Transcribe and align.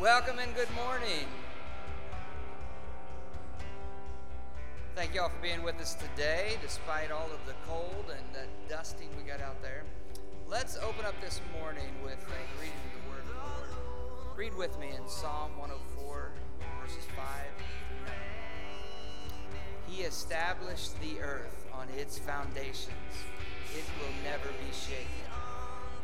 Welcome 0.00 0.38
and 0.38 0.54
good 0.54 0.72
morning. 0.76 1.26
Thank 4.94 5.12
you 5.12 5.22
all 5.22 5.28
for 5.28 5.42
being 5.42 5.64
with 5.64 5.80
us 5.80 5.94
today, 5.94 6.56
despite 6.62 7.10
all 7.10 7.26
of 7.32 7.44
the 7.46 7.54
cold 7.66 8.04
and 8.08 8.24
the 8.32 8.46
dusting 8.72 9.08
we 9.16 9.24
got 9.24 9.40
out 9.40 9.60
there. 9.60 9.82
Let's 10.48 10.76
open 10.76 11.04
up 11.04 11.20
this 11.20 11.40
morning 11.60 11.90
with 12.04 12.12
a 12.12 12.60
reading 12.60 12.78
of 12.86 13.02
the 13.02 13.10
Word 13.10 13.22
of 13.22 13.26
the 13.26 13.34
Lord. 13.34 14.36
Read 14.36 14.54
with 14.54 14.78
me 14.78 14.90
in 14.90 15.08
Psalm 15.08 15.58
104, 15.58 16.30
verses 16.80 17.04
5 17.16 17.24
through 17.56 18.06
9. 18.06 18.14
He 19.88 20.02
established 20.02 20.92
the 21.00 21.20
earth 21.20 21.66
on 21.74 21.88
its 21.98 22.20
foundations, 22.20 22.86
it 23.76 23.84
will 24.00 24.14
never 24.22 24.46
be 24.46 24.72
shaken. 24.72 25.26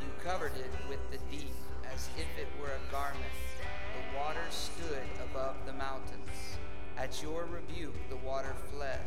You 0.00 0.10
covered 0.24 0.56
it 0.56 0.72
with 0.88 0.98
the 1.12 1.18
deep 1.30 1.54
as 1.94 2.08
if 2.18 2.26
it 2.36 2.48
were 2.60 2.74
a 2.74 2.92
garment 2.92 3.22
the 3.94 4.18
waters 4.18 4.70
stood 4.74 5.06
above 5.30 5.54
the 5.66 5.72
mountains. 5.72 6.58
At 6.98 7.22
your 7.22 7.46
rebuke, 7.46 7.94
the 8.10 8.16
water 8.16 8.54
fled. 8.72 8.98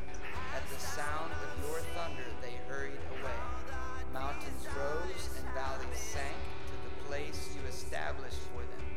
At 0.55 0.63
the 0.71 0.79
sound 0.79 1.31
of 1.31 1.67
your 1.67 1.79
thunder, 1.91 2.23
they 2.41 2.55
hurried 2.71 3.03
away. 3.19 3.39
Mountains 4.13 4.65
rose 4.71 5.29
and 5.35 5.47
valleys 5.53 5.99
sank 5.99 6.39
to 6.71 6.75
the 6.87 6.93
place 7.09 7.49
you 7.53 7.67
established 7.67 8.39
for 8.55 8.63
them. 8.63 8.87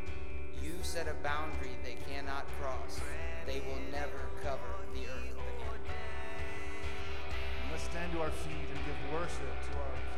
You 0.62 0.75
set 0.82 1.09
a 1.09 1.14
boundary 1.26 1.75
they 1.82 1.99
cannot 2.06 2.47
cross. 2.61 3.00
They 3.47 3.59
will 3.66 3.82
never 3.90 4.30
cover 4.44 4.70
the 4.94 5.11
earth 5.11 5.35
again. 5.35 5.80
Let's 7.73 7.85
stand 7.85 8.12
to 8.12 8.23
our 8.23 8.30
feet 8.30 8.68
and 8.70 8.80
give 8.87 9.12
worship 9.12 9.54
to 9.66 9.73
our 9.75 10.10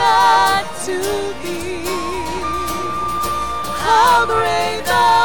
God, 0.00 0.64
to 0.86 0.98
thee. 1.42 1.84
How 3.84 4.24
great 4.24 4.82
thou 4.86 5.19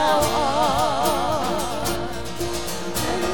thou 0.00 0.20
art, 0.32 1.88
and 3.12 3.24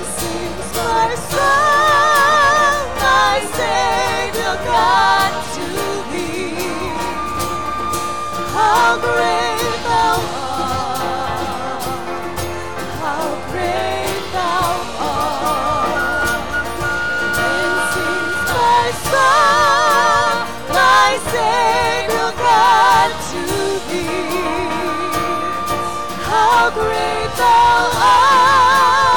my 3.05 3.37
Savior 3.59 4.57
God, 4.71 5.33
to 5.55 5.67
thee. 6.11 6.91
How 8.57 8.89
great 9.07 9.77
thou 9.87 10.17
art, 10.43 11.83
how 13.03 13.27
great 13.53 14.23
thou 14.37 14.67
art, 15.15 16.43
and 17.51 17.77
my 20.79 21.11
Savior 21.33 22.31
God. 22.45 22.96
great 26.71 27.31
thou 27.37 27.91
art. 27.95 29.16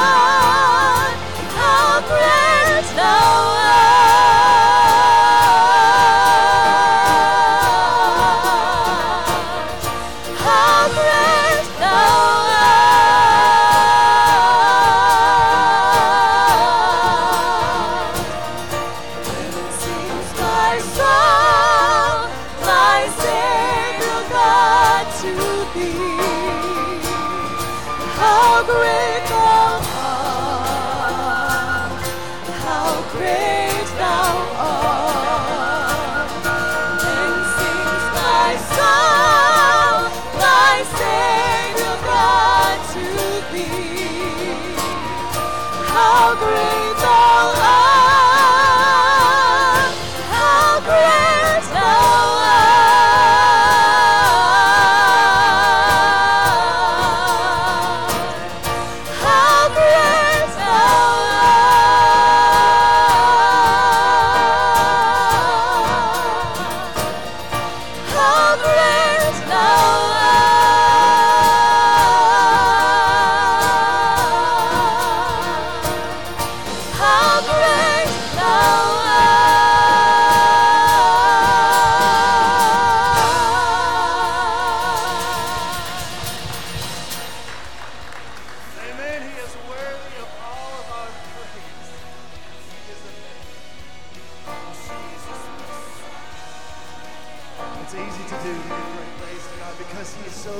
is 100.26 100.32
so. 100.32 100.52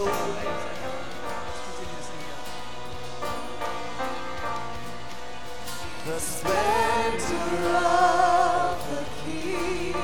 The 6.06 6.18
splendor 6.18 7.68
of 7.76 8.78
the 8.90 9.02
King, 9.22 9.94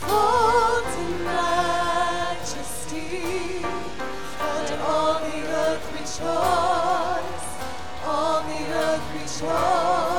clothed 0.00 0.98
in 0.98 1.24
majesty, 1.24 3.16
and 4.40 4.80
all 4.80 5.14
the 5.20 5.38
earth 5.46 5.86
rejoice, 5.92 7.48
all 8.04 8.38
the 8.42 8.60
earth 8.72 9.06
rejoice. 9.14 10.15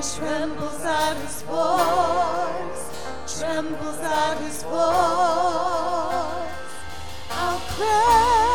trembles 0.00 0.84
at 0.84 1.16
his 1.16 1.42
voice, 1.42 2.82
trembles 3.36 3.98
at 3.98 4.38
his 4.38 4.62
voice. 4.62 4.72
How 7.28 7.58
great 7.74 8.54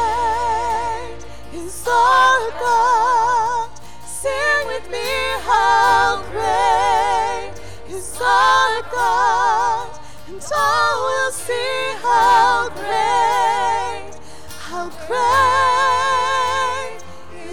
is 1.54 1.86
our 1.86 2.50
God! 2.52 3.70
Sing 4.06 4.68
with 4.68 4.90
me, 4.90 5.36
how 5.44 6.24
great 6.32 7.52
is 7.94 8.22
our 8.22 8.82
God! 8.90 10.00
And 10.30 10.42
all 10.56 11.04
will 11.04 11.32
see 11.32 11.94
how 12.02 12.70
great, 12.70 14.16
how 14.48 14.90
great 15.08 17.04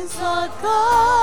is 0.01 0.17
our 0.21 0.49
God. 0.63 1.20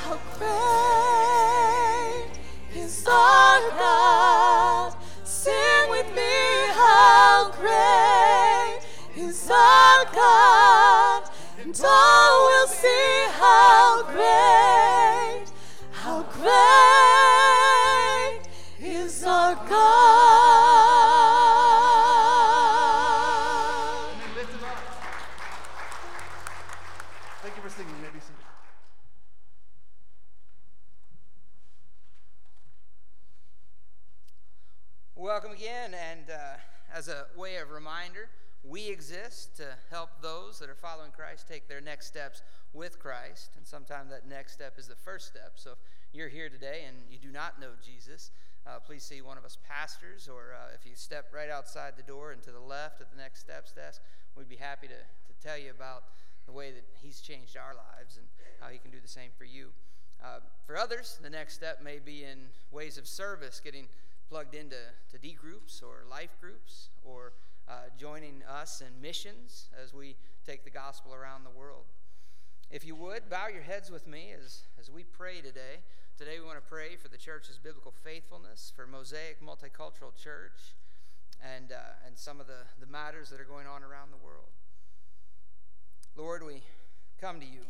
How 0.00 0.16
great 0.38 2.30
is 2.76 2.96
our 3.08 3.60
God? 3.70 4.90
Sing 5.24 5.84
with 5.90 6.08
me, 6.14 6.36
how 6.82 7.50
great 7.58 8.78
is 9.16 9.50
our 9.50 10.04
God? 10.12 10.34
see 12.84 13.26
how 13.40 14.02
great, 14.12 15.46
how 15.90 16.22
great 16.38 16.52
is 18.78 19.24
our 19.24 19.54
God. 19.54 19.70
Thank 27.40 27.56
you 27.56 27.62
for 27.62 27.70
singing. 27.70 27.94
Welcome 35.16 35.52
again, 35.52 35.94
and 35.94 36.28
uh, 36.28 36.58
as 36.92 37.08
a 37.08 37.26
way 37.34 37.56
of 37.56 37.70
reminder, 37.70 38.28
we 38.62 38.88
exist 38.88 39.56
to 39.56 39.64
help 39.90 40.10
those 40.20 40.58
that 40.58 40.68
are 40.68 40.74
following 40.74 41.12
Christ 41.12 41.48
take 41.48 41.66
their 41.68 41.80
next 41.80 42.06
steps 42.06 42.42
with 42.74 42.98
Christ. 42.98 43.52
And 43.56 43.66
sometimes 43.66 44.10
that 44.10 44.28
next 44.28 44.52
step 44.52 44.74
is 44.78 44.88
the 44.88 44.96
first 44.96 45.26
step. 45.26 45.52
So 45.54 45.70
if 45.70 45.78
you're 46.12 46.28
here 46.28 46.48
today 46.48 46.82
and 46.86 46.96
you 47.10 47.18
do 47.18 47.32
not 47.32 47.60
know 47.60 47.70
Jesus, 47.82 48.30
uh, 48.66 48.78
please 48.84 49.02
see 49.02 49.20
one 49.20 49.38
of 49.38 49.44
us 49.44 49.58
pastors, 49.66 50.28
or 50.28 50.54
uh, 50.54 50.74
if 50.74 50.86
you 50.88 50.92
step 50.94 51.26
right 51.34 51.50
outside 51.50 51.94
the 51.96 52.02
door 52.02 52.32
and 52.32 52.42
to 52.42 52.50
the 52.50 52.60
left 52.60 53.00
at 53.00 53.10
the 53.10 53.16
next 53.16 53.40
steps 53.40 53.72
desk, 53.72 54.00
we'd 54.36 54.48
be 54.48 54.56
happy 54.56 54.88
to, 54.88 54.94
to 54.94 55.42
tell 55.42 55.58
you 55.58 55.70
about 55.70 56.04
the 56.46 56.52
way 56.52 56.72
that 56.72 56.84
He's 57.00 57.20
changed 57.20 57.56
our 57.56 57.74
lives 57.74 58.16
and 58.16 58.26
how 58.60 58.68
He 58.68 58.78
can 58.78 58.90
do 58.90 58.98
the 59.00 59.08
same 59.08 59.30
for 59.36 59.44
you. 59.44 59.68
Uh, 60.22 60.40
for 60.66 60.78
others, 60.78 61.18
the 61.22 61.28
next 61.28 61.54
step 61.54 61.82
may 61.82 61.98
be 61.98 62.24
in 62.24 62.38
ways 62.72 62.96
of 62.96 63.06
service, 63.06 63.60
getting 63.62 63.86
plugged 64.30 64.54
into 64.54 64.76
to 65.10 65.18
D 65.18 65.36
groups 65.38 65.82
or 65.82 66.04
life 66.10 66.36
groups, 66.40 66.88
or 67.04 67.32
uh, 67.68 67.72
joining 67.98 68.42
us 68.48 68.80
in 68.80 69.00
missions 69.02 69.68
as 69.82 69.92
we 69.92 70.16
take 70.46 70.64
the 70.64 70.70
gospel 70.70 71.14
around 71.14 71.44
the 71.44 71.50
world. 71.50 71.84
If 72.74 72.84
you 72.84 72.96
would, 72.96 73.30
bow 73.30 73.46
your 73.46 73.62
heads 73.62 73.88
with 73.88 74.08
me 74.08 74.34
as, 74.36 74.62
as 74.80 74.90
we 74.90 75.04
pray 75.04 75.40
today. 75.40 75.78
Today, 76.18 76.40
we 76.40 76.44
want 76.44 76.58
to 76.58 76.68
pray 76.68 76.96
for 76.96 77.06
the 77.06 77.16
church's 77.16 77.56
biblical 77.56 77.92
faithfulness, 78.02 78.72
for 78.74 78.84
Mosaic 78.84 79.40
Multicultural 79.40 80.12
Church, 80.20 80.74
and, 81.40 81.70
uh, 81.70 82.04
and 82.04 82.18
some 82.18 82.40
of 82.40 82.48
the, 82.48 82.66
the 82.80 82.90
matters 82.90 83.30
that 83.30 83.40
are 83.40 83.44
going 83.44 83.68
on 83.68 83.84
around 83.84 84.10
the 84.10 84.16
world. 84.16 84.50
Lord, 86.16 86.44
we 86.44 86.64
come 87.20 87.38
to 87.38 87.46
you, 87.46 87.60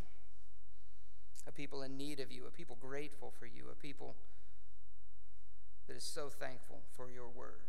a 1.46 1.52
people 1.52 1.82
in 1.82 1.98
need 1.98 2.18
of 2.18 2.32
you, 2.32 2.46
a 2.48 2.50
people 2.50 2.78
grateful 2.80 3.30
for 3.38 3.44
you, 3.44 3.64
a 3.70 3.76
people 3.76 4.14
that 5.86 5.98
is 5.98 6.02
so 6.02 6.30
thankful 6.30 6.80
for 6.96 7.10
your 7.10 7.28
word. 7.28 7.68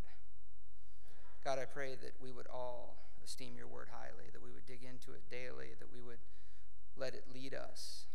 God, 1.43 1.59
I 1.59 1.65
pray 1.65 1.95
that 2.01 2.13
we 2.23 2.31
would 2.31 2.47
all 2.47 2.95
esteem 3.25 3.55
your 3.57 3.67
word 3.67 3.89
highly, 3.91 4.29
that 4.31 4.41
we 4.41 4.53
would 4.53 4.65
dig 4.65 4.83
into 4.83 5.11
it 5.11 5.29
daily, 5.29 5.75
that 5.79 5.91
we 5.93 5.99
would 5.99 6.19
let 6.97 7.13
it 7.13 7.25
lead 7.33 7.53
us, 7.53 8.05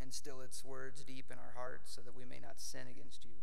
and 0.00 0.12
still 0.12 0.40
its 0.40 0.64
words 0.64 1.02
deep 1.02 1.26
in 1.30 1.38
our 1.38 1.54
hearts 1.56 1.94
so 1.94 2.00
that 2.02 2.16
we 2.16 2.24
may 2.24 2.38
not 2.40 2.60
sin 2.60 2.86
against 2.90 3.24
you. 3.24 3.38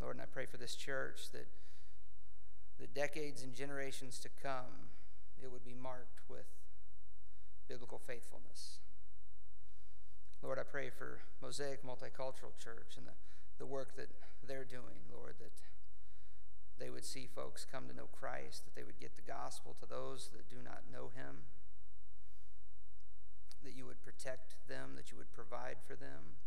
Lord, 0.00 0.16
and 0.16 0.22
I 0.22 0.26
pray 0.26 0.46
for 0.46 0.56
this 0.56 0.74
church 0.74 1.30
that 1.32 1.48
the 2.80 2.86
decades 2.86 3.42
and 3.42 3.54
generations 3.54 4.18
to 4.20 4.28
come, 4.42 4.90
it 5.42 5.52
would 5.52 5.64
be 5.64 5.74
marked 5.74 6.20
with 6.28 6.46
biblical 7.68 7.98
faithfulness. 7.98 8.78
Lord, 10.42 10.58
I 10.58 10.64
pray 10.64 10.90
for 10.90 11.20
Mosaic 11.40 11.84
Multicultural 11.84 12.58
Church 12.58 12.96
and 12.96 13.06
the 13.06 13.12
the 13.62 13.66
work 13.66 13.94
that 13.94 14.10
they're 14.42 14.64
doing, 14.64 15.06
Lord, 15.14 15.34
that 15.38 15.54
they 16.78 16.90
would 16.90 17.04
see 17.04 17.28
folks 17.32 17.64
come 17.64 17.86
to 17.86 17.94
know 17.94 18.08
Christ, 18.10 18.64
that 18.64 18.74
they 18.74 18.82
would 18.82 18.98
get 18.98 19.14
the 19.14 19.22
gospel 19.22 19.76
to 19.78 19.86
those 19.86 20.30
that 20.32 20.50
do 20.50 20.56
not 20.64 20.82
know 20.92 21.10
him, 21.14 21.46
that 23.64 23.76
you 23.76 23.86
would 23.86 24.02
protect 24.02 24.56
them, 24.68 24.94
that 24.96 25.10
you 25.10 25.16
would 25.16 25.32
provide 25.32 25.76
for 25.86 25.94
them, 25.94 26.38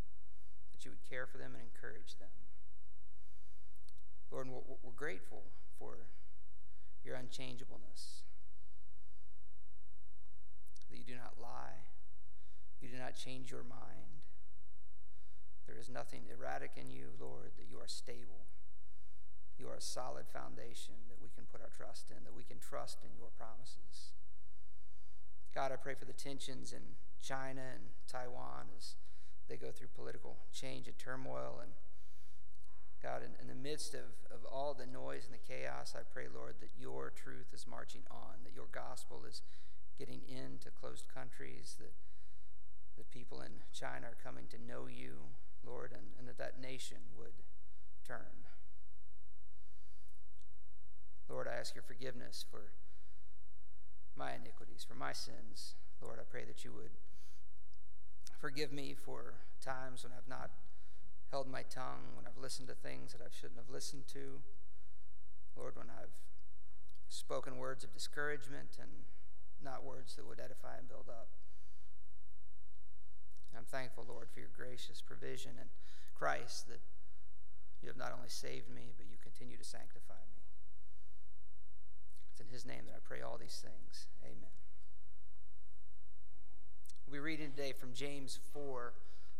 that 0.71 0.84
you 0.86 0.91
would 0.91 1.04
care 1.10 1.25
for 1.25 1.38
them 1.38 1.51
and 1.54 1.63
encourage 1.63 2.17
them. 2.19 2.34
Lord, 4.32 4.47
we're 4.49 4.91
grateful 4.95 5.43
for 5.80 6.08
your 7.04 7.15
unchangeableness, 7.15 8.23
that 10.89 10.97
you 10.97 11.06
do 11.06 11.15
not 11.15 11.39
lie, 11.41 11.86
you 12.82 12.89
do 12.89 12.97
not 12.97 13.15
change 13.15 13.51
your 13.51 13.63
mind. 13.63 14.23
There 15.67 15.78
is 15.80 15.89
nothing 15.89 16.23
erratic 16.30 16.71
in 16.75 16.91
you, 16.91 17.13
Lord, 17.19 17.51
that 17.58 17.65
you 17.69 17.78
are 17.78 17.88
stable. 17.88 18.45
You 19.58 19.69
are 19.69 19.75
a 19.75 19.82
solid 19.82 20.28
foundation 20.28 20.95
that 21.10 21.21
we 21.21 21.30
can 21.34 21.45
put 21.49 21.62
our 21.62 21.71
trust 21.71 22.12
in, 22.12 22.23
that 22.25 22.36
we 22.36 22.43
can 22.43 22.60
trust 22.60 22.99
in 23.04 23.15
your 23.15 23.32
promises. 23.38 24.12
God, 25.56 25.72
I 25.72 25.78
pray 25.78 25.96
for 25.96 26.04
the 26.04 26.13
tensions 26.13 26.74
in 26.74 26.82
China 27.24 27.62
and 27.74 27.84
Taiwan 28.12 28.68
as 28.78 28.96
they 29.48 29.56
go 29.56 29.72
through 29.72 29.88
political 29.96 30.36
change 30.54 30.88
and 30.88 30.98
turmoil. 30.98 31.63
And 31.63 31.72
God, 33.02 33.24
in, 33.24 33.32
in 33.41 33.48
the 33.48 33.56
midst 33.56 33.94
of, 33.94 34.12
of 34.30 34.44
all 34.52 34.74
the 34.74 34.86
noise 34.86 35.24
and 35.26 35.34
the 35.34 35.54
chaos, 35.54 35.96
I 35.96 36.04
pray, 36.13 36.26
Lord, 36.28 36.56
that 36.60 36.72
your 36.78 37.12
truth 37.15 37.54
is 37.54 37.65
marching 37.65 38.02
on, 38.12 38.44
that 38.44 38.54
your 38.54 38.68
gospel 38.72 39.24
is 39.28 39.41
getting 39.98 40.22
into 40.28 40.70
closed 40.70 41.06
countries, 41.08 41.78
that 41.80 41.94
the 42.98 43.06
people 43.18 43.39
in 43.39 43.63
China 43.72 44.08
are 44.08 44.18
coming 44.22 44.46
to 44.52 44.58
know 44.60 44.88
you 44.91 45.32
Lord, 45.65 45.91
and, 45.91 46.13
and 46.20 46.28
that 46.28 46.38
that 46.38 46.62
nation 46.62 46.98
would 47.18 47.34
turn. 48.08 48.46
Lord, 51.28 51.48
I 51.48 51.58
ask 51.58 51.74
your 51.74 51.84
forgiveness 51.84 52.46
for 52.50 52.72
my 54.17 54.34
iniquities, 54.34 54.86
for 54.88 54.95
my 54.95 55.13
sins. 55.13 55.75
Lord, 56.01 56.19
I 56.19 56.23
pray 56.30 56.43
that 56.45 56.63
you 56.63 56.71
would 56.71 56.91
forgive 58.39 58.71
me 58.71 58.93
for 58.93 59.34
times 59.63 60.04
when 60.04 60.13
I've 60.13 60.30
not 60.30 60.51
held 61.32 61.47
my 61.47 61.63
tongue, 61.63 62.15
when 62.15 62.25
I've 62.28 62.41
listened 62.41 62.67
to 62.69 62.75
things 62.75 63.12
that 63.12 63.21
I 63.21 63.30
shouldn't 63.34 63.60
have 63.60 63.69
listened 63.69 64.08
to. 64.13 64.41
Lord, 65.58 65.75
when 65.75 65.88
I've 65.89 66.13
spoken 67.10 67.58
words 67.58 67.84
of 67.84 67.93
discouragement 67.93 68.78
and 68.80 68.89
not 69.63 69.84
words 69.84 70.15
that 70.15 70.28
would 70.28 70.39
edify 70.39 70.78
and 70.78 70.88
build 70.88 71.10
up. 71.10 71.30
I'm 73.58 73.65
thankful, 73.65 74.06
Lord, 74.08 74.28
for 74.34 74.39
your 74.39 74.51
gracious 74.56 75.01
provision 75.01 75.51
in 75.58 75.67
Christ 76.13 76.67
that 76.67 76.82
you 77.82 77.88
have 77.88 77.97
not 77.97 78.12
only 78.12 78.30
saved 78.30 78.69
me, 78.69 78.93
but 78.97 79.08
you 79.10 79.17
continue 79.23 79.58
to 79.58 79.63
sanctify 79.63 80.19
me. 80.36 80.45
It's 82.36 82.41
in 82.41 82.54
his 82.54 82.65
name 82.65 82.82
that 82.88 82.95
I 82.95 83.00
pray 83.02 83.21
all 83.21 83.38
these 83.39 83.63
things. 83.63 84.08
Amen. 84.21 84.50
Be 87.10 87.19
reading 87.19 87.52
today 87.52 87.71
from 87.71 87.93
James 87.93 88.39
4, 88.52 88.91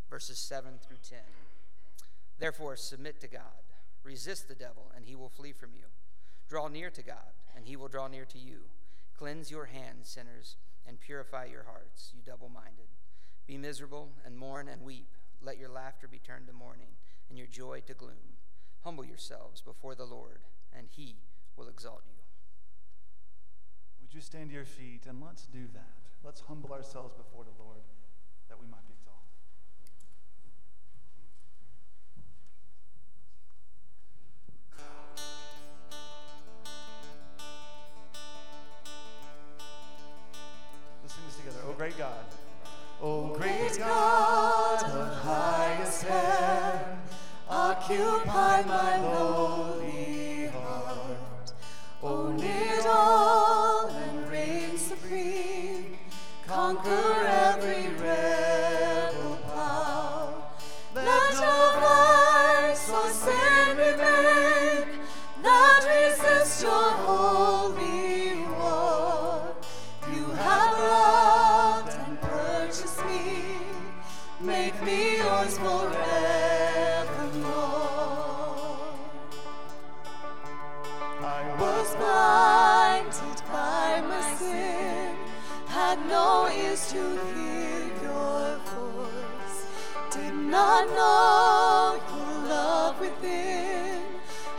verses 0.10 0.38
7 0.38 0.80
through 0.82 1.00
10. 1.10 1.20
Therefore, 2.40 2.78
submit 2.78 3.20
to 3.20 3.28
God, 3.28 3.68
resist 4.04 4.48
the 4.48 4.56
devil, 4.56 4.94
and 4.96 5.04
he 5.04 5.14
will 5.14 5.28
flee 5.28 5.52
from 5.52 5.72
you. 5.76 5.88
Draw 6.48 6.70
near 6.70 6.90
to 6.90 7.04
God, 7.04 7.36
and 7.54 7.66
he 7.66 7.76
will 7.76 7.90
draw 7.90 8.08
near 8.08 8.24
to 8.24 8.38
you. 8.38 8.60
Cleanse 9.20 9.52
your 9.52 9.66
hands, 9.66 10.08
sinners, 10.08 10.56
and 10.88 10.98
purify 10.98 11.48
your 11.52 11.64
hearts, 11.64 12.14
you 12.16 12.22
double 12.26 12.48
minded. 12.48 12.88
Be 13.46 13.58
miserable 13.58 14.12
and 14.26 14.38
mourn 14.38 14.70
and 14.70 14.82
weep. 14.82 15.10
Let 15.42 15.58
your 15.58 15.70
laughter 15.70 16.08
be 16.08 16.20
turned 16.20 16.48
to 16.48 16.54
mourning 16.54 16.96
and 17.28 17.38
your 17.38 17.48
joy 17.48 17.82
to 17.88 17.94
gloom. 17.94 18.38
Humble 18.86 19.04
yourselves 19.04 19.60
before 19.60 19.96
the 19.96 20.06
Lord, 20.06 20.40
and 20.74 20.88
he 20.90 21.18
will 21.58 21.68
exalt 21.68 22.04
you. 22.08 22.15
You 24.16 24.22
stand 24.22 24.48
to 24.48 24.56
your 24.56 24.64
feet 24.64 25.02
and 25.10 25.22
let's 25.22 25.46
do 25.48 25.68
that? 25.74 25.90
Let's 26.24 26.40
humble 26.40 26.72
ourselves 26.72 27.14
before 27.16 27.44
the 27.44 27.52
Lord 27.62 27.82
that 28.48 28.58
we 28.58 28.66
might 28.66 28.88
be 28.88 28.94
exalted. 28.94 29.28
Let's 41.04 41.14
sing 41.14 41.24
this 41.28 41.36
together. 41.36 41.58
Oh, 41.68 41.74
great 41.74 41.98
God. 41.98 42.26
O 43.02 43.36
great 43.36 43.78
God 43.78 44.82
of 44.82 45.14
highest 45.24 46.04
heaven, 46.04 47.00
occupy 47.50 48.62
my 48.62 49.02
lowly 49.02 49.75
to 86.90 87.02
hear 87.34 87.82
your 88.04 88.60
voice, 88.60 89.66
did 90.12 90.36
not 90.36 90.88
know 90.90 92.00
your 92.14 92.48
love 92.48 93.00
within, 93.00 94.04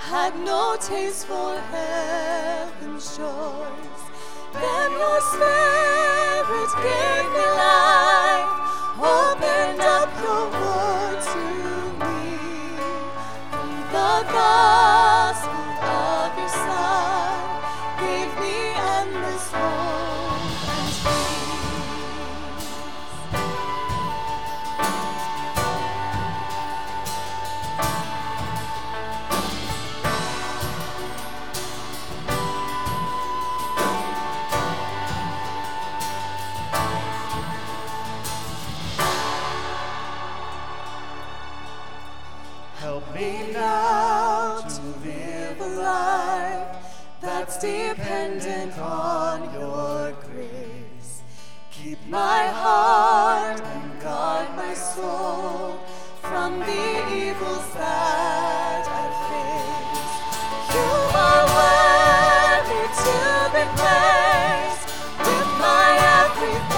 had 0.00 0.34
no 0.40 0.76
taste 0.80 1.26
for 1.26 1.56
heaven's 1.70 3.16
joys. 3.16 4.02
Then 4.52 4.90
your 4.90 5.20
spirit 5.20 6.70
gave 6.82 7.26
me 7.36 7.46
life, 7.62 8.50
opened 8.98 9.80
up 9.82 10.10
your 10.24 10.44
word 10.50 11.20
to 11.30 11.44
me. 12.02 12.38
Be 13.52 13.82
the 13.92 14.32
God. 14.32 15.25
heart's 47.46 47.58
dependent 47.58 48.76
on 48.78 49.52
your 49.54 50.12
grace. 50.24 51.22
Keep 51.70 51.98
my 52.08 52.46
heart 52.48 53.60
and 53.60 54.00
guard 54.00 54.48
my 54.56 54.74
soul 54.74 55.78
from 56.22 56.58
the 56.58 57.14
evils 57.14 57.72
that 57.74 58.84
I 58.88 59.06
face. 59.30 60.74
You 60.74 60.88
are 61.24 61.46
worthy 61.56 62.84
to 63.04 63.16
be 63.54 63.64
praised 63.78 64.86
with 65.18 65.48
my 65.60 65.88
everything. 66.22 66.75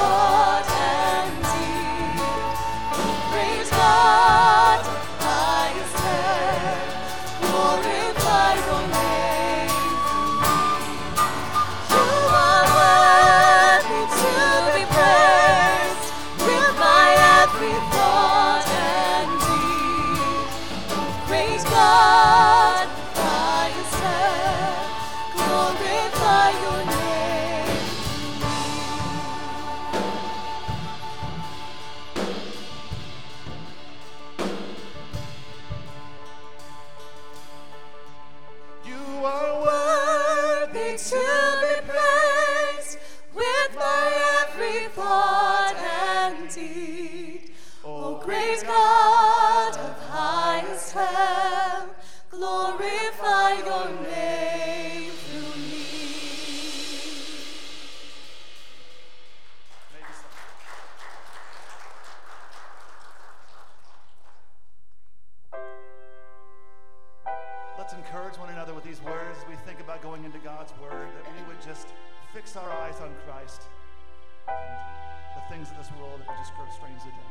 our 72.56 72.70
eyes 72.70 73.00
on 73.00 73.12
Christ 73.26 73.62
and 74.48 75.36
the 75.36 75.42
things 75.52 75.70
of 75.70 75.76
this 75.76 75.90
world 76.00 76.20
that 76.20 76.28
just 76.38 76.54
grow 76.54 76.64
strangely 76.74 77.10
dim. 77.10 77.27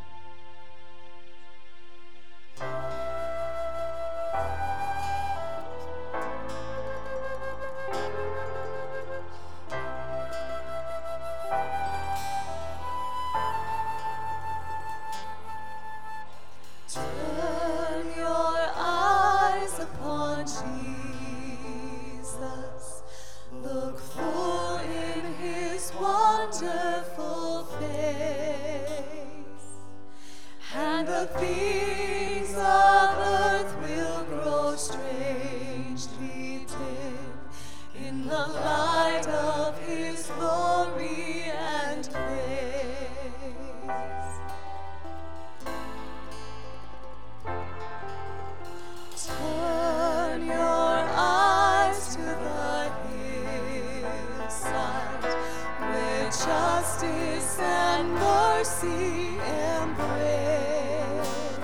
mercy 58.84 59.40
and 59.40 59.96
grace. 59.96 61.58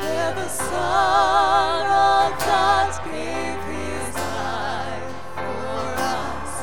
There 0.00 0.34
the 0.34 0.48
Son 0.48 1.86
of 1.86 2.38
God 2.38 3.04
gave 3.04 3.60
his 3.64 4.14
life 4.16 5.12
for 5.34 5.94
us, 5.98 6.54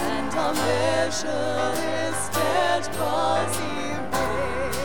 and 0.00 0.34
our 0.34 0.54
measure 0.54 1.74
is 2.02 2.28
dead 2.30 2.82
was 2.98 3.56
embraced. 3.60 4.80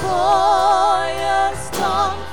cornerstone. 0.01 2.28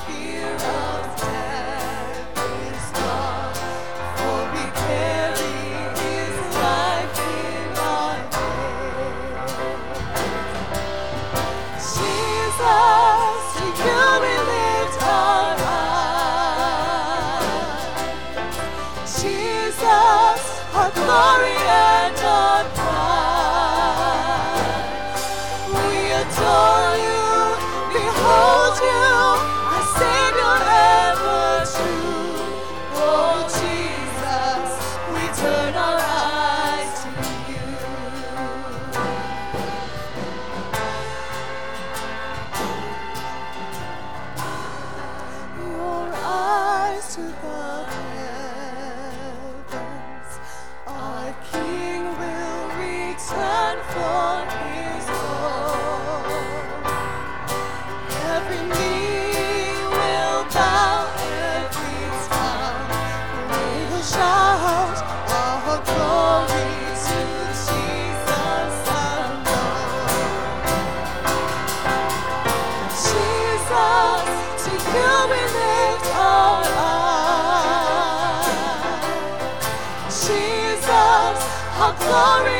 Glory 82.16 82.55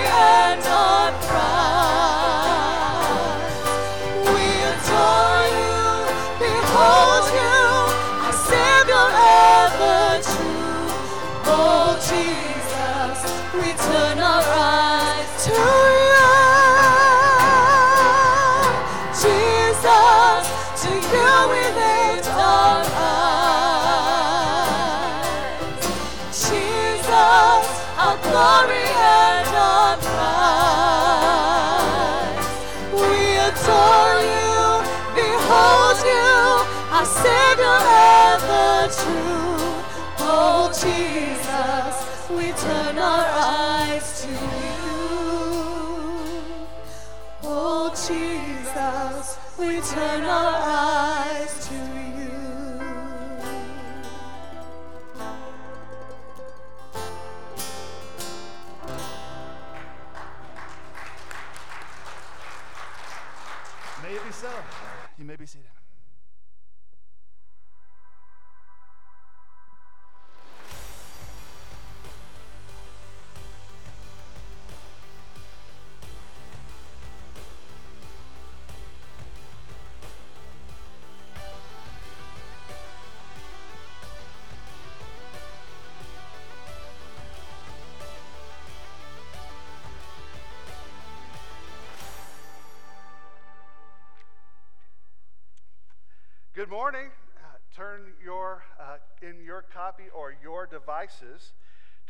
Good 96.57 96.71
morning. 96.71 97.11
Uh, 97.37 97.59
turn 97.77 98.15
your 98.25 98.63
uh, 98.81 98.97
in 99.21 99.45
your 99.45 99.61
copy 99.61 100.05
or 100.15 100.35
your 100.43 100.65
devices 100.65 101.53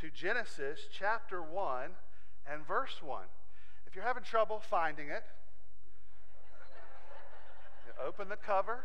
to 0.01 0.09
Genesis 0.09 0.83
chapter 0.97 1.43
1 1.43 1.91
and 2.49 2.65
verse 2.65 3.03
1. 3.03 3.25
If 3.89 3.97
you're 3.97 4.05
having 4.05 4.23
trouble 4.23 4.61
finding 4.61 5.09
it, 5.09 5.25
open 8.01 8.29
the 8.29 8.37
cover, 8.37 8.85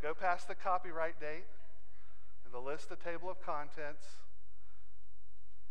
go 0.00 0.14
past 0.14 0.46
the 0.46 0.54
copyright 0.54 1.18
date 1.18 1.46
and 2.44 2.54
the 2.54 2.60
list, 2.60 2.88
the 2.88 2.94
table 2.94 3.28
of 3.28 3.44
contents, 3.44 4.04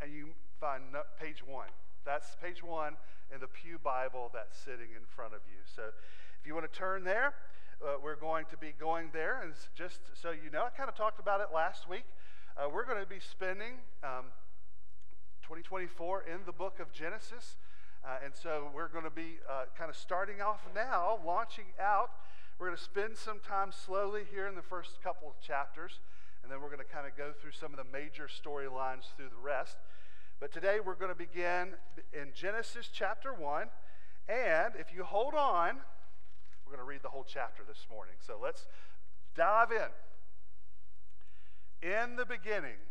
and 0.02 0.12
you 0.12 0.32
find 0.60 0.84
page 1.18 1.42
1. 1.48 1.68
That's 2.04 2.36
page 2.44 2.62
1 2.62 2.98
in 3.34 3.40
the 3.40 3.48
Pew 3.48 3.80
Bible 3.82 4.32
that's 4.34 4.58
sitting 4.58 4.92
in 4.94 5.06
front 5.16 5.34
of 5.34 5.40
you. 5.48 5.60
So 5.64 5.84
if 6.42 6.46
you 6.46 6.54
want 6.54 6.70
to 6.70 6.78
turn 6.78 7.06
there, 7.06 7.36
uh, 7.86 7.98
we're 8.04 8.16
going 8.16 8.46
to 8.50 8.58
be 8.58 8.74
going 8.80 9.10
there. 9.14 9.42
And 9.44 9.54
just 9.76 10.00
so 10.20 10.32
you 10.32 10.50
know, 10.52 10.64
I 10.66 10.70
kind 10.70 10.90
of 10.90 10.96
talked 10.96 11.20
about 11.20 11.40
it 11.42 11.48
last 11.54 11.88
week. 11.88 12.06
Uh, 12.58 12.68
we're 12.68 12.86
going 12.86 13.02
to 13.02 13.08
be 13.08 13.20
spending 13.20 13.84
um, 14.04 14.34
2024 15.44 16.24
in 16.24 16.40
the 16.46 16.52
book 16.52 16.80
of 16.80 16.92
Genesis. 16.92 17.58
Uh, 18.04 18.18
and 18.24 18.34
so 18.34 18.70
we're 18.74 18.88
going 18.88 19.04
to 19.04 19.12
be 19.12 19.38
uh, 19.50 19.66
kind 19.78 19.90
of 19.90 19.96
starting 19.96 20.42
off 20.42 20.62
now, 20.74 21.20
launching 21.26 21.66
out. 21.80 22.10
We're 22.58 22.68
going 22.68 22.78
to 22.78 22.84
spend 22.84 23.18
some 23.18 23.40
time 23.40 23.72
slowly 23.72 24.24
here 24.32 24.48
in 24.48 24.56
the 24.56 24.64
first 24.64 25.04
couple 25.04 25.28
of 25.28 25.40
chapters, 25.40 26.00
and 26.42 26.52
then 26.52 26.62
we're 26.62 26.70
going 26.70 26.80
to 26.80 26.92
kind 26.92 27.06
of 27.06 27.16
go 27.18 27.34
through 27.40 27.52
some 27.52 27.72
of 27.72 27.78
the 27.78 27.92
major 27.92 28.28
storylines 28.28 29.14
through 29.16 29.30
the 29.30 29.44
rest. 29.44 29.78
But 30.40 30.52
today 30.52 30.80
we're 30.84 30.96
going 30.96 31.12
to 31.12 31.18
begin 31.18 31.76
in 32.14 32.30
Genesis 32.34 32.90
chapter 32.92 33.34
1. 33.34 33.68
And 34.28 34.74
if 34.80 34.94
you 34.96 35.04
hold 35.04 35.34
on, 35.34 35.78
we're 36.66 36.76
going 36.76 36.86
to 36.86 36.90
read 36.90 37.04
the 37.04 37.10
whole 37.10 37.26
chapter 37.28 37.64
this 37.68 37.86
morning. 37.92 38.16
So 38.26 38.40
let's 38.42 38.66
dive 39.36 39.72
in. 39.72 39.92
In 41.88 42.16
the 42.16 42.26
beginning, 42.26 42.82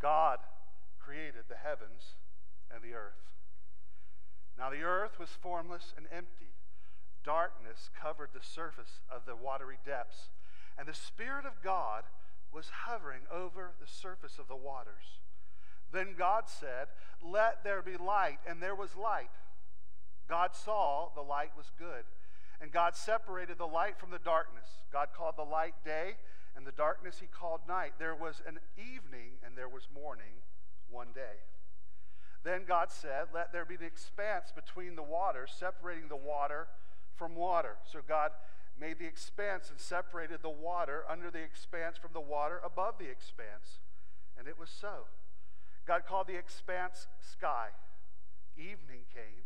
God 0.00 0.38
created 1.00 1.44
the 1.48 1.56
heavens 1.56 2.14
and 2.72 2.82
the 2.82 2.94
earth. 2.94 3.18
Now 4.56 4.70
the 4.70 4.82
earth 4.82 5.18
was 5.18 5.30
formless 5.30 5.92
and 5.96 6.06
empty. 6.12 6.54
Darkness 7.24 7.90
covered 8.00 8.30
the 8.32 8.44
surface 8.44 9.00
of 9.10 9.26
the 9.26 9.34
watery 9.34 9.78
depths, 9.84 10.30
and 10.78 10.86
the 10.86 10.94
Spirit 10.94 11.44
of 11.44 11.62
God 11.62 12.04
was 12.52 12.70
hovering 12.84 13.22
over 13.32 13.72
the 13.80 13.90
surface 13.90 14.38
of 14.38 14.48
the 14.48 14.56
waters. 14.56 15.18
Then 15.92 16.14
God 16.16 16.44
said, 16.46 16.88
Let 17.22 17.64
there 17.64 17.82
be 17.82 17.96
light, 17.96 18.38
and 18.48 18.62
there 18.62 18.74
was 18.74 18.96
light. 18.96 19.30
God 20.28 20.54
saw 20.54 21.08
the 21.14 21.22
light 21.22 21.50
was 21.56 21.72
good, 21.76 22.04
and 22.60 22.70
God 22.70 22.94
separated 22.94 23.58
the 23.58 23.66
light 23.66 23.98
from 23.98 24.10
the 24.10 24.18
darkness. 24.18 24.66
God 24.92 25.08
called 25.16 25.36
the 25.36 25.42
light 25.42 25.74
day, 25.84 26.16
and 26.56 26.66
the 26.66 26.72
darkness 26.72 27.18
he 27.20 27.26
called 27.26 27.60
night. 27.66 27.92
There 27.98 28.14
was 28.14 28.42
an 28.46 28.58
evening, 28.76 29.40
and 29.44 29.56
there 29.56 29.68
was 29.68 29.88
morning 29.94 30.44
one 30.90 31.08
day. 31.14 31.40
Then 32.42 32.62
God 32.66 32.90
said, 32.90 33.28
Let 33.34 33.52
there 33.52 33.64
be 33.64 33.76
the 33.76 33.86
expanse 33.86 34.52
between 34.54 34.96
the 34.96 35.02
waters, 35.02 35.50
separating 35.58 36.08
the 36.08 36.16
water 36.16 36.68
from 37.16 37.34
water. 37.34 37.76
So 37.90 38.00
God 38.06 38.32
made 38.78 38.98
the 38.98 39.06
expanse 39.06 39.68
and 39.70 39.78
separated 39.78 40.40
the 40.42 40.50
water 40.50 41.04
under 41.08 41.30
the 41.30 41.42
expanse 41.42 41.98
from 41.98 42.12
the 42.12 42.20
water 42.20 42.60
above 42.64 42.94
the 42.98 43.10
expanse. 43.10 43.80
And 44.38 44.48
it 44.48 44.58
was 44.58 44.70
so. 44.70 45.04
God 45.86 46.06
called 46.06 46.28
the 46.28 46.36
expanse 46.36 47.08
sky. 47.20 47.68
Evening 48.56 49.04
came, 49.12 49.44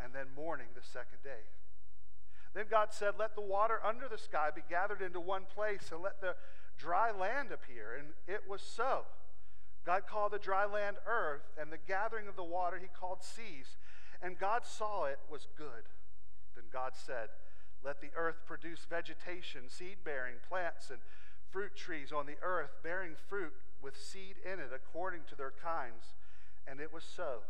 and 0.00 0.14
then 0.14 0.26
morning 0.34 0.68
the 0.74 0.82
second 0.82 1.18
day. 1.22 1.44
Then 2.54 2.66
God 2.70 2.88
said, 2.92 3.14
Let 3.18 3.34
the 3.34 3.42
water 3.42 3.80
under 3.84 4.08
the 4.08 4.18
sky 4.18 4.50
be 4.54 4.62
gathered 4.68 5.02
into 5.02 5.20
one 5.20 5.42
place, 5.54 5.90
and 5.92 6.02
let 6.02 6.20
the 6.20 6.36
dry 6.78 7.10
land 7.10 7.50
appear. 7.52 7.96
And 7.98 8.08
it 8.26 8.48
was 8.48 8.62
so. 8.62 9.02
God 9.84 10.04
called 10.08 10.32
the 10.32 10.38
dry 10.38 10.64
land 10.64 10.96
earth, 11.06 11.42
and 11.60 11.70
the 11.70 11.78
gathering 11.86 12.28
of 12.28 12.36
the 12.36 12.44
water 12.44 12.78
he 12.80 12.88
called 12.88 13.22
seas. 13.22 13.76
And 14.22 14.38
God 14.38 14.62
saw 14.64 15.04
it 15.04 15.18
was 15.30 15.48
good. 15.56 15.90
Then 16.54 16.64
God 16.72 16.92
said, 16.94 17.28
Let 17.84 18.00
the 18.00 18.10
earth 18.16 18.36
produce 18.46 18.86
vegetation, 18.88 19.68
seed 19.68 19.98
bearing 20.04 20.36
plants, 20.48 20.90
and 20.90 21.00
fruit 21.50 21.76
trees 21.76 22.12
on 22.12 22.26
the 22.26 22.36
earth, 22.40 22.70
bearing 22.82 23.14
fruit 23.28 23.52
with 23.82 24.00
seed 24.00 24.36
in 24.44 24.60
it 24.60 24.70
according 24.74 25.22
to 25.28 25.36
their 25.36 25.52
kinds. 25.62 26.14
And 26.66 26.80
it 26.80 26.92
was 26.92 27.04
so. 27.04 27.40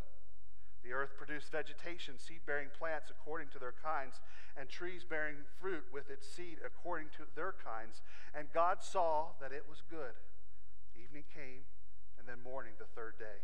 The 0.85 0.93
earth 0.93 1.17
produced 1.17 1.51
vegetation, 1.51 2.19
seed 2.19 2.45
bearing 2.45 2.69
plants 2.77 3.09
according 3.09 3.49
to 3.49 3.59
their 3.59 3.73
kinds, 3.73 4.21
and 4.55 4.69
trees 4.69 5.03
bearing 5.03 5.37
fruit 5.59 5.85
with 5.91 6.11
its 6.11 6.29
seed 6.29 6.57
according 6.63 7.07
to 7.17 7.25
their 7.35 7.55
kinds. 7.57 8.01
And 8.37 8.53
God 8.53 8.83
saw 8.83 9.33
that 9.41 9.51
it 9.51 9.65
was 9.67 9.81
good. 9.89 10.13
Evening 10.93 11.23
came, 11.33 11.65
and 12.19 12.27
then 12.27 12.43
morning 12.43 12.73
the 12.77 12.85
third 12.85 13.17
day. 13.17 13.41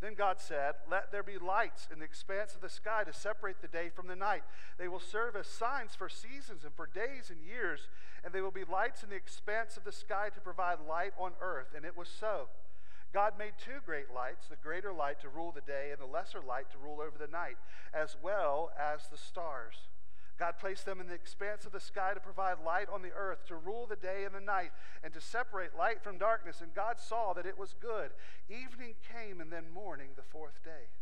Then 0.00 0.14
God 0.14 0.40
said, 0.40 0.76
Let 0.90 1.12
there 1.12 1.22
be 1.22 1.36
lights 1.36 1.88
in 1.92 1.98
the 1.98 2.06
expanse 2.06 2.54
of 2.54 2.62
the 2.62 2.70
sky 2.70 3.04
to 3.04 3.12
separate 3.12 3.60
the 3.60 3.68
day 3.68 3.90
from 3.94 4.06
the 4.06 4.16
night. 4.16 4.44
They 4.78 4.88
will 4.88 5.00
serve 5.00 5.36
as 5.36 5.46
signs 5.46 5.94
for 5.94 6.08
seasons 6.08 6.64
and 6.64 6.72
for 6.72 6.86
days 6.86 7.28
and 7.28 7.40
years, 7.42 7.88
and 8.24 8.32
they 8.32 8.40
will 8.40 8.52
be 8.52 8.64
lights 8.64 9.02
in 9.02 9.10
the 9.10 9.16
expanse 9.16 9.76
of 9.76 9.84
the 9.84 9.92
sky 9.92 10.30
to 10.32 10.40
provide 10.40 10.78
light 10.88 11.12
on 11.18 11.32
earth. 11.42 11.74
And 11.76 11.84
it 11.84 11.96
was 11.96 12.08
so. 12.08 12.48
God 13.12 13.34
made 13.38 13.52
two 13.62 13.80
great 13.84 14.12
lights 14.14 14.48
the 14.48 14.56
greater 14.56 14.92
light 14.92 15.20
to 15.22 15.28
rule 15.28 15.52
the 15.52 15.62
day, 15.62 15.90
and 15.92 16.00
the 16.00 16.12
lesser 16.12 16.40
light 16.40 16.70
to 16.72 16.78
rule 16.78 17.00
over 17.00 17.16
the 17.18 17.30
night, 17.30 17.56
as 17.94 18.16
well 18.22 18.70
as 18.78 19.08
the 19.08 19.16
stars. 19.16 19.88
God 20.38 20.54
placed 20.60 20.86
them 20.86 21.00
in 21.00 21.08
the 21.08 21.14
expanse 21.14 21.66
of 21.66 21.72
the 21.72 21.80
sky 21.80 22.14
to 22.14 22.20
provide 22.20 22.58
light 22.64 22.88
on 22.92 23.02
the 23.02 23.12
earth, 23.16 23.44
to 23.48 23.56
rule 23.56 23.86
the 23.86 23.96
day 23.96 24.24
and 24.24 24.34
the 24.34 24.40
night, 24.40 24.70
and 25.02 25.12
to 25.14 25.20
separate 25.20 25.76
light 25.76 26.02
from 26.02 26.16
darkness. 26.16 26.60
And 26.60 26.72
God 26.74 27.00
saw 27.00 27.32
that 27.32 27.46
it 27.46 27.58
was 27.58 27.74
good. 27.80 28.10
Evening 28.48 28.94
came, 29.12 29.40
and 29.40 29.50
then 29.50 29.64
morning, 29.74 30.10
the 30.14 30.22
fourth 30.22 30.62
day. 30.62 30.92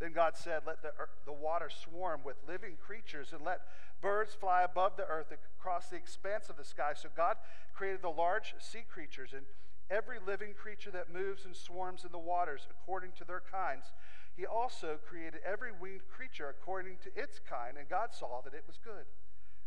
Then 0.00 0.12
God 0.12 0.36
said, 0.36 0.62
Let 0.66 0.80
the, 0.80 0.88
ear- 0.98 1.10
the 1.26 1.32
water 1.32 1.68
swarm 1.68 2.22
with 2.24 2.36
living 2.48 2.76
creatures, 2.80 3.32
and 3.32 3.44
let 3.44 3.60
birds 4.00 4.34
fly 4.34 4.62
above 4.62 4.96
the 4.96 5.06
earth 5.06 5.32
across 5.60 5.88
the 5.88 5.96
expanse 5.96 6.48
of 6.48 6.56
the 6.56 6.64
sky. 6.64 6.92
So 6.94 7.08
God 7.14 7.36
created 7.74 8.00
the 8.00 8.08
large 8.08 8.54
sea 8.58 8.84
creatures 8.90 9.30
and 9.34 9.44
every 9.92 10.16
living 10.26 10.54
creature 10.54 10.90
that 10.90 11.12
moves 11.12 11.44
and 11.44 11.54
swarms 11.54 12.04
in 12.04 12.10
the 12.10 12.18
waters 12.18 12.66
according 12.70 13.12
to 13.18 13.24
their 13.24 13.42
kinds. 13.44 13.92
He 14.34 14.46
also 14.46 14.96
created 15.06 15.40
every 15.44 15.70
winged 15.70 16.08
creature 16.08 16.48
according 16.48 16.96
to 17.04 17.12
its 17.14 17.38
kind, 17.38 17.76
and 17.76 17.88
God 17.88 18.16
saw 18.16 18.40
that 18.40 18.54
it 18.54 18.64
was 18.66 18.80
good. 18.82 19.04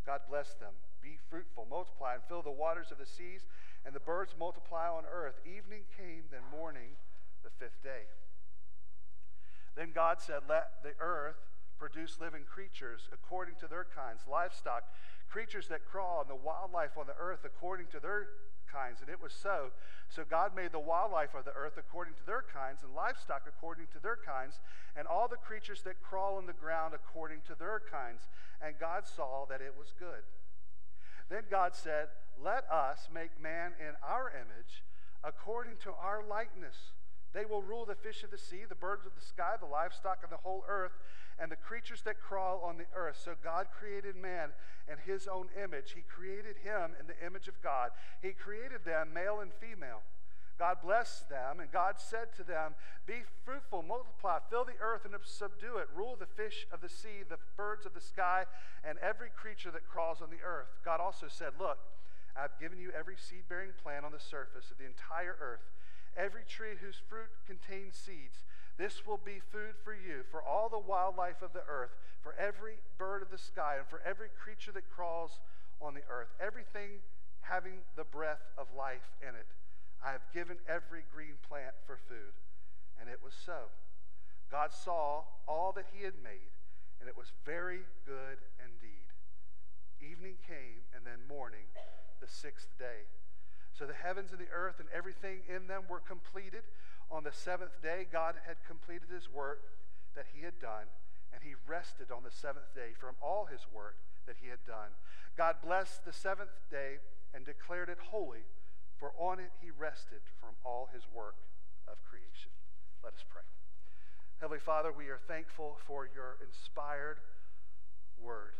God 0.06 0.22
blessed 0.28 0.60
them. 0.60 0.74
Be 1.02 1.18
fruitful, 1.30 1.68
multiply, 1.70 2.16
and 2.16 2.24
fill 2.28 2.42
the 2.42 2.52
waters 2.52 2.92
of 2.92 2.98
the 2.98 3.06
seas, 3.06 3.46
and 3.86 3.94
the 3.94 4.00
birds 4.00 4.34
multiply 4.38 4.90
on 4.90 5.04
earth. 5.06 5.36
Evening 5.46 5.86
came, 5.96 6.26
then 6.32 6.42
morning, 6.52 6.98
the 7.44 7.52
fifth 7.60 7.82
day. 7.84 8.10
Then 9.76 9.92
God 9.94 10.18
said, 10.20 10.42
Let 10.50 10.82
the 10.82 10.94
earth 11.00 11.38
produce 11.78 12.18
living 12.20 12.44
creatures 12.44 13.10
according 13.14 13.56
to 13.60 13.68
their 13.68 13.86
kinds, 13.86 14.22
livestock, 14.30 14.84
creatures 15.30 15.68
that 15.68 15.86
crawl, 15.86 16.22
and 16.22 16.30
the 16.30 16.36
wildlife 16.36 16.98
on 16.98 17.06
the 17.06 17.18
earth 17.20 17.46
according 17.46 17.88
to 17.88 18.00
their 18.00 18.28
kinds. 18.72 19.02
And 19.02 19.10
it 19.10 19.22
was 19.22 19.34
so. 19.34 19.72
So 20.10 20.24
God 20.28 20.56
made 20.56 20.72
the 20.72 20.80
wildlife 20.80 21.34
of 21.34 21.46
the 21.46 21.54
earth 21.54 21.78
according 21.78 22.14
to 22.16 22.26
their 22.26 22.44
kinds, 22.44 22.84
and 22.84 22.94
livestock 22.94 23.44
according 23.48 23.88
to 23.94 24.00
their 24.02 24.18
kinds, 24.18 24.60
and 24.96 25.08
all 25.08 25.28
the 25.28 25.38
creatures 25.38 25.82
that 25.84 26.02
crawl 26.02 26.38
on 26.38 26.46
the 26.46 26.54
ground 26.54 26.94
according 26.94 27.42
to 27.48 27.56
their 27.58 27.82
kinds. 27.92 28.28
And 28.62 28.80
God 28.80 29.04
saw 29.06 29.46
that 29.50 29.62
it 29.62 29.74
was 29.78 29.94
good. 29.98 30.24
Then 31.30 31.44
God 31.50 31.76
said, 31.76 32.08
Let 32.42 32.70
us 32.70 33.10
make 33.14 33.42
man 33.42 33.74
in 33.80 33.96
our 34.06 34.30
image, 34.30 34.84
according 35.24 35.78
to 35.84 35.92
our 35.92 36.22
likeness. 36.28 36.94
They 37.34 37.46
will 37.46 37.62
rule 37.62 37.86
the 37.86 37.96
fish 37.96 38.24
of 38.24 38.32
the 38.32 38.38
sea, 38.38 38.64
the 38.68 38.76
birds 38.76 39.06
of 39.06 39.16
the 39.16 39.26
sky, 39.26 39.56
the 39.60 39.66
livestock 39.66 40.24
of 40.24 40.30
the 40.30 40.38
whole 40.38 40.64
earth, 40.70 40.94
and 41.40 41.52
the 41.52 41.56
creatures 41.56 42.02
that 42.04 42.20
crawl 42.20 42.62
on 42.64 42.78
the 42.78 42.86
earth. 42.96 43.20
So 43.24 43.34
God 43.44 43.68
created 43.78 44.16
man 44.16 44.50
in 44.90 44.98
his 45.06 45.28
own 45.28 45.50
image. 45.62 45.94
He 45.96 46.02
created 46.02 46.56
him 46.64 46.96
in 47.00 47.08
the 47.08 47.26
image 47.26 47.48
of 47.48 47.62
God. 47.62 47.92
He 48.22 48.32
created 48.32 48.86
them, 48.86 49.10
male 49.14 49.40
and 49.42 49.52
female. 49.54 50.02
God 50.58 50.78
blessed 50.82 51.30
them, 51.30 51.60
and 51.60 51.70
God 51.72 51.96
said 51.98 52.32
to 52.38 52.44
them, 52.44 52.76
Be 53.06 53.28
fruitful, 53.44 53.84
multiply, 53.84 54.40
fill 54.50 54.64
the 54.64 54.80
earth 54.80 55.04
and 55.04 55.14
subdue 55.24 55.78
it, 55.78 55.90
rule 55.94 56.16
the 56.18 56.26
fish 56.26 56.66
of 56.72 56.80
the 56.80 56.88
sea, 56.88 57.28
the 57.28 57.40
birds 57.58 57.86
of 57.86 57.94
the 57.94 58.00
sky, 58.00 58.46
and 58.88 58.98
every 59.00 59.30
creature 59.36 59.72
that 59.72 59.90
crawls 59.90 60.22
on 60.22 60.30
the 60.30 60.44
earth. 60.46 60.72
God 60.86 61.02
also 61.02 61.28
said, 61.28 61.52
Look, 61.60 61.80
I've 62.40 62.58
given 62.60 62.80
you 62.80 62.92
every 62.98 63.16
seed 63.18 63.44
bearing 63.50 63.72
plant 63.84 64.06
on 64.06 64.12
the 64.12 64.20
surface 64.20 64.72
of 64.72 64.78
the 64.78 64.86
entire 64.86 65.36
earth, 65.42 65.68
every 66.16 66.44
tree 66.48 66.80
whose 66.80 67.00
fruit 67.08 67.32
contains 67.46 67.96
seeds. 67.96 68.44
This 68.78 69.06
will 69.06 69.20
be 69.24 69.40
food 69.52 69.76
for 69.84 69.94
you, 69.94 70.24
for 70.32 70.42
all 70.44 70.70
the 70.70 70.80
wildlife 70.80 71.42
of 71.42 71.54
the 71.54 71.64
earth, 71.70 71.96
for 72.22 72.36
every 72.38 72.76
bird 72.98 73.22
of 73.22 73.32
the 73.32 73.38
sky, 73.38 73.76
and 73.78 73.88
for 73.88 74.02
every 74.06 74.28
creature 74.38 74.72
that 74.74 74.90
crawls 74.90 75.40
on 75.82 75.94
the 75.94 76.04
earth, 76.10 76.28
everything 76.40 77.00
having 77.42 77.86
the 77.96 78.04
breath 78.04 78.42
of 78.58 78.68
life 78.76 79.14
in 79.22 79.36
it. 79.36 79.48
I 80.04 80.12
have 80.12 80.26
given 80.34 80.58
every 80.68 81.04
green 81.14 81.38
plant 81.48 81.76
for 81.86 81.98
food. 82.08 82.34
And 83.00 83.10
it 83.10 83.20
was 83.24 83.34
so. 83.34 83.72
God 84.52 84.72
saw 84.72 85.24
all 85.48 85.72
that 85.76 85.86
he 85.94 86.04
had 86.04 86.16
made, 86.24 86.54
and 87.00 87.10
it 87.10 87.18
was 87.18 87.32
very 87.46 87.82
good 88.06 88.38
indeed. 88.60 89.10
Evening 90.02 90.36
came, 90.48 90.86
and 90.96 91.06
then 91.06 91.20
morning, 91.28 91.66
the 92.22 92.28
sixth 92.28 92.68
day. 92.78 93.08
So 93.78 93.86
the 93.86 93.94
heavens 93.94 94.32
and 94.32 94.40
the 94.40 94.52
earth 94.54 94.80
and 94.80 94.88
everything 94.96 95.44
in 95.50 95.68
them 95.68 95.84
were 95.90 96.00
completed. 96.00 96.64
On 97.12 97.24
the 97.24 97.32
seventh 97.32 97.82
day, 97.82 98.08
God 98.12 98.36
had 98.48 98.58
completed 98.68 99.10
his 99.14 99.30
work 99.32 99.62
that 100.16 100.26
he 100.34 100.44
had 100.44 100.60
done, 100.60 100.90
and 101.34 101.44
he 101.44 101.56
rested 101.68 102.12
on 102.12 102.24
the 102.24 102.32
seventh 102.32 102.74
day 102.74 102.94
from 102.98 103.16
all 103.22 103.46
his 103.46 103.68
work 103.74 103.96
that 104.26 104.38
he 104.42 104.50
had 104.50 104.64
done. 104.66 104.96
God 105.38 105.58
blessed 105.64 106.06
the 106.06 106.14
seventh 106.14 106.56
day 106.72 106.98
and 107.34 107.46
declared 107.46 107.90
it 107.90 108.00
holy, 108.12 108.48
for 108.98 109.12
on 109.20 109.40
it 109.40 109.52
he 109.62 109.70
rested 109.70 110.22
from 110.40 110.56
all 110.64 110.90
his 110.94 111.04
work 111.14 111.36
of 111.88 112.02
creation. 112.04 112.52
Let 113.04 113.14
us 113.14 113.24
pray. 113.28 113.44
Heavenly 114.40 114.60
Father, 114.60 114.92
we 114.92 115.08
are 115.08 115.20
thankful 115.28 115.78
for 115.86 116.10
your 116.14 116.38
inspired 116.42 117.18
word. 118.22 118.56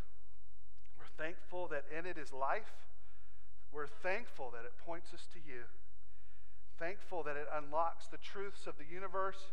We're 0.98 1.24
thankful 1.24 1.68
that 1.68 1.84
in 1.96 2.06
it 2.06 2.16
is 2.16 2.32
life. 2.32 2.72
We're 3.72 3.86
thankful 3.86 4.50
that 4.52 4.64
it 4.64 4.72
points 4.84 5.12
us 5.12 5.26
to 5.32 5.38
you 5.38 5.64
thankful 6.78 7.22
that 7.24 7.36
it 7.36 7.48
unlocks 7.52 8.06
the 8.06 8.18
truths 8.18 8.66
of 8.66 8.78
the 8.78 8.84
universe, 8.84 9.52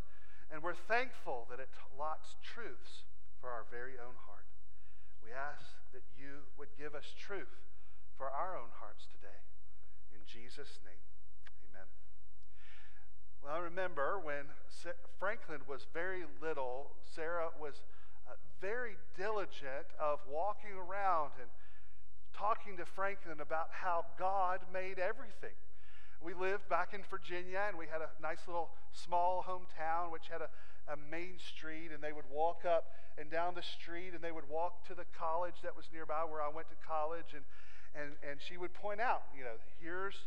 and 0.51 0.61
we're 0.61 0.75
thankful 0.75 1.47
that 1.49 1.59
it 1.59 1.69
locks 1.97 2.35
truths 2.43 3.03
for 3.39 3.49
our 3.49 3.65
very 3.71 3.95
own 3.99 4.15
heart. 4.27 4.47
We 5.23 5.31
ask 5.31 5.75
that 5.93 6.03
you 6.19 6.47
would 6.57 6.69
give 6.77 6.95
us 6.95 7.15
truth 7.17 7.63
for 8.17 8.29
our 8.29 8.55
own 8.55 8.71
hearts 8.79 9.07
today. 9.07 9.41
In 10.13 10.21
Jesus' 10.27 10.79
name, 10.83 11.03
amen. 11.71 11.87
Well, 13.41 13.55
I 13.55 13.59
remember 13.59 14.19
when 14.19 14.51
Franklin 15.19 15.61
was 15.67 15.87
very 15.93 16.23
little, 16.41 16.91
Sarah 17.15 17.49
was 17.59 17.81
uh, 18.27 18.35
very 18.61 18.95
diligent 19.17 19.87
of 19.99 20.19
walking 20.29 20.75
around 20.75 21.31
and 21.39 21.49
talking 22.35 22.77
to 22.77 22.85
Franklin 22.85 23.39
about 23.39 23.69
how 23.71 24.05
God 24.17 24.59
made 24.71 24.99
everything 24.99 25.55
we 26.23 26.33
lived 26.33 26.67
back 26.69 26.95
in 26.95 27.01
Virginia, 27.11 27.67
and 27.67 27.77
we 27.77 27.85
had 27.85 27.99
a 27.99 28.09
nice 28.21 28.39
little 28.47 28.71
small 28.91 29.43
hometown 29.43 30.11
which 30.11 30.31
had 30.31 30.41
a, 30.41 30.49
a 30.87 30.97
main 31.11 31.35
street, 31.37 31.91
and 31.93 31.99
they 31.99 32.15
would 32.15 32.27
walk 32.31 32.63
up 32.63 32.95
and 33.19 33.29
down 33.29 33.53
the 33.53 33.63
street, 33.63 34.15
and 34.15 34.23
they 34.23 34.31
would 34.31 34.47
walk 34.47 34.87
to 34.87 34.95
the 34.95 35.05
college 35.11 35.59
that 35.63 35.75
was 35.75 35.85
nearby 35.91 36.23
where 36.23 36.41
I 36.41 36.49
went 36.49 36.69
to 36.69 36.79
college, 36.79 37.35
and 37.35 37.43
and 37.93 38.17
and 38.25 38.41
she 38.41 38.57
would 38.57 38.73
point 38.73 38.97
out, 38.99 39.27
you 39.37 39.43
know, 39.43 39.59
here's 39.77 40.17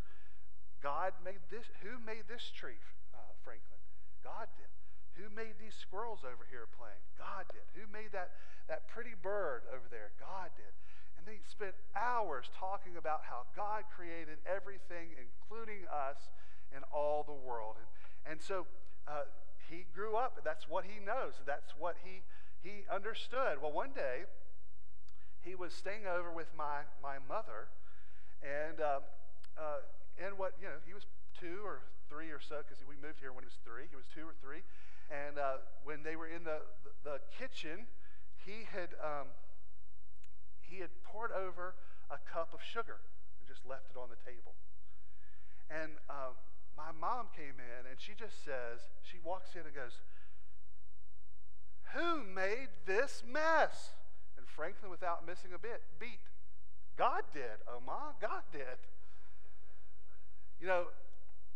God 0.82 1.12
made 1.24 1.42
this. 1.50 1.66
Who 1.82 1.98
made 2.04 2.28
this 2.28 2.44
tree, 2.54 2.78
uh, 3.16 3.32
Franklin? 3.42 3.80
God 4.22 4.46
did. 4.54 4.70
Who 5.18 5.32
made 5.32 5.56
these 5.56 5.74
squirrels 5.74 6.20
over 6.22 6.44
here 6.52 6.68
playing? 6.76 7.00
God 7.16 7.48
did. 7.50 7.64
Who 7.74 7.88
made 7.90 8.12
that 8.12 8.36
that 8.68 8.86
pretty 8.92 9.16
bird 9.18 9.64
over 9.72 9.88
there? 9.90 10.12
God 10.20 10.52
did 10.54 10.70
they 11.26 11.42
spent 11.50 11.74
hours 11.98 12.46
talking 12.54 12.94
about 12.96 13.26
how 13.26 13.42
God 13.58 13.82
created 13.90 14.38
everything, 14.46 15.10
including 15.18 15.82
us 15.90 16.30
and 16.70 16.86
all 16.94 17.26
the 17.26 17.34
world. 17.34 17.74
And, 17.82 17.86
and 18.30 18.40
so 18.40 18.66
uh, 19.10 19.26
he 19.68 19.86
grew 19.90 20.14
up, 20.14 20.38
that's 20.46 20.68
what 20.70 20.84
he 20.86 21.02
knows, 21.04 21.34
that's 21.44 21.74
what 21.76 21.96
he, 22.06 22.22
he 22.62 22.86
understood. 22.86 23.58
Well, 23.60 23.72
one 23.72 23.90
day, 23.90 24.30
he 25.42 25.54
was 25.54 25.74
staying 25.74 26.06
over 26.06 26.30
with 26.30 26.46
my, 26.56 26.86
my 27.02 27.18
mother, 27.28 27.74
and, 28.42 28.78
um, 28.78 29.02
uh, 29.58 29.82
and 30.22 30.38
what, 30.38 30.54
you 30.62 30.70
know, 30.70 30.78
he 30.86 30.94
was 30.94 31.06
two 31.38 31.66
or 31.66 31.82
three 32.08 32.30
or 32.30 32.40
so, 32.40 32.62
because 32.62 32.78
we 32.86 32.94
moved 33.02 33.18
here 33.18 33.34
when 33.34 33.42
he 33.42 33.50
was 33.50 33.58
three. 33.66 33.90
He 33.90 33.98
was 33.98 34.06
two 34.14 34.22
or 34.22 34.34
three. 34.38 34.62
And 35.10 35.38
uh, 35.38 35.62
when 35.82 36.02
they 36.02 36.14
were 36.14 36.26
in 36.26 36.42
the, 36.42 36.62
the, 36.86 36.90
the 37.02 37.18
kitchen, 37.34 37.90
he 38.46 38.66
had. 38.70 38.94
Um, 39.02 39.34
he 40.68 40.78
had 40.78 40.90
poured 41.04 41.32
over 41.32 41.74
a 42.10 42.18
cup 42.30 42.52
of 42.54 42.60
sugar 42.62 42.98
and 43.38 43.48
just 43.48 43.66
left 43.66 43.90
it 43.90 43.98
on 43.98 44.08
the 44.10 44.20
table. 44.24 44.54
And 45.70 45.98
um, 46.10 46.38
my 46.76 46.92
mom 46.92 47.26
came 47.34 47.58
in 47.58 47.82
and 47.90 47.98
she 47.98 48.12
just 48.12 48.44
says, 48.44 48.86
she 49.02 49.18
walks 49.24 49.54
in 49.54 49.62
and 49.62 49.74
goes, 49.74 49.98
Who 51.94 52.22
made 52.22 52.68
this 52.86 53.22
mess? 53.26 53.96
And 54.36 54.46
Franklin, 54.46 54.90
without 54.90 55.26
missing 55.26 55.50
a 55.54 55.58
bit, 55.58 55.82
beat. 55.98 56.22
God 56.96 57.22
did. 57.32 57.60
Oh, 57.68 57.80
ma, 57.84 58.12
God 58.20 58.42
did. 58.52 58.78
You 60.60 60.66
know, 60.66 60.84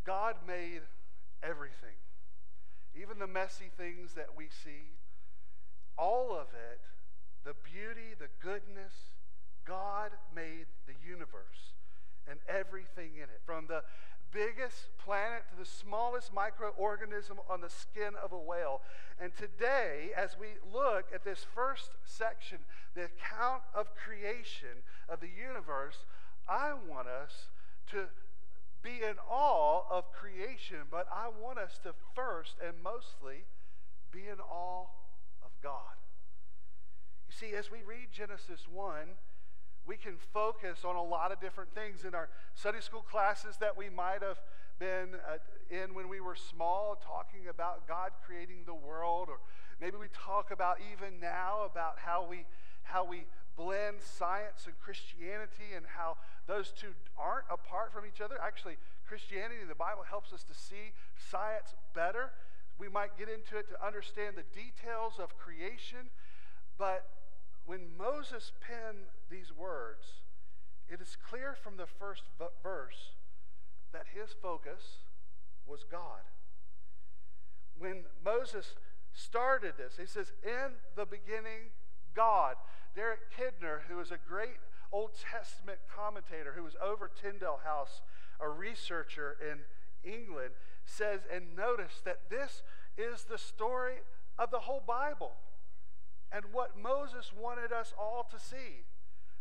God 0.04 0.36
made 0.46 0.82
everything, 1.42 1.96
even 2.94 3.18
the 3.18 3.26
messy 3.26 3.70
things 3.76 4.12
that 4.14 4.36
we 4.36 4.48
see, 4.64 4.92
all 5.96 6.32
of 6.32 6.48
it 6.52 6.80
the 7.44 7.54
beauty, 7.64 8.14
the 8.18 8.28
goodness. 8.42 8.92
God 9.66 10.10
made 10.34 10.66
the 10.86 10.94
universe 11.06 11.74
and 12.28 12.38
everything 12.48 13.16
in 13.16 13.24
it, 13.24 13.40
from 13.44 13.66
the 13.66 13.82
biggest 14.32 14.88
planet 15.04 15.42
to 15.50 15.58
the 15.58 15.68
smallest 15.68 16.32
microorganism 16.34 17.38
on 17.48 17.60
the 17.60 17.70
skin 17.70 18.14
of 18.22 18.32
a 18.32 18.38
whale. 18.38 18.80
And 19.20 19.32
today, 19.36 20.10
as 20.16 20.36
we 20.38 20.48
look 20.72 21.06
at 21.14 21.24
this 21.24 21.44
first 21.54 21.90
section, 22.04 22.58
the 22.94 23.04
account 23.04 23.62
of 23.74 23.94
creation 23.94 24.82
of 25.08 25.20
the 25.20 25.28
universe, 25.28 26.04
I 26.48 26.72
want 26.88 27.08
us 27.08 27.48
to 27.90 28.06
be 28.82 29.02
in 29.02 29.16
awe 29.28 29.82
of 29.90 30.12
creation, 30.12 30.88
but 30.90 31.06
I 31.14 31.28
want 31.28 31.58
us 31.58 31.78
to 31.84 31.92
first 32.14 32.54
and 32.64 32.74
mostly 32.82 33.44
be 34.10 34.20
in 34.20 34.40
awe 34.40 34.86
of 35.44 35.50
God. 35.62 35.99
You 37.30 37.46
see, 37.46 37.54
as 37.54 37.70
we 37.70 37.78
read 37.86 38.10
Genesis 38.10 38.66
1, 38.66 39.06
we 39.86 39.96
can 39.96 40.14
focus 40.34 40.80
on 40.84 40.96
a 40.96 41.02
lot 41.02 41.30
of 41.30 41.40
different 41.40 41.72
things 41.72 42.02
in 42.04 42.12
our 42.12 42.28
Sunday 42.56 42.80
school 42.80 43.02
classes 43.02 43.56
that 43.60 43.78
we 43.78 43.88
might 43.88 44.20
have 44.20 44.40
been 44.80 45.14
uh, 45.14 45.38
in 45.70 45.94
when 45.94 46.08
we 46.08 46.18
were 46.18 46.34
small, 46.34 46.98
talking 47.06 47.46
about 47.48 47.86
God 47.86 48.10
creating 48.26 48.66
the 48.66 48.74
world, 48.74 49.28
or 49.30 49.38
maybe 49.80 49.96
we 49.96 50.08
talk 50.12 50.50
about 50.50 50.78
even 50.92 51.20
now 51.20 51.62
about 51.70 52.00
how 52.02 52.26
we 52.28 52.46
how 52.82 53.04
we 53.04 53.26
blend 53.56 54.02
science 54.02 54.66
and 54.66 54.74
Christianity 54.80 55.70
and 55.76 55.86
how 55.86 56.16
those 56.48 56.72
two 56.72 56.98
aren't 57.16 57.46
apart 57.48 57.92
from 57.92 58.02
each 58.06 58.20
other. 58.20 58.42
Actually, 58.42 58.74
Christianity 59.06 59.60
and 59.60 59.70
the 59.70 59.78
Bible 59.78 60.02
helps 60.02 60.32
us 60.32 60.42
to 60.42 60.54
see 60.54 60.90
science 61.30 61.76
better. 61.94 62.32
We 62.76 62.88
might 62.88 63.16
get 63.16 63.28
into 63.28 63.56
it 63.56 63.68
to 63.68 63.86
understand 63.86 64.34
the 64.34 64.50
details 64.50 65.20
of 65.22 65.38
creation. 65.38 66.10
But 66.76 67.06
when 67.70 67.96
Moses 67.96 68.50
penned 68.60 69.06
these 69.30 69.52
words, 69.56 70.24
it 70.88 71.00
is 71.00 71.16
clear 71.16 71.54
from 71.54 71.76
the 71.76 71.86
first 71.86 72.24
verse 72.64 73.12
that 73.92 74.06
his 74.12 74.30
focus 74.42 75.04
was 75.68 75.84
God. 75.88 76.26
When 77.78 78.06
Moses 78.24 78.74
started 79.12 79.74
this, 79.78 79.98
he 80.00 80.06
says, 80.06 80.32
In 80.42 80.72
the 80.96 81.06
beginning, 81.06 81.70
God. 82.12 82.56
Derek 82.96 83.20
Kidner, 83.38 83.82
who 83.88 84.00
is 84.00 84.10
a 84.10 84.18
great 84.28 84.58
Old 84.90 85.12
Testament 85.14 85.78
commentator 85.94 86.54
who 86.56 86.64
was 86.64 86.74
over 86.82 87.08
Tyndale 87.08 87.60
House, 87.62 88.02
a 88.40 88.48
researcher 88.48 89.36
in 89.40 89.60
England, 90.02 90.54
says, 90.84 91.20
and 91.32 91.54
notice 91.56 92.00
that 92.04 92.28
this 92.30 92.62
is 92.98 93.22
the 93.30 93.38
story 93.38 94.02
of 94.36 94.50
the 94.50 94.58
whole 94.58 94.82
Bible 94.84 95.34
and 96.32 96.44
what 96.52 96.78
Moses 96.80 97.32
wanted 97.38 97.72
us 97.72 97.92
all 97.98 98.26
to 98.30 98.38
see 98.38 98.84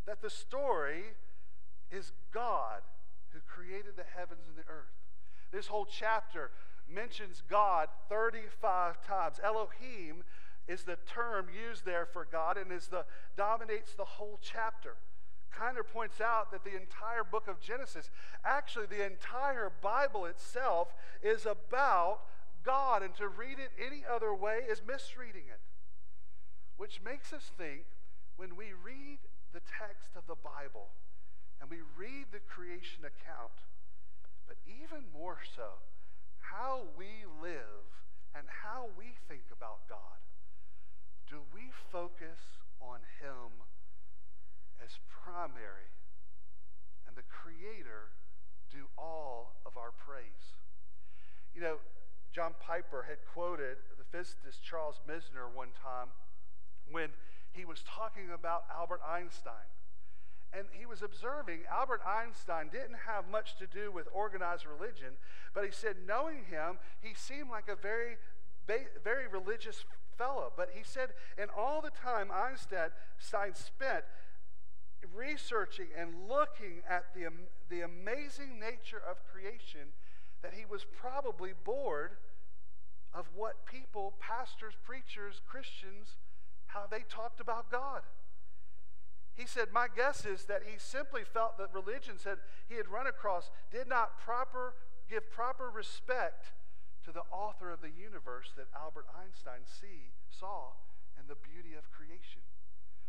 that 0.06 0.22
the 0.22 0.30
story 0.30 1.04
is 1.92 2.12
God 2.32 2.82
who 3.32 3.40
created 3.48 3.96
the 3.96 4.04
heavens 4.16 4.48
and 4.48 4.58
the 4.58 4.70
earth. 4.70 4.94
This 5.52 5.68
whole 5.68 5.86
chapter 5.86 6.52
mentions 6.92 7.44
God 7.48 7.90
35 8.10 9.06
times. 9.06 9.40
Elohim 9.44 10.24
is 10.68 10.84
the 10.84 10.98
term 11.08 11.48
used 11.50 11.86
there 11.86 12.06
for 12.06 12.28
God 12.32 12.58
and 12.58 12.72
is 12.72 12.88
the 12.88 13.06
dominates 13.38 13.94
the 13.94 14.06
whole 14.06 14.40
chapter. 14.42 14.96
Kidner 15.56 15.86
points 15.86 16.22
out 16.22 16.52
that 16.52 16.64
the 16.64 16.76
entire 16.76 17.24
book 17.24 17.48
of 17.48 17.60
Genesis, 17.60 18.10
actually 18.46 18.86
the 18.86 19.06
entire 19.06 19.72
Bible 19.82 20.26
itself, 20.26 20.94
is 21.24 21.46
about 21.46 22.20
God, 22.64 23.04
and 23.04 23.16
to 23.16 23.28
read 23.28 23.58
it 23.58 23.72
any 23.84 24.04
other 24.10 24.34
way 24.34 24.60
is 24.70 24.82
misreading 24.86 25.44
it. 25.50 25.60
Which 26.80 27.04
makes 27.04 27.36
us 27.36 27.52
think 27.60 27.84
when 28.40 28.56
we 28.56 28.72
read 28.72 29.20
the 29.52 29.60
text 29.68 30.16
of 30.16 30.24
the 30.32 30.40
Bible 30.40 30.88
and 31.60 31.68
we 31.68 31.84
read 32.00 32.32
the 32.32 32.40
creation 32.40 33.04
account, 33.04 33.68
but 34.48 34.56
even 34.64 35.04
more 35.12 35.44
so, 35.44 35.84
how 36.40 36.88
we 36.96 37.28
live 37.44 37.84
and 38.32 38.48
how 38.64 38.88
we 38.96 39.12
think 39.28 39.44
about 39.52 39.84
God. 39.92 40.24
Do 41.28 41.44
we 41.54 41.68
focus 41.92 42.64
on 42.80 43.04
Him 43.20 43.68
as 44.80 45.04
primary 45.12 45.92
and 47.04 47.12
the 47.20 47.28
Creator 47.28 48.16
do 48.72 48.88
all 48.98 49.60
of 49.66 49.76
our 49.76 49.92
praise? 49.92 50.56
You 51.54 51.60
know, 51.60 51.76
John 52.32 52.56
Piper 52.64 53.04
had 53.04 53.20
quoted 53.28 53.84
the 54.00 54.08
physicist 54.16 54.64
Charles 54.64 55.02
Misner 55.04 55.52
one 55.54 55.76
time 55.76 56.16
when 56.92 57.10
he 57.52 57.66
was 57.66 57.84
talking 57.84 58.30
about 58.34 58.66
Albert 58.76 59.02
Einstein. 59.08 59.70
And 60.52 60.66
he 60.72 60.86
was 60.86 61.02
observing 61.04 61.60
Albert 61.72 62.02
Einstein 62.06 62.70
didn't 62.72 63.06
have 63.06 63.30
much 63.30 63.56
to 63.58 63.68
do 63.68 63.92
with 63.92 64.08
organized 64.12 64.66
religion, 64.66 65.14
but 65.54 65.64
he 65.64 65.72
said, 65.72 65.98
knowing 66.08 66.46
him, 66.50 66.80
he 67.02 67.14
seemed 67.14 67.50
like 67.50 67.70
a 67.70 67.76
very, 67.76 68.18
very 69.04 69.28
religious 69.28 69.86
fellow. 70.18 70.52
But 70.56 70.70
he 70.74 70.82
said, 70.84 71.10
in 71.38 71.50
all 71.56 71.82
the 71.82 71.92
time 71.92 72.30
Einstein 72.32 72.92
spent 73.54 74.06
researching 75.16 75.88
and 75.98 76.28
looking 76.28 76.82
at 76.90 77.14
the, 77.14 77.30
the 77.70 77.82
amazing 77.82 78.60
nature 78.60 79.02
of 79.08 79.18
creation, 79.32 79.94
that 80.42 80.54
he 80.54 80.66
was 80.66 80.86
probably 80.86 81.52
bored 81.64 82.18
of 83.14 83.28
what 83.36 83.66
people, 83.66 84.14
pastors, 84.20 84.74
preachers, 84.84 85.42
Christians, 85.48 86.16
how 86.70 86.86
they 86.90 87.04
talked 87.10 87.40
about 87.40 87.72
God. 87.72 88.02
He 89.36 89.46
said, 89.46 89.70
My 89.74 89.88
guess 89.88 90.26
is 90.26 90.46
that 90.46 90.64
he 90.66 90.78
simply 90.78 91.22
felt 91.24 91.58
that 91.58 91.74
religions 91.74 92.24
that 92.24 92.40
he 92.68 92.76
had 92.76 92.88
run 92.88 93.08
across 93.08 93.50
did 93.72 93.88
not 93.88 94.20
proper, 94.20 94.74
give 95.10 95.32
proper 95.32 95.70
respect 95.70 96.52
to 97.06 97.12
the 97.12 97.24
author 97.32 97.72
of 97.72 97.82
the 97.82 97.90
universe 97.90 98.52
that 98.58 98.68
Albert 98.76 99.06
Einstein 99.16 99.64
see, 99.66 100.12
saw 100.30 100.76
in 101.18 101.28
the 101.28 101.36
beauty 101.36 101.76
of 101.76 101.90
creation. 101.92 102.42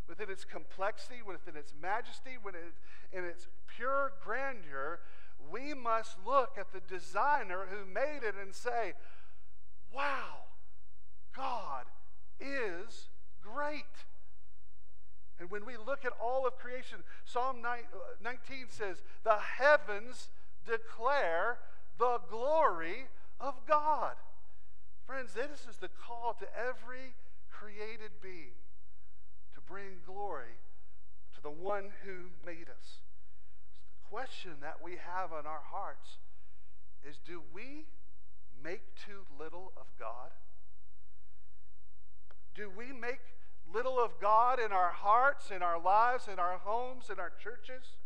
Within 0.09 0.31
its 0.31 0.45
complexity, 0.45 1.23
within 1.25 1.57
its 1.57 1.75
majesty, 1.81 2.39
within 2.43 2.73
in 3.13 3.25
its 3.25 3.49
pure 3.67 4.13
grandeur, 4.25 5.01
we 5.51 5.75
must 5.75 6.17
look 6.25 6.57
at 6.59 6.73
the 6.73 6.81
designer 6.81 7.67
who 7.71 7.85
made 7.85 8.23
it 8.23 8.35
and 8.41 8.55
say, 8.55 8.95
Wow, 9.93 10.47
God 11.35 11.87
is 12.41 13.09
great. 13.43 13.85
And 15.39 15.51
when 15.51 15.65
we 15.65 15.77
look 15.77 16.05
at 16.05 16.13
all 16.23 16.47
of 16.47 16.59
creation, 16.59 16.99
Psalm 17.25 17.65
uh, 17.65 17.77
19 18.23 18.67
says, 18.69 19.03
The 19.25 19.39
heavens 19.39 20.29
declare 20.67 21.59
the 21.99 22.21
glory 22.29 23.07
of 23.41 23.55
God. 23.67 24.15
Friends, 25.07 25.33
this 25.35 25.67
is 25.69 25.77
the 25.81 25.89
call 25.89 26.37
to 26.39 26.47
every 26.57 27.15
created 27.51 28.11
being 28.23 28.57
to 29.55 29.61
bring 29.61 30.01
glory 30.07 30.61
to 31.35 31.43
the 31.43 31.51
one 31.51 31.91
who 32.05 32.31
made 32.45 32.69
us. 32.69 33.01
So 33.73 33.81
the 33.91 34.09
question 34.09 34.53
that 34.61 34.83
we 34.83 34.93
have 34.93 35.33
on 35.33 35.47
our 35.47 35.63
hearts 35.71 36.19
is 37.09 37.19
do 37.27 37.43
we 37.53 37.87
make 38.63 38.83
too 38.95 39.25
little 39.39 39.73
of 39.77 39.87
God? 39.99 40.31
Do 42.61 42.71
we 42.77 42.93
make 42.93 43.21
little 43.73 43.99
of 43.99 44.21
God 44.21 44.61
in 44.61 44.71
our 44.71 44.91
hearts, 44.91 45.51
in 45.51 45.63
our 45.63 45.81
lives, 45.81 46.29
in 46.31 46.39
our 46.39 46.59
homes, 46.59 47.09
in 47.11 47.19
our 47.19 47.33
churches? 47.43 47.97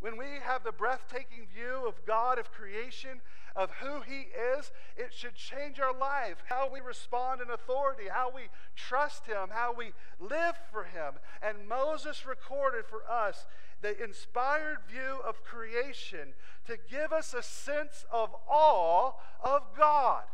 When 0.00 0.16
we 0.16 0.40
have 0.42 0.64
the 0.64 0.72
breathtaking 0.72 1.46
view 1.54 1.86
of 1.86 2.04
God, 2.04 2.40
of 2.40 2.50
creation, 2.50 3.20
of 3.54 3.70
who 3.80 4.00
He 4.00 4.30
is, 4.58 4.72
it 4.96 5.14
should 5.14 5.36
change 5.36 5.78
our 5.78 5.96
life. 5.96 6.38
How 6.48 6.68
we 6.68 6.80
respond 6.80 7.40
in 7.40 7.48
authority, 7.48 8.08
how 8.10 8.32
we 8.34 8.48
trust 8.74 9.26
Him, 9.26 9.50
how 9.52 9.72
we 9.72 9.92
live 10.18 10.56
for 10.72 10.82
Him. 10.82 11.14
And 11.40 11.68
Moses 11.68 12.26
recorded 12.26 12.84
for 12.84 13.08
us 13.08 13.46
the 13.80 14.02
inspired 14.02 14.78
view 14.90 15.20
of 15.24 15.44
creation 15.44 16.34
to 16.66 16.76
give 16.90 17.12
us 17.12 17.32
a 17.32 17.44
sense 17.44 18.06
of 18.10 18.30
awe 18.48 19.12
of 19.40 19.62
God. 19.78 20.24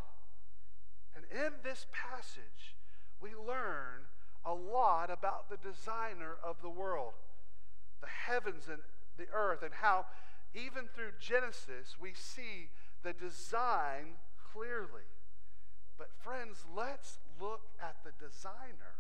And 1.15 1.27
in 1.31 1.53
this 1.63 1.85
passage, 1.93 2.73
we 3.23 3.31
learn 3.31 4.03
a 4.45 4.53
lot 4.53 5.11
about 5.11 5.49
the 5.49 5.57
designer 5.57 6.35
of 6.45 6.57
the 6.61 6.69
world, 6.69 7.13
the 8.01 8.09
heavens 8.09 8.65
and 8.69 8.81
the 9.17 9.27
earth, 9.33 9.63
and 9.63 9.73
how 9.75 10.07
even 10.55 10.89
through 10.95 11.13
Genesis 11.21 11.97
we 12.01 12.13
see 12.15 12.69
the 13.03 13.13
design 13.13 14.19
clearly. 14.53 15.07
But, 15.97 16.11
friends, 16.23 16.65
let's 16.77 17.19
look 17.41 17.61
at 17.81 17.97
the 18.05 18.11
designer. 18.19 18.99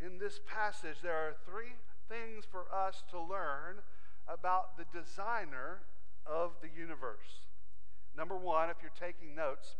In 0.00 0.18
this 0.18 0.40
passage, 0.46 0.96
there 1.02 1.16
are 1.16 1.36
three 1.44 1.76
things 2.08 2.44
for 2.50 2.64
us 2.74 3.02
to 3.10 3.20
learn 3.20 3.76
about 4.28 4.78
the 4.78 4.86
designer 4.98 5.80
of 6.26 6.52
the 6.62 6.68
universe. 6.68 7.44
Number 8.16 8.36
one, 8.36 8.70
if 8.70 8.76
you're 8.80 8.90
taking 8.98 9.34
notes, 9.34 9.76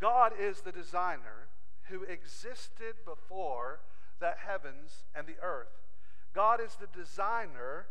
God 0.00 0.32
is 0.38 0.60
the 0.60 0.72
designer 0.72 1.48
who 1.90 2.02
existed 2.04 2.94
before 3.04 3.80
the 4.20 4.32
heavens 4.46 5.04
and 5.14 5.26
the 5.26 5.40
earth. 5.42 5.68
God 6.32 6.60
is 6.60 6.76
the 6.76 6.86
designer 6.86 7.86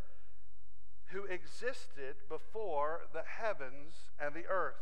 who 1.07 1.25
existed 1.25 2.15
before 2.29 3.01
the 3.13 3.23
heavens 3.23 4.11
and 4.19 4.33
the 4.33 4.45
earth. 4.49 4.75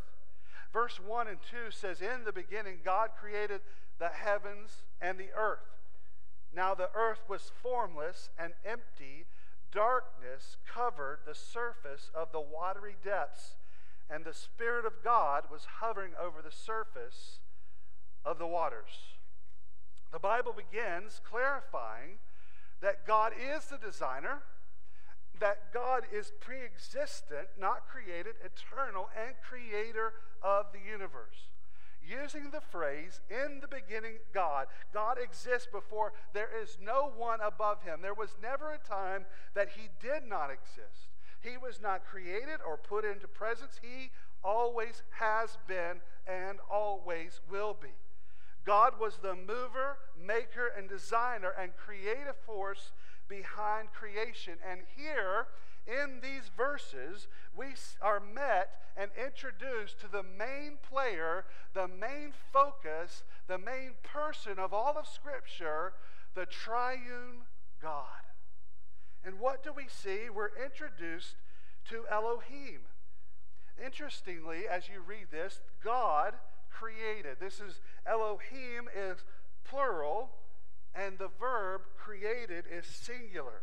Verse 0.74 1.00
1 1.00 1.28
and 1.28 1.38
2 1.50 1.72
says, 1.72 2.02
In 2.02 2.26
the 2.26 2.34
beginning, 2.34 2.80
God 2.84 3.12
created 3.20 3.62
the 4.00 4.10
heavens 4.10 4.84
and 5.02 5.18
the 5.18 5.30
earth. 5.36 5.60
Now 6.54 6.76
the 6.76 6.90
earth 6.94 7.24
was 7.28 7.52
formless 7.62 8.30
and 8.38 8.54
empty, 8.66 9.26
darkness 9.72 10.58
covered 10.72 11.20
the 11.26 11.36
surface 11.36 12.10
of 12.14 12.32
the 12.32 12.42
watery 12.42 12.96
depths, 13.04 13.56
and 14.10 14.24
the 14.24 14.34
Spirit 14.34 14.86
of 14.86 15.04
God 15.04 15.46
was 15.52 15.66
hovering 15.80 16.12
over 16.22 16.42
the 16.42 16.56
surface 16.56 17.40
of 18.26 18.40
the 18.40 18.48
waters. 18.48 19.16
The 20.12 20.20
Bible 20.20 20.54
begins 20.54 21.22
clarifying 21.24 22.20
that 22.82 23.06
God 23.06 23.34
is 23.34 23.66
the 23.66 23.78
designer, 23.78 24.40
that 25.40 25.74
God 25.74 26.04
is 26.12 26.32
pre 26.40 26.58
existent, 26.64 27.48
not 27.60 27.88
created, 27.88 28.36
eternal, 28.44 29.10
and 29.16 29.36
creator 29.42 30.14
of 30.42 30.68
the 30.72 30.80
universe. 30.80 31.50
using 32.08 32.52
the 32.52 32.62
phrase, 32.62 33.20
in 33.30 33.60
the 33.60 33.68
beginning, 33.68 34.14
God. 34.34 34.68
God 34.94 35.18
exists 35.22 35.68
before 35.70 36.14
there 36.34 36.50
is 36.62 36.78
no 36.82 37.12
one 37.16 37.40
above 37.42 37.84
him. 37.84 38.00
There 38.02 38.14
was 38.14 38.36
never 38.42 38.72
a 38.72 38.78
time 38.78 39.26
that 39.56 39.70
he 39.76 39.90
did 40.02 40.24
not 40.26 40.50
exist. 40.50 41.10
He 41.42 41.58
was 41.58 41.82
not 41.82 42.06
created 42.06 42.60
or 42.66 42.78
put 42.78 43.04
into 43.04 43.28
presence. 43.28 43.80
He 43.82 44.12
always 44.42 45.04
has 45.20 45.58
been 45.68 46.00
and 46.26 46.60
always 46.72 47.42
will 47.52 47.76
be. 47.80 47.90
God 48.68 49.00
was 49.00 49.20
the 49.22 49.34
mover, 49.34 49.98
maker, 50.22 50.70
and 50.78 50.90
designer 50.90 51.54
and 51.58 51.72
creative 51.78 52.36
force 52.46 52.92
behind 53.30 53.94
creation. 53.94 54.56
And 54.70 54.82
here, 54.94 55.48
in 55.88 56.20
these 56.22 56.52
verses, 56.56 57.28
we 57.56 57.68
are 58.02 58.20
met 58.20 58.72
and 58.98 59.10
introduced 59.18 60.02
to 60.02 60.12
the 60.12 60.22
main 60.22 60.80
player, 60.92 61.46
the 61.74 61.88
main 61.88 62.34
focus, 62.52 63.24
the 63.48 63.58
main 63.58 63.92
person 64.04 64.60
of 64.60 64.74
all 64.74 64.98
of 64.98 65.08
Scripture, 65.08 65.94
the 66.36 66.46
triune 66.46 67.46
God. 67.82 68.04
And 69.24 69.40
what 69.40 69.64
do 69.64 69.72
we 69.72 69.86
see? 69.88 70.30
We're 70.30 70.52
introduced 70.62 71.36
to 71.90 72.04
Elohim. 72.12 72.82
Interestingly, 73.84 74.68
as 74.70 74.90
you 74.90 75.00
read 75.00 75.28
this, 75.32 75.62
God 75.82 76.34
created. 76.80 77.38
This 77.40 77.60
is 77.60 77.80
Elohim 78.06 78.90
is 78.96 79.18
plural, 79.64 80.30
and 80.96 81.18
the 81.18 81.30
verb 81.40 81.82
created 81.98 82.66
is 82.72 82.86
singular. 82.86 83.62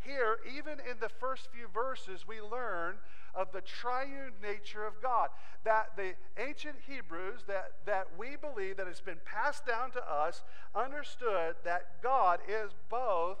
Here, 0.00 0.38
even 0.56 0.80
in 0.80 0.98
the 1.00 1.08
first 1.08 1.48
few 1.52 1.68
verses, 1.72 2.26
we 2.26 2.40
learn 2.40 2.96
of 3.34 3.52
the 3.52 3.60
triune 3.60 4.32
nature 4.42 4.84
of 4.84 5.00
God. 5.00 5.28
That 5.64 5.96
the 5.96 6.14
ancient 6.38 6.76
Hebrews, 6.88 7.42
that, 7.46 7.72
that 7.86 8.08
we 8.18 8.36
believe 8.36 8.76
that 8.78 8.88
has 8.88 9.00
been 9.00 9.20
passed 9.24 9.64
down 9.64 9.92
to 9.92 10.12
us, 10.12 10.42
understood 10.74 11.54
that 11.64 12.02
God 12.02 12.40
is 12.48 12.72
both 12.90 13.38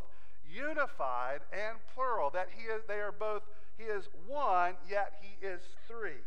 unified 0.48 1.40
and 1.52 1.78
plural, 1.94 2.30
that 2.30 2.48
he 2.56 2.64
is, 2.64 2.82
they 2.86 3.00
are 3.00 3.12
both, 3.12 3.42
he 3.76 3.84
is 3.84 4.08
one, 4.28 4.74
yet 4.88 5.14
he 5.20 5.44
is 5.44 5.60
three. 5.88 6.22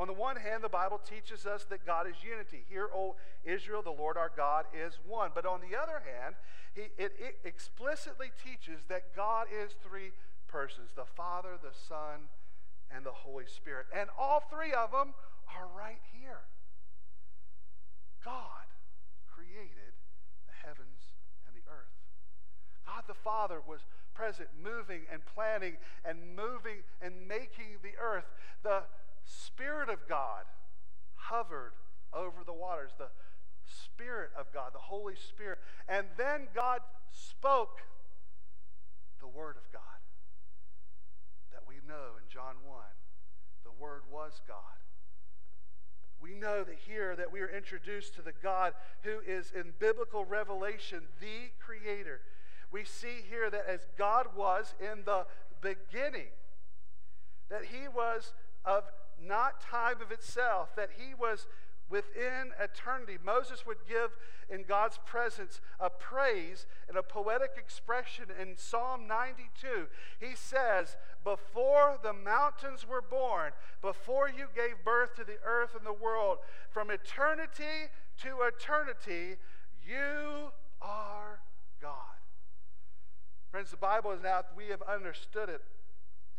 On 0.00 0.06
the 0.06 0.14
one 0.14 0.36
hand, 0.36 0.64
the 0.64 0.68
Bible 0.70 0.96
teaches 0.96 1.44
us 1.44 1.64
that 1.64 1.84
God 1.84 2.06
is 2.08 2.16
unity. 2.24 2.64
Hear, 2.70 2.88
O 2.94 3.16
Israel, 3.44 3.82
the 3.82 3.90
Lord 3.90 4.16
our 4.16 4.32
God 4.34 4.64
is 4.72 4.98
one. 5.06 5.30
But 5.34 5.44
on 5.44 5.60
the 5.60 5.76
other 5.76 6.00
hand, 6.00 6.36
he, 6.74 6.88
it, 6.96 7.12
it 7.20 7.36
explicitly 7.44 8.32
teaches 8.42 8.80
that 8.88 9.14
God 9.14 9.48
is 9.52 9.72
three 9.84 10.12
persons 10.48 10.88
the 10.96 11.04
Father, 11.04 11.60
the 11.60 11.76
Son, 11.86 12.32
and 12.90 13.04
the 13.04 13.12
Holy 13.12 13.44
Spirit. 13.44 13.88
And 13.94 14.08
all 14.18 14.42
three 14.48 14.72
of 14.72 14.90
them 14.90 15.12
are 15.52 15.68
right 15.76 16.00
here. 16.18 16.48
God 18.24 18.72
created 19.28 19.92
the 20.48 20.66
heavens 20.66 21.12
and 21.44 21.54
the 21.54 21.68
earth. 21.68 21.92
God 22.86 23.04
the 23.06 23.12
Father 23.12 23.60
was 23.68 23.80
present, 24.14 24.48
moving 24.64 25.02
and 25.12 25.20
planning 25.26 25.76
and 26.06 26.34
moving 26.34 26.88
and 27.02 27.28
making 27.28 27.76
the 27.82 28.00
earth. 28.00 28.32
The 28.62 28.84
Spirit 29.24 29.88
of 29.88 30.08
God 30.08 30.44
hovered 31.14 31.72
over 32.12 32.44
the 32.44 32.52
waters. 32.52 32.90
The 32.98 33.08
Spirit 33.64 34.30
of 34.38 34.52
God, 34.52 34.72
the 34.74 34.78
Holy 34.78 35.14
Spirit. 35.14 35.58
And 35.88 36.06
then 36.16 36.48
God 36.54 36.80
spoke 37.10 37.80
the 39.20 39.28
Word 39.28 39.56
of 39.56 39.70
God 39.72 39.82
that 41.52 41.62
we 41.68 41.76
know 41.86 42.16
in 42.16 42.24
John 42.28 42.54
1. 42.64 42.78
The 43.64 43.72
Word 43.82 44.02
was 44.10 44.40
God. 44.48 44.56
We 46.20 46.34
know 46.34 46.64
that 46.64 46.76
here 46.86 47.16
that 47.16 47.32
we 47.32 47.40
are 47.40 47.48
introduced 47.48 48.14
to 48.14 48.22
the 48.22 48.34
God 48.42 48.74
who 49.02 49.20
is 49.26 49.52
in 49.54 49.72
biblical 49.78 50.24
revelation 50.24 51.04
the 51.20 51.50
creator. 51.58 52.20
We 52.70 52.84
see 52.84 53.24
here 53.28 53.50
that 53.50 53.64
as 53.66 53.80
God 53.96 54.28
was 54.36 54.74
in 54.80 55.04
the 55.04 55.26
beginning, 55.60 56.28
that 57.48 57.64
he 57.64 57.88
was 57.88 58.32
of 58.64 58.84
not 59.22 59.60
time 59.60 60.00
of 60.02 60.10
itself, 60.10 60.74
that 60.76 60.90
he 60.96 61.14
was 61.14 61.46
within 61.90 62.52
eternity. 62.62 63.18
Moses 63.22 63.66
would 63.66 63.78
give 63.88 64.16
in 64.48 64.62
God's 64.62 64.98
presence 65.04 65.60
a 65.78 65.90
praise 65.90 66.66
and 66.88 66.96
a 66.96 67.02
poetic 67.02 67.50
expression 67.58 68.26
in 68.40 68.56
Psalm 68.56 69.06
92. 69.06 69.88
He 70.18 70.34
says, 70.34 70.96
Before 71.24 71.98
the 72.02 72.12
mountains 72.12 72.86
were 72.88 73.02
born, 73.02 73.52
before 73.82 74.28
you 74.28 74.46
gave 74.54 74.84
birth 74.84 75.16
to 75.16 75.24
the 75.24 75.38
earth 75.44 75.74
and 75.76 75.84
the 75.84 75.92
world, 75.92 76.38
from 76.70 76.90
eternity 76.90 77.90
to 78.22 78.42
eternity, 78.42 79.36
you 79.86 80.52
are 80.80 81.40
God. 81.82 81.94
Friends, 83.50 83.72
the 83.72 83.76
Bible 83.76 84.12
is 84.12 84.22
now, 84.22 84.42
we 84.56 84.66
have 84.66 84.82
understood 84.82 85.48
it, 85.48 85.60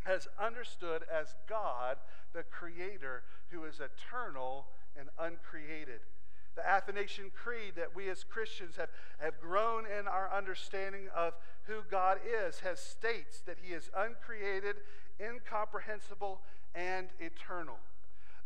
has 0.04 0.28
understood 0.38 1.02
as 1.12 1.34
God, 1.48 1.96
the 2.32 2.42
Creator, 2.42 3.22
who 3.50 3.64
is 3.64 3.80
eternal 3.80 4.66
and 4.98 5.08
uncreated. 5.18 6.00
The 6.54 6.68
Athanasian 6.68 7.30
Creed 7.34 7.74
that 7.76 7.94
we 7.94 8.10
as 8.10 8.24
Christians 8.24 8.76
have, 8.76 8.90
have 9.18 9.40
grown 9.40 9.84
in 9.86 10.06
our 10.06 10.30
understanding 10.32 11.08
of 11.16 11.34
who 11.64 11.80
God 11.90 12.18
is 12.26 12.60
has 12.60 12.78
states 12.78 13.40
that 13.46 13.58
he 13.62 13.72
is 13.72 13.88
uncreated, 13.96 14.76
incomprehensible, 15.20 16.40
and 16.74 17.08
eternal. 17.20 17.78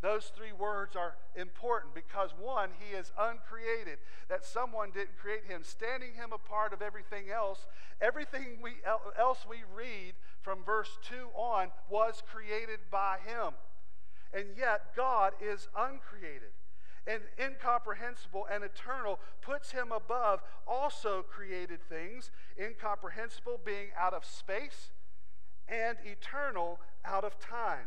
Those 0.02 0.30
three 0.36 0.52
words 0.52 0.94
are 0.94 1.14
important 1.34 1.94
because 1.94 2.30
one, 2.38 2.70
he 2.78 2.96
is 2.96 3.12
uncreated, 3.18 3.98
that 4.28 4.44
someone 4.44 4.90
didn't 4.90 5.16
create 5.18 5.44
him, 5.46 5.62
standing 5.64 6.14
him 6.14 6.32
apart 6.32 6.72
of 6.72 6.82
everything 6.82 7.30
else. 7.30 7.66
Everything 8.00 8.58
we, 8.62 8.72
else 9.18 9.46
we 9.48 9.58
read 9.74 10.12
from 10.42 10.62
verse 10.64 10.98
2 11.08 11.28
on 11.34 11.68
was 11.88 12.22
created 12.30 12.80
by 12.90 13.16
him 13.26 13.54
and 14.36 14.46
yet 14.56 14.94
God 14.94 15.32
is 15.40 15.68
uncreated 15.76 16.52
and 17.06 17.22
incomprehensible 17.40 18.46
and 18.52 18.64
eternal 18.64 19.18
puts 19.40 19.70
him 19.70 19.92
above 19.92 20.40
also 20.66 21.22
created 21.22 21.80
things, 21.88 22.30
incomprehensible 22.60 23.60
being 23.64 23.88
out 23.96 24.12
of 24.12 24.24
space 24.24 24.90
and 25.68 25.96
eternal 26.04 26.80
out 27.04 27.24
of 27.24 27.38
time. 27.38 27.86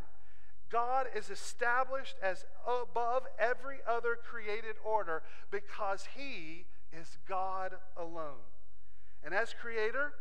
God 0.70 1.08
is 1.16 1.30
established 1.30 2.16
as 2.22 2.46
above 2.68 3.24
every 3.40 3.78
other 3.88 4.16
created 4.16 4.76
order 4.84 5.24
because 5.52 6.08
he 6.16 6.66
is 6.94 7.18
God 7.28 7.74
alone. 7.98 8.46
And 9.24 9.34
as 9.34 9.54
creator, 9.60 10.14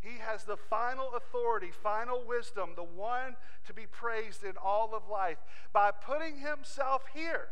he 0.00 0.18
has 0.18 0.44
the 0.44 0.56
final 0.56 1.12
authority, 1.14 1.70
final 1.70 2.24
wisdom, 2.24 2.70
the 2.76 2.84
one 2.84 3.36
to 3.66 3.74
be 3.74 3.86
praised 3.86 4.44
in 4.44 4.54
all 4.62 4.94
of 4.94 5.08
life. 5.10 5.38
By 5.72 5.90
putting 5.90 6.38
himself 6.38 7.02
here, 7.12 7.48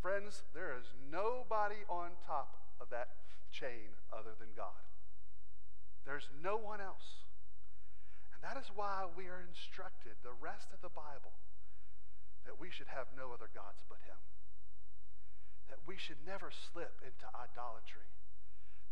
friends, 0.00 0.44
there 0.54 0.76
is 0.78 0.86
nobody 1.10 1.82
on 1.88 2.10
top 2.24 2.54
of 2.80 2.90
that 2.90 3.08
chain 3.50 3.96
other 4.12 4.30
than 4.38 4.48
God. 4.56 4.86
There's 6.06 6.28
no 6.42 6.56
one 6.56 6.80
else. 6.80 7.27
And 8.38 8.46
that 8.46 8.60
is 8.62 8.70
why 8.70 9.10
we 9.18 9.26
are 9.26 9.42
instructed, 9.42 10.14
the 10.22 10.38
rest 10.38 10.70
of 10.70 10.78
the 10.78 10.94
Bible, 10.94 11.34
that 12.46 12.54
we 12.54 12.70
should 12.70 12.86
have 12.86 13.10
no 13.18 13.34
other 13.34 13.50
gods 13.50 13.82
but 13.90 13.98
Him. 14.06 14.14
That 15.74 15.82
we 15.90 15.98
should 15.98 16.22
never 16.22 16.54
slip 16.54 17.02
into 17.02 17.26
idolatry. 17.34 18.06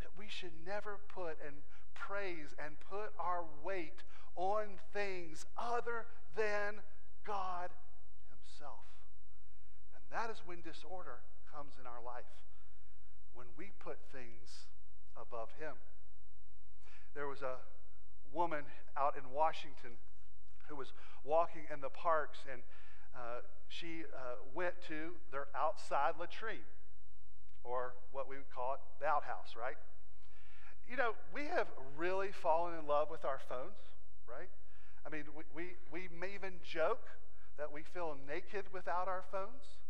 That 0.03 0.11
we 0.19 0.27
should 0.27 0.51
never 0.67 0.99
put 1.15 1.39
and 1.47 1.63
praise 1.95 2.59
and 2.59 2.75
put 2.91 3.15
our 3.23 3.47
weight 3.63 4.03
on 4.35 4.83
things 4.93 5.47
other 5.55 6.11
than 6.35 6.83
God 7.23 7.71
Himself. 8.35 8.83
And 9.95 10.03
that 10.11 10.27
is 10.27 10.43
when 10.43 10.59
disorder 10.67 11.23
comes 11.55 11.79
in 11.79 11.87
our 11.87 12.03
life, 12.03 12.27
when 13.33 13.47
we 13.57 13.71
put 13.79 14.03
things 14.11 14.67
above 15.15 15.55
Him. 15.63 15.79
There 17.15 17.31
was 17.31 17.43
a 17.47 17.63
woman 18.37 18.65
out 18.97 19.17
in 19.17 19.25
Washington 19.33 19.97
who 20.69 20.77
was 20.77 20.93
walking 21.25 21.63
in 21.73 21.81
the 21.81 21.89
parks, 21.89 22.39
and 22.53 22.61
uh, 23.17 23.41
she 23.69 24.05
uh, 24.13 24.37
went 24.55 24.75
to 24.89 25.17
their 25.33 25.47
outside 25.57 26.15
latrine, 26.21 26.69
or 27.65 27.95
what 28.13 28.29
we 28.29 28.37
would 28.37 28.51
call 28.55 28.75
it, 28.75 28.81
the 29.01 29.07
outhouse, 29.07 29.57
right? 29.59 29.77
you 30.89 30.97
know, 30.97 31.13
we 31.35 31.43
have 31.47 31.67
really 31.97 32.31
fallen 32.31 32.79
in 32.79 32.87
love 32.87 33.11
with 33.11 33.25
our 33.25 33.41
phones, 33.49 33.79
right? 34.29 34.49
I 35.05 35.11
mean, 35.11 35.25
we, 35.37 35.43
we, 35.55 35.65
we 35.91 36.09
may 36.19 36.35
even 36.35 36.55
joke 36.63 37.07
that 37.59 37.73
we 37.73 37.83
feel 37.83 38.17
naked 38.27 38.65
without 38.73 39.09
our 39.09 39.25
phones. 39.31 39.83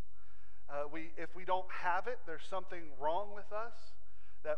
Uh, 0.69 0.89
we, 0.91 1.11
if 1.17 1.35
we 1.37 1.45
don't 1.45 1.69
have 1.71 2.07
it, 2.07 2.19
there's 2.27 2.47
something 2.49 2.83
wrong 3.01 3.29
with 3.35 3.53
us. 3.53 3.75
That 4.45 4.57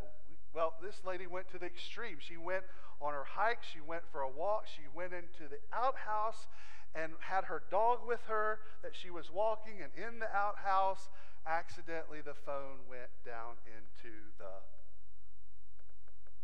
well, 0.54 0.74
this 0.82 1.02
lady 1.06 1.26
went 1.26 1.48
to 1.50 1.58
the 1.58 1.66
extreme. 1.66 2.16
She 2.18 2.36
went 2.36 2.64
on 3.00 3.12
her 3.12 3.24
hike. 3.24 3.62
She 3.62 3.80
went 3.80 4.02
for 4.10 4.20
a 4.20 4.28
walk. 4.28 4.66
She 4.66 4.82
went 4.94 5.12
into 5.12 5.48
the 5.48 5.58
outhouse 5.72 6.46
and 6.94 7.12
had 7.20 7.44
her 7.44 7.62
dog 7.70 8.00
with 8.06 8.20
her 8.28 8.60
that 8.82 8.92
she 8.94 9.10
was 9.10 9.30
walking 9.32 9.74
and 9.82 9.92
in 9.94 10.18
the 10.18 10.34
outhouse 10.34 11.08
accidentally 11.46 12.20
the 12.20 12.34
phone 12.34 12.80
went 12.88 13.10
down 13.24 13.54
into 13.66 14.14
the 14.38 14.64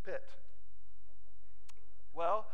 pit. 0.04 0.24
Well, 2.14 2.46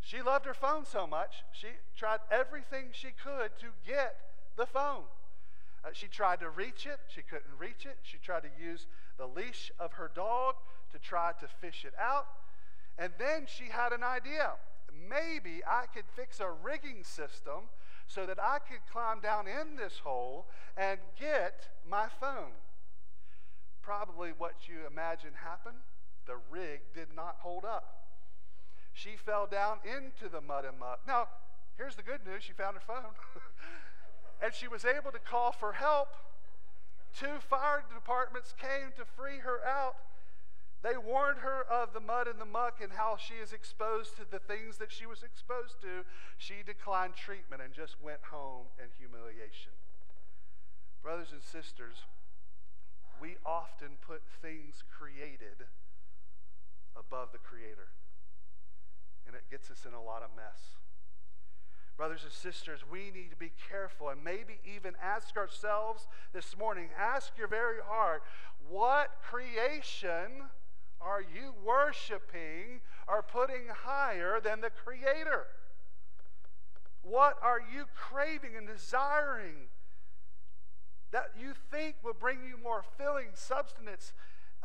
she 0.00 0.22
loved 0.22 0.46
her 0.46 0.54
phone 0.54 0.84
so 0.84 1.06
much, 1.06 1.44
she 1.52 1.68
tried 1.96 2.20
everything 2.30 2.88
she 2.92 3.08
could 3.08 3.52
to 3.60 3.66
get 3.86 4.16
the 4.56 4.66
phone. 4.66 5.04
Uh, 5.84 5.88
she 5.92 6.08
tried 6.08 6.40
to 6.40 6.50
reach 6.50 6.86
it, 6.86 6.98
she 7.08 7.22
couldn't 7.22 7.56
reach 7.58 7.86
it. 7.86 7.96
She 8.02 8.18
tried 8.18 8.42
to 8.42 8.50
use 8.62 8.86
the 9.16 9.26
leash 9.26 9.72
of 9.78 9.92
her 9.94 10.10
dog 10.14 10.56
to 10.92 10.98
try 10.98 11.32
to 11.40 11.48
fish 11.60 11.84
it 11.86 11.94
out. 11.98 12.26
And 12.98 13.12
then 13.18 13.46
she 13.46 13.64
had 13.64 13.92
an 13.92 14.02
idea. 14.02 14.52
Maybe 15.08 15.62
I 15.66 15.86
could 15.92 16.04
fix 16.14 16.40
a 16.40 16.50
rigging 16.50 17.02
system 17.04 17.70
so 18.06 18.26
that 18.26 18.38
I 18.38 18.58
could 18.58 18.80
climb 18.92 19.20
down 19.20 19.46
in 19.46 19.76
this 19.76 20.00
hole 20.02 20.46
and 20.76 20.98
get 21.18 21.68
my 21.88 22.08
phone. 22.20 22.52
Probably 23.80 24.30
what 24.36 24.68
you 24.68 24.86
imagine 24.86 25.30
happened 25.42 25.78
the 26.26 26.36
rig 26.50 26.80
did 26.94 27.08
not 27.14 27.36
hold 27.40 27.64
up. 27.64 28.06
She 28.92 29.16
fell 29.16 29.46
down 29.46 29.78
into 29.84 30.28
the 30.30 30.40
mud 30.40 30.64
and 30.64 30.78
muck. 30.78 31.00
Now, 31.06 31.28
here's 31.76 31.96
the 31.96 32.02
good 32.02 32.20
news 32.24 32.44
she 32.44 32.52
found 32.52 32.76
her 32.76 32.82
phone. 32.86 33.14
and 34.42 34.54
she 34.54 34.68
was 34.68 34.84
able 34.84 35.12
to 35.12 35.18
call 35.18 35.52
for 35.52 35.72
help. 35.72 36.16
Two 37.16 37.38
fire 37.48 37.82
departments 37.92 38.54
came 38.58 38.92
to 38.96 39.04
free 39.04 39.38
her 39.38 39.60
out. 39.66 39.96
They 40.82 40.96
warned 40.96 41.40
her 41.40 41.66
of 41.68 41.92
the 41.92 42.00
mud 42.00 42.26
and 42.26 42.40
the 42.40 42.46
muck 42.48 42.80
and 42.82 42.92
how 42.92 43.18
she 43.20 43.34
is 43.34 43.52
exposed 43.52 44.16
to 44.16 44.24
the 44.24 44.38
things 44.38 44.78
that 44.78 44.90
she 44.90 45.04
was 45.04 45.22
exposed 45.22 45.80
to. 45.82 46.08
She 46.38 46.64
declined 46.64 47.14
treatment 47.14 47.60
and 47.60 47.74
just 47.74 48.00
went 48.00 48.24
home 48.30 48.72
in 48.78 48.88
humiliation. 48.96 49.76
Brothers 51.02 51.32
and 51.32 51.42
sisters, 51.42 52.08
we 53.20 53.36
often 53.44 54.00
put 54.00 54.22
things 54.40 54.82
created 54.88 55.68
above 56.96 57.32
the 57.32 57.38
Creator, 57.38 57.92
and 59.26 59.36
it 59.36 59.44
gets 59.50 59.70
us 59.70 59.84
in 59.86 59.92
a 59.92 60.02
lot 60.02 60.22
of 60.22 60.30
mess. 60.34 60.79
Brothers 62.00 62.24
and 62.24 62.32
sisters, 62.32 62.80
we 62.90 63.10
need 63.14 63.28
to 63.28 63.36
be 63.36 63.52
careful 63.68 64.08
and 64.08 64.24
maybe 64.24 64.58
even 64.64 64.94
ask 65.02 65.36
ourselves 65.36 66.08
this 66.32 66.56
morning 66.56 66.88
ask 66.98 67.36
your 67.36 67.46
very 67.46 67.76
heart, 67.86 68.22
what 68.70 69.10
creation 69.22 70.48
are 70.98 71.20
you 71.20 71.52
worshiping 71.62 72.80
or 73.06 73.22
putting 73.22 73.66
higher 73.84 74.40
than 74.40 74.62
the 74.62 74.70
Creator? 74.70 75.44
What 77.02 77.36
are 77.42 77.60
you 77.60 77.84
craving 77.94 78.56
and 78.56 78.66
desiring 78.66 79.68
that 81.10 81.32
you 81.38 81.52
think 81.70 81.96
will 82.02 82.14
bring 82.14 82.38
you 82.48 82.56
more 82.62 82.82
filling 82.96 83.28
substance 83.34 84.14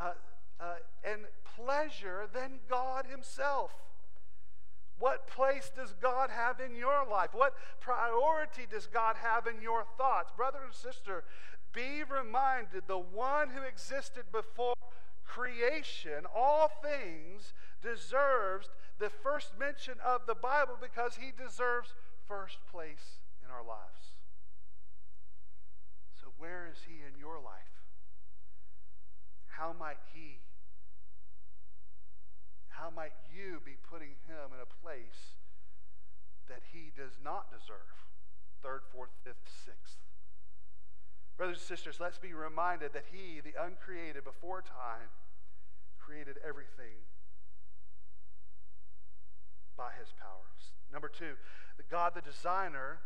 uh, 0.00 0.12
uh, 0.58 0.76
and 1.04 1.26
pleasure 1.54 2.26
than 2.32 2.60
God 2.66 3.04
Himself? 3.04 3.72
What 4.98 5.26
place 5.26 5.70
does 5.74 5.94
God 6.00 6.30
have 6.30 6.60
in 6.60 6.74
your 6.74 7.04
life? 7.10 7.30
What 7.32 7.54
priority 7.80 8.66
does 8.70 8.86
God 8.86 9.16
have 9.16 9.46
in 9.46 9.60
your 9.60 9.84
thoughts? 9.98 10.32
Brother 10.36 10.60
and 10.64 10.74
sister, 10.74 11.24
be 11.72 12.02
reminded 12.02 12.84
the 12.86 12.98
one 12.98 13.50
who 13.50 13.62
existed 13.62 14.24
before 14.32 14.74
creation, 15.24 16.24
all 16.34 16.70
things, 16.82 17.52
deserves 17.82 18.68
the 18.98 19.10
first 19.10 19.58
mention 19.58 19.94
of 20.04 20.22
the 20.26 20.34
Bible 20.34 20.78
because 20.80 21.16
he 21.16 21.30
deserves 21.36 21.92
first 22.26 22.58
place 22.72 23.20
in 23.44 23.50
our 23.50 23.62
lives. 23.62 24.16
So, 26.18 26.28
where 26.38 26.66
is 26.70 26.78
he 26.88 26.94
in 26.94 27.18
your 27.20 27.36
life? 27.36 27.84
How 29.48 29.74
might 29.78 29.98
he 30.14 30.38
how 32.76 32.92
might 32.94 33.12
you 33.32 33.60
be 33.64 33.76
putting 33.90 34.12
him 34.28 34.52
in 34.52 34.60
a 34.60 34.68
place 34.84 35.40
that 36.48 36.60
he 36.72 36.92
does 36.96 37.16
not 37.24 37.50
deserve? 37.50 37.96
Third, 38.62 38.82
fourth, 38.92 39.10
fifth, 39.24 39.48
sixth. 39.64 39.96
Brothers 41.36 41.58
and 41.58 41.66
sisters, 41.66 41.96
let's 42.00 42.18
be 42.18 42.32
reminded 42.32 42.92
that 42.92 43.04
he, 43.12 43.40
the 43.40 43.52
uncreated 43.60 44.24
before 44.24 44.62
time, 44.62 45.08
created 45.98 46.36
everything 46.46 47.04
by 49.76 49.90
his 49.98 50.08
powers. 50.20 50.72
Number 50.92 51.08
two, 51.08 51.36
the 51.76 51.84
God, 51.90 52.12
the 52.14 52.22
designer, 52.22 52.98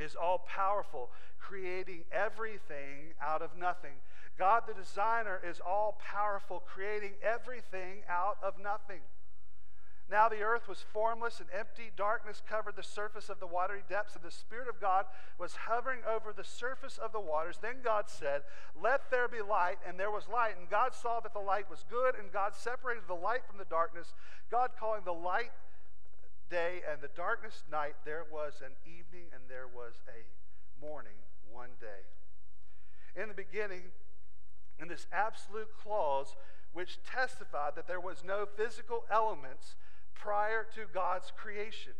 is 0.00 0.14
all 0.14 0.44
powerful, 0.46 1.10
creating 1.38 2.04
everything 2.12 3.14
out 3.22 3.42
of 3.42 3.56
nothing. 3.56 3.94
God 4.38 4.62
the 4.66 4.74
designer 4.74 5.40
is 5.46 5.60
all 5.60 5.98
powerful, 6.02 6.60
creating 6.60 7.12
everything 7.22 8.02
out 8.08 8.38
of 8.42 8.54
nothing. 8.58 9.00
Now 10.10 10.28
the 10.28 10.42
earth 10.42 10.66
was 10.66 10.82
formless 10.92 11.38
and 11.38 11.48
empty. 11.56 11.92
Darkness 11.96 12.42
covered 12.48 12.74
the 12.74 12.82
surface 12.82 13.28
of 13.28 13.38
the 13.38 13.46
watery 13.46 13.82
depths, 13.88 14.16
and 14.16 14.24
the 14.24 14.30
Spirit 14.30 14.68
of 14.68 14.80
God 14.80 15.06
was 15.38 15.54
hovering 15.54 16.00
over 16.08 16.32
the 16.32 16.42
surface 16.42 16.98
of 16.98 17.12
the 17.12 17.20
waters. 17.20 17.58
Then 17.62 17.76
God 17.84 18.08
said, 18.08 18.42
Let 18.80 19.10
there 19.12 19.28
be 19.28 19.40
light, 19.40 19.78
and 19.86 20.00
there 20.00 20.10
was 20.10 20.26
light. 20.26 20.54
And 20.58 20.68
God 20.68 20.94
saw 20.94 21.20
that 21.20 21.32
the 21.32 21.38
light 21.38 21.70
was 21.70 21.84
good, 21.88 22.16
and 22.18 22.32
God 22.32 22.56
separated 22.56 23.04
the 23.06 23.14
light 23.14 23.46
from 23.46 23.58
the 23.58 23.70
darkness. 23.70 24.14
God 24.50 24.70
calling 24.78 25.02
the 25.04 25.12
light 25.12 25.52
day 26.50 26.82
and 26.90 27.00
the 27.00 27.10
darkness 27.16 27.62
night, 27.70 27.94
there 28.04 28.24
was 28.30 28.60
an 28.64 28.72
evening 28.84 29.26
and 29.32 29.42
there 29.48 29.66
was 29.66 29.94
a 30.08 30.84
morning 30.84 31.16
one 31.50 31.70
day. 31.80 32.04
In 33.20 33.28
the 33.28 33.34
beginning, 33.34 33.94
in 34.80 34.88
this 34.88 35.06
absolute 35.12 35.68
clause 35.82 36.36
which 36.72 36.98
testified 37.04 37.74
that 37.74 37.86
there 37.86 38.00
was 38.00 38.22
no 38.24 38.46
physical 38.46 39.04
elements 39.10 39.74
prior 40.14 40.66
to 40.74 40.82
God's 40.92 41.32
creation. 41.36 41.92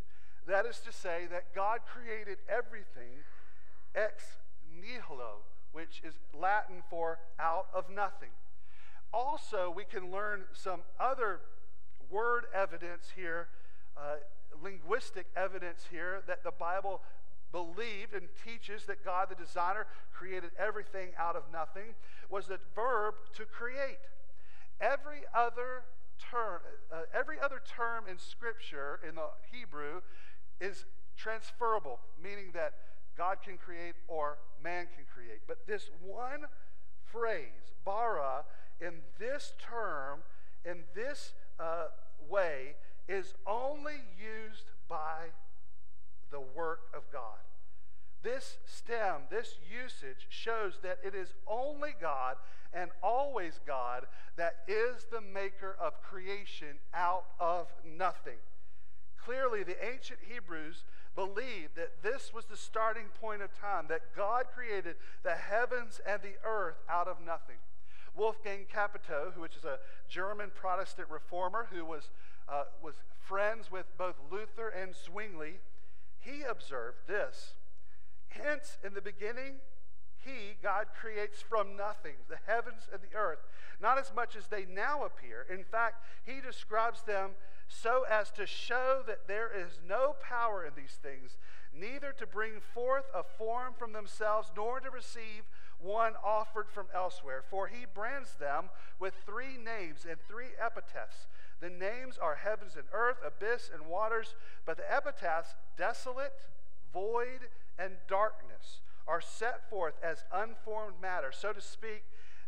That 0.46 0.66
is 0.66 0.78
to 0.80 0.92
say, 0.92 1.26
that 1.30 1.54
God 1.54 1.80
created 1.86 2.38
everything 2.48 3.24
ex 3.94 4.24
nihilo, 4.80 5.42
which 5.72 6.00
is 6.04 6.14
Latin 6.32 6.82
for 6.88 7.18
out 7.38 7.66
of 7.74 7.90
nothing. 7.90 8.30
Also, 9.12 9.72
we 9.74 9.84
can 9.84 10.10
learn 10.10 10.44
some 10.52 10.80
other 10.98 11.40
word 12.08 12.44
evidence 12.54 13.12
here, 13.16 13.48
uh, 13.96 14.16
linguistic 14.62 15.26
evidence 15.36 15.86
here, 15.90 16.22
that 16.26 16.44
the 16.44 16.52
Bible 16.52 17.00
believed 17.52 18.14
and 18.14 18.28
teaches 18.44 18.84
that 18.84 19.04
God, 19.04 19.28
the 19.28 19.34
designer, 19.34 19.86
created 20.12 20.50
everything 20.58 21.08
out 21.18 21.36
of 21.36 21.42
nothing, 21.52 21.94
was 22.28 22.46
the 22.46 22.58
verb 22.74 23.14
to 23.34 23.44
create. 23.44 23.98
Every 24.80 25.22
other 25.34 25.82
term, 26.30 26.60
uh, 26.92 27.02
every 27.12 27.40
other 27.40 27.60
term 27.66 28.04
in 28.08 28.18
Scripture 28.18 29.00
in 29.06 29.16
the 29.16 29.28
Hebrew 29.50 30.00
is 30.60 30.84
transferable, 31.16 31.98
meaning 32.22 32.50
that 32.54 32.74
God 33.16 33.38
can 33.44 33.58
create 33.58 33.94
or 34.08 34.38
man 34.62 34.86
can 34.94 35.04
create. 35.12 35.40
But 35.46 35.66
this 35.66 35.90
one 36.02 36.44
phrase, 37.04 37.74
bara, 37.84 38.44
in 38.80 38.94
this 39.18 39.52
term, 39.58 40.20
in 40.64 40.84
this 40.94 41.32
uh, 41.58 41.86
way, 42.28 42.76
is 43.08 43.34
only 43.46 44.00
used 44.18 44.64
by 44.88 45.30
the 46.30 46.40
work 46.40 46.80
of 46.94 47.02
God. 47.12 47.38
This 48.22 48.58
stem, 48.66 49.22
this 49.30 49.56
usage 49.70 50.26
shows 50.28 50.74
that 50.82 50.98
it 51.04 51.14
is 51.14 51.32
only 51.46 51.94
God 52.00 52.36
and 52.72 52.90
always 53.02 53.60
God 53.66 54.06
that 54.36 54.56
is 54.68 55.06
the 55.10 55.20
maker 55.20 55.76
of 55.80 56.02
creation 56.02 56.78
out 56.94 57.24
of 57.40 57.66
nothing. 57.84 58.38
Clearly, 59.16 59.62
the 59.62 59.76
ancient 59.84 60.20
Hebrews 60.28 60.84
believed 61.14 61.76
that 61.76 62.02
this 62.02 62.32
was 62.32 62.44
the 62.46 62.56
starting 62.56 63.06
point 63.20 63.42
of 63.42 63.58
time, 63.58 63.86
that 63.88 64.14
God 64.16 64.44
created 64.54 64.96
the 65.22 65.34
heavens 65.34 66.00
and 66.06 66.22
the 66.22 66.36
earth 66.46 66.76
out 66.88 67.08
of 67.08 67.16
nothing. 67.24 67.56
Wolfgang 68.16 68.66
Capito, 68.72 69.32
which 69.36 69.56
is 69.56 69.64
a 69.64 69.78
German 70.08 70.50
Protestant 70.54 71.08
reformer 71.10 71.68
who 71.72 71.84
was, 71.84 72.10
uh, 72.48 72.64
was 72.82 72.96
friends 73.26 73.70
with 73.70 73.86
both 73.96 74.16
Luther 74.30 74.68
and 74.68 74.94
Zwingli, 74.94 75.60
he 76.18 76.42
observed 76.42 76.98
this. 77.06 77.54
Hence, 78.28 78.78
in 78.84 78.94
the 78.94 79.00
beginning, 79.00 79.54
he, 80.24 80.56
God, 80.62 80.86
creates 80.98 81.40
from 81.40 81.76
nothing 81.76 82.14
the 82.28 82.38
heavens 82.46 82.88
and 82.92 83.00
the 83.00 83.16
earth, 83.16 83.40
not 83.80 83.98
as 83.98 84.12
much 84.14 84.36
as 84.36 84.46
they 84.48 84.66
now 84.66 85.04
appear. 85.04 85.46
In 85.50 85.64
fact, 85.64 86.04
he 86.24 86.40
describes 86.40 87.02
them 87.02 87.30
so 87.68 88.04
as 88.10 88.30
to 88.32 88.46
show 88.46 89.02
that 89.06 89.28
there 89.28 89.50
is 89.50 89.80
no 89.86 90.14
power 90.20 90.64
in 90.64 90.72
these 90.76 90.98
things, 91.02 91.38
neither 91.72 92.12
to 92.12 92.26
bring 92.26 92.60
forth 92.74 93.04
a 93.14 93.22
form 93.22 93.74
from 93.78 93.92
themselves, 93.92 94.50
nor 94.56 94.80
to 94.80 94.90
receive 94.90 95.44
one 95.78 96.12
offered 96.22 96.68
from 96.68 96.86
elsewhere. 96.94 97.42
For 97.48 97.68
he 97.68 97.86
brands 97.94 98.34
them 98.34 98.68
with 98.98 99.14
three 99.24 99.56
names 99.56 100.04
and 100.08 100.18
three 100.28 100.50
epithets. 100.60 101.26
The 101.60 101.70
names 101.70 102.16
are 102.16 102.36
heavens 102.36 102.74
and 102.74 102.84
earth, 102.92 103.18
abyss 103.24 103.70
and 103.72 103.86
waters, 103.86 104.34
but 104.64 104.76
the 104.76 104.92
epitaphs, 104.92 105.54
desolate, 105.76 106.32
void, 106.92 107.48
and 107.78 107.94
darkness, 108.08 108.80
are 109.06 109.20
set 109.20 109.68
forth 109.68 109.94
as 110.02 110.24
unformed 110.32 110.94
matter, 111.00 111.32
so 111.32 111.52
to 111.52 111.60
speak, 111.60 112.04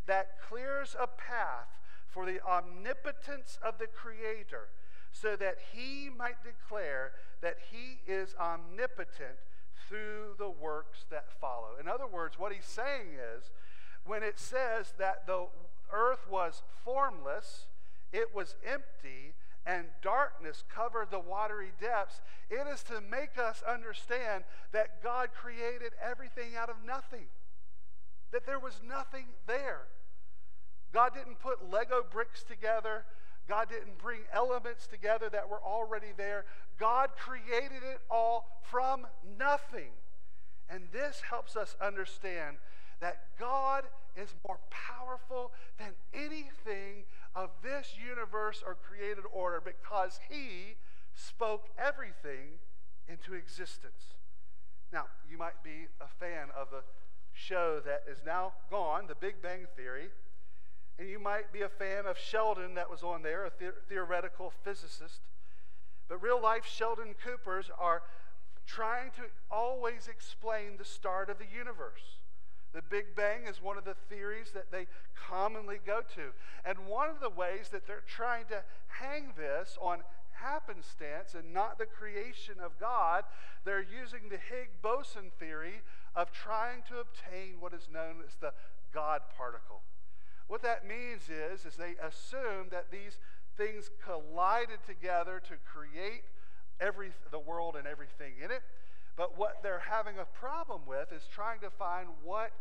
that 0.07 0.41
clears 0.49 0.97
a 0.99 1.07
path 1.07 1.69
for 2.09 2.27
the 2.27 2.41
omnipotence 2.43 3.59
of 3.63 3.79
the 3.79 3.87
Creator, 3.87 4.69
so 5.11 5.37
that 5.37 5.57
he 5.73 6.09
might 6.17 6.43
declare 6.43 7.13
that 7.43 7.57
he 7.71 8.01
is 8.11 8.35
omnipotent 8.41 9.39
through 9.89 10.35
the 10.39 10.49
works 10.49 11.05
that 11.11 11.27
follow. 11.41 11.71
In 11.79 11.89
other 11.89 12.07
words, 12.07 12.39
what 12.39 12.53
he's 12.53 12.65
saying 12.65 13.15
is 13.37 13.51
when 14.05 14.23
it 14.23 14.39
says 14.39 14.95
that 14.99 15.27
the 15.27 15.47
earth 15.93 16.27
was 16.31 16.63
formless, 16.85 17.67
it 18.13 18.35
was 18.35 18.57
empty, 18.67 19.35
and 19.65 19.87
darkness 20.03 20.65
covered 20.69 21.11
the 21.11 21.21
watery 21.21 21.73
depths, 21.81 22.21
it 22.51 22.67
is 22.73 22.83
to 22.85 23.01
make 23.01 23.39
us 23.39 23.63
understand 23.69 24.45
that 24.73 25.03
God 25.03 25.31
created 25.35 25.93
everything 26.03 26.57
out 26.59 26.69
of 26.69 26.77
nothing, 26.85 27.27
that 28.33 28.45
there 28.47 28.59
was 28.59 28.81
nothing 28.87 29.27
there. 29.47 29.83
God 30.93 31.15
didn't 31.15 31.39
put 31.39 31.71
Lego 31.71 32.05
bricks 32.11 32.43
together. 32.43 33.05
God 33.49 33.69
didn't 33.69 33.99
bring 33.99 34.21
elements 34.33 34.87
together 34.87 35.29
that 35.31 35.49
were 35.49 35.63
already 35.63 36.13
there. 36.17 36.45
God 36.79 37.11
created 37.19 37.83
it 37.83 38.01
all 38.11 38.61
from 38.71 39.07
nothing. 39.39 39.91
And 40.69 40.85
this 40.93 41.23
helps 41.29 41.57
us 41.57 41.77
understand 41.81 42.57
that 43.01 43.23
God 43.39 43.85
is 44.17 44.35
more 44.47 44.59
powerful 44.71 45.53
than 45.79 45.89
anything 46.15 47.05
of 47.35 47.51
this 47.63 47.95
universe 47.97 48.63
or 48.67 48.75
created 48.75 49.25
order 49.33 49.61
because 49.61 50.21
he 50.29 50.77
spoke 51.15 51.69
everything 51.79 52.59
into 53.09 53.35
existence. 53.35 54.15
Now, 54.93 55.07
you 55.31 55.39
might 55.39 55.63
be 55.63 55.89
a 56.01 56.09
fan 56.09 56.49
of 56.57 56.71
the 56.71 56.83
show 57.33 57.81
that 57.85 58.03
is 58.11 58.19
now 58.25 58.53
gone, 58.71 59.07
The 59.07 59.15
Big 59.15 59.41
Bang 59.43 59.67
Theory, 59.77 60.11
and 60.99 61.09
you 61.09 61.19
might 61.19 61.53
be 61.53 61.63
a 61.63 61.69
fan 61.69 62.05
of 62.07 62.19
Sheldon 62.19 62.75
that 62.75 62.91
was 62.91 63.03
on 63.03 63.23
there, 63.23 63.47
a 63.47 63.51
the- 63.59 63.75
theoretical 63.89 64.53
physicist. 64.63 65.21
But 66.09 66.23
real 66.23 66.41
life 66.41 66.67
Sheldon 66.67 67.15
Coopers 67.15 67.71
are 67.79 68.03
trying 68.67 69.11
to 69.13 69.23
always 69.51 70.09
explain 70.09 70.77
the 70.77 70.85
start 70.85 71.31
of 71.31 71.39
the 71.39 71.47
universe. 71.47 72.21
The 72.73 72.83
Big 72.83 73.15
Bang 73.15 73.47
is 73.49 73.61
one 73.61 73.77
of 73.77 73.85
the 73.85 73.97
theories 74.09 74.53
that 74.55 74.71
they 74.71 74.87
commonly 75.15 75.79
go 75.85 76.01
to. 76.15 76.33
And 76.65 76.87
one 76.87 77.11
of 77.11 77.21
the 77.21 77.31
ways 77.31 77.69
that 77.71 77.87
they're 77.87 78.05
trying 78.07 78.47
to 78.47 78.63
hang 78.89 79.33
this 79.37 79.77
on 79.81 79.99
happenstance 80.33 81.35
and 81.35 81.53
not 81.53 81.79
the 81.79 81.87
creation 81.87 82.55
of 82.63 82.79
God, 82.79 83.25
they're 83.65 83.83
using 83.83 84.29
the 84.29 84.39
Higgs 84.39 84.77
boson 84.83 85.31
theory 85.39 85.83
of 86.17 86.33
trying 86.33 86.83
to 86.89 86.99
obtain 86.99 87.61
what 87.61 87.73
is 87.73 87.89
known 87.93 88.17
as 88.27 88.35
the 88.41 88.53
God 88.93 89.21
particle. 89.37 89.83
What 90.49 90.63
that 90.63 90.87
means 90.87 91.29
is, 91.29 91.65
is 91.65 91.77
they 91.77 91.95
assume 92.03 92.69
that 92.71 92.91
these 92.91 93.19
things 93.57 93.91
collided 94.05 94.79
together 94.87 95.41
to 95.49 95.55
create 95.65 96.25
every, 96.81 97.13
the 97.31 97.39
world 97.39 97.77
and 97.77 97.87
everything 97.87 98.33
in 98.43 98.51
it. 98.51 98.63
But 99.17 99.39
what 99.39 99.63
they're 99.63 99.83
having 99.91 100.19
a 100.19 100.25
problem 100.25 100.83
with 100.87 101.13
is 101.13 101.23
trying 101.33 101.61
to 101.61 101.71
find 101.71 102.09
what 102.23 102.53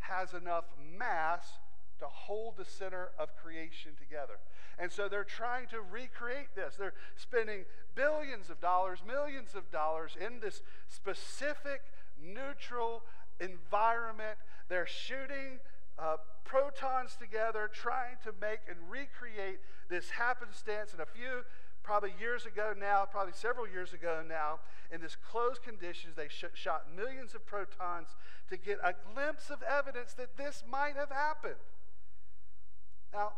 has 0.00 0.32
enough 0.32 0.64
mass 0.96 1.58
to 1.98 2.06
hold 2.06 2.56
the 2.56 2.64
center 2.64 3.10
of 3.18 3.34
creation 3.36 3.92
together. 3.98 4.38
And 4.78 4.92
so 4.92 5.08
they're 5.08 5.24
trying 5.24 5.66
to 5.68 5.80
recreate 5.80 6.54
this. 6.54 6.76
They're 6.76 6.94
spending 7.16 7.64
billions 7.96 8.48
of 8.50 8.60
dollars, 8.60 9.00
millions 9.04 9.54
of 9.56 9.70
dollars 9.72 10.12
in 10.18 10.38
this 10.40 10.62
specific 10.88 11.82
neutral 12.22 13.02
environment. 13.40 14.38
They're 14.68 14.86
shooting 14.86 15.58
uh, 15.98 16.18
protons 16.44 17.16
together, 17.18 17.68
trying 17.72 18.16
to 18.22 18.32
make 18.40 18.60
and 18.68 18.78
recreate 18.88 19.58
this 19.90 20.10
happenstance 20.10 20.94
in 20.94 21.00
a 21.00 21.06
few 21.06 21.42
probably 21.88 22.12
years 22.20 22.44
ago 22.44 22.76
now, 22.76 23.08
probably 23.08 23.32
several 23.32 23.66
years 23.66 23.94
ago 23.94 24.20
now, 24.20 24.60
in 24.92 25.00
this 25.00 25.16
closed 25.16 25.64
conditions, 25.64 26.12
they 26.20 26.28
sh- 26.28 26.52
shot 26.52 26.84
millions 26.94 27.32
of 27.32 27.40
protons 27.48 28.12
to 28.52 28.58
get 28.60 28.76
a 28.84 28.92
glimpse 28.92 29.48
of 29.48 29.64
evidence 29.64 30.12
that 30.12 30.36
this 30.36 30.62
might 30.68 31.00
have 31.00 31.08
happened. 31.08 31.56
Now, 33.10 33.32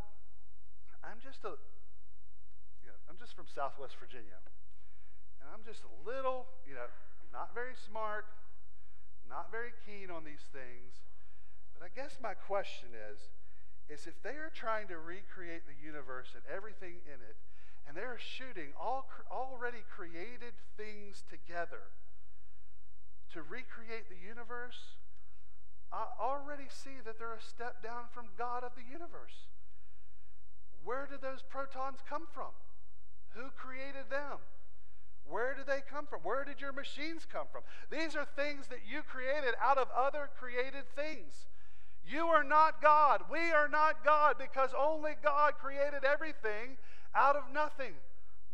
I'm 0.98 1.22
just 1.22 1.46
a, 1.46 1.54
you 2.82 2.90
know, 2.90 2.98
I'm 3.06 3.14
just 3.22 3.38
from 3.38 3.46
Southwest 3.46 3.94
Virginia, 4.02 4.42
and 5.38 5.46
I'm 5.54 5.62
just 5.62 5.86
a 5.86 5.94
little, 6.02 6.50
you 6.66 6.74
know, 6.74 6.90
I'm 6.90 7.30
not 7.30 7.54
very 7.54 7.78
smart, 7.86 8.26
not 9.30 9.54
very 9.54 9.70
keen 9.86 10.10
on 10.10 10.26
these 10.26 10.42
things, 10.50 11.06
but 11.70 11.86
I 11.86 11.90
guess 11.94 12.18
my 12.18 12.34
question 12.34 12.98
is, 13.14 13.30
is 13.86 14.10
if 14.10 14.18
they 14.26 14.34
are 14.42 14.50
trying 14.50 14.90
to 14.90 14.98
recreate 14.98 15.70
the 15.70 15.78
universe 15.78 16.34
and 16.34 16.42
everything 16.50 16.98
in 17.06 17.22
it, 17.22 17.38
and 17.90 17.98
they're 17.98 18.22
shooting 18.22 18.70
all 18.78 19.10
already 19.34 19.82
created 19.90 20.54
things 20.78 21.26
together 21.26 21.90
to 23.34 23.42
recreate 23.42 24.06
the 24.06 24.14
universe, 24.14 24.94
I 25.90 26.06
already 26.22 26.70
see 26.70 27.02
that 27.04 27.18
they're 27.18 27.34
a 27.34 27.42
step 27.42 27.82
down 27.82 28.06
from 28.14 28.30
God 28.38 28.62
of 28.62 28.78
the 28.78 28.86
universe. 28.86 29.50
Where 30.84 31.10
did 31.10 31.18
those 31.20 31.42
protons 31.42 31.98
come 32.08 32.30
from? 32.30 32.54
Who 33.34 33.50
created 33.58 34.06
them? 34.06 34.38
Where 35.26 35.58
did 35.58 35.66
they 35.66 35.82
come 35.82 36.06
from? 36.06 36.20
Where 36.22 36.44
did 36.44 36.60
your 36.60 36.72
machines 36.72 37.26
come 37.26 37.50
from? 37.50 37.62
These 37.90 38.14
are 38.14 38.26
things 38.38 38.70
that 38.70 38.86
you 38.86 39.02
created 39.02 39.58
out 39.58 39.78
of 39.78 39.90
other 39.90 40.30
created 40.38 40.86
things. 40.94 41.50
You 42.06 42.30
are 42.30 42.46
not 42.46 42.80
God. 42.80 43.26
We 43.30 43.50
are 43.50 43.68
not 43.68 44.04
God 44.04 44.36
because 44.38 44.70
only 44.78 45.18
God 45.22 45.54
created 45.58 46.06
everything 46.06 46.78
out 47.14 47.36
of 47.36 47.44
nothing. 47.52 47.94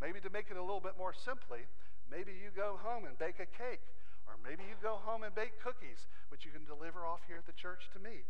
Maybe 0.00 0.20
to 0.20 0.30
make 0.30 0.50
it 0.50 0.56
a 0.56 0.62
little 0.62 0.80
bit 0.80 0.98
more 0.98 1.12
simply, 1.12 1.64
maybe 2.10 2.32
you 2.32 2.50
go 2.54 2.78
home 2.82 3.04
and 3.04 3.18
bake 3.18 3.40
a 3.40 3.48
cake, 3.48 3.80
or 4.28 4.36
maybe 4.44 4.62
you 4.68 4.76
go 4.82 5.00
home 5.00 5.22
and 5.22 5.34
bake 5.34 5.60
cookies, 5.62 6.08
which 6.28 6.44
you 6.44 6.50
can 6.50 6.64
deliver 6.64 7.06
off 7.06 7.20
here 7.26 7.38
at 7.38 7.46
the 7.46 7.56
church 7.56 7.88
to 7.94 7.98
me. 7.98 8.24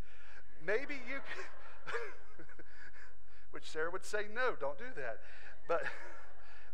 Maybe 0.64 0.95
you 1.09 1.18
which 3.51 3.70
Sarah 3.70 3.91
would 3.91 4.05
say, 4.05 4.27
no, 4.35 4.55
don't 4.59 4.79
do 4.79 4.91
that. 4.97 5.18
But. 5.68 5.83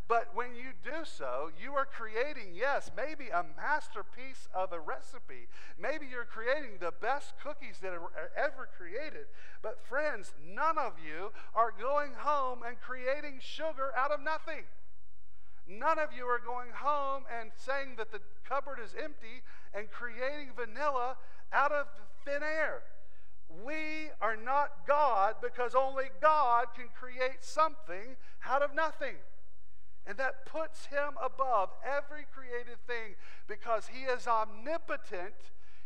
But 0.07 0.29
when 0.33 0.53
you 0.53 0.75
do 0.83 1.05
so, 1.05 1.49
you 1.61 1.73
are 1.73 1.85
creating, 1.85 2.53
yes, 2.53 2.91
maybe 2.95 3.29
a 3.29 3.45
masterpiece 3.55 4.49
of 4.53 4.73
a 4.73 4.79
recipe. 4.79 5.47
Maybe 5.79 6.05
you're 6.11 6.25
creating 6.25 6.77
the 6.79 6.91
best 6.91 7.33
cookies 7.41 7.79
that 7.81 7.93
are 7.93 8.11
ever 8.35 8.67
created. 8.77 9.27
But 9.61 9.79
friends, 9.87 10.33
none 10.43 10.77
of 10.77 10.93
you 10.99 11.31
are 11.55 11.71
going 11.71 12.11
home 12.17 12.59
and 12.67 12.79
creating 12.81 13.39
sugar 13.39 13.91
out 13.97 14.11
of 14.11 14.19
nothing. 14.19 14.65
None 15.67 15.97
of 15.97 16.09
you 16.15 16.25
are 16.25 16.41
going 16.43 16.71
home 16.75 17.23
and 17.31 17.51
saying 17.55 17.95
that 17.97 18.11
the 18.11 18.19
cupboard 18.47 18.79
is 18.83 18.93
empty 19.01 19.41
and 19.73 19.89
creating 19.89 20.49
vanilla 20.53 21.15
out 21.53 21.71
of 21.71 21.87
thin 22.25 22.43
air. 22.43 22.83
We 23.63 24.09
are 24.19 24.35
not 24.35 24.85
God 24.85 25.35
because 25.41 25.75
only 25.75 26.05
God 26.21 26.67
can 26.75 26.87
create 26.93 27.41
something 27.41 28.17
out 28.45 28.61
of 28.61 28.75
nothing. 28.75 29.15
And 30.05 30.17
that 30.17 30.45
puts 30.45 30.87
him 30.87 31.15
above 31.23 31.69
every 31.83 32.25
created 32.33 32.77
thing 32.85 33.15
because 33.47 33.87
he 33.87 34.03
is 34.03 34.27
omnipotent, 34.27 35.33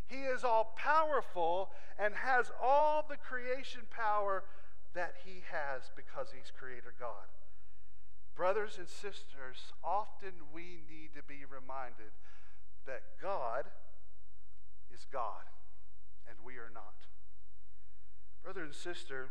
he 0.07 0.23
is 0.23 0.43
all 0.43 0.73
powerful, 0.75 1.71
and 1.99 2.15
has 2.15 2.51
all 2.61 3.05
the 3.07 3.17
creation 3.17 3.81
power 3.91 4.43
that 4.95 5.13
he 5.23 5.43
has 5.51 5.91
because 5.95 6.29
he's 6.35 6.51
creator 6.57 6.93
God. 6.99 7.29
Brothers 8.35 8.77
and 8.77 8.87
sisters, 8.87 9.73
often 9.83 10.33
we 10.53 10.81
need 10.89 11.09
to 11.15 11.23
be 11.23 11.45
reminded 11.45 12.13
that 12.85 13.03
God 13.21 13.65
is 14.93 15.05
God 15.11 15.45
and 16.27 16.37
we 16.43 16.53
are 16.53 16.71
not. 16.73 17.05
Brother 18.43 18.63
and 18.63 18.73
sister, 18.73 19.29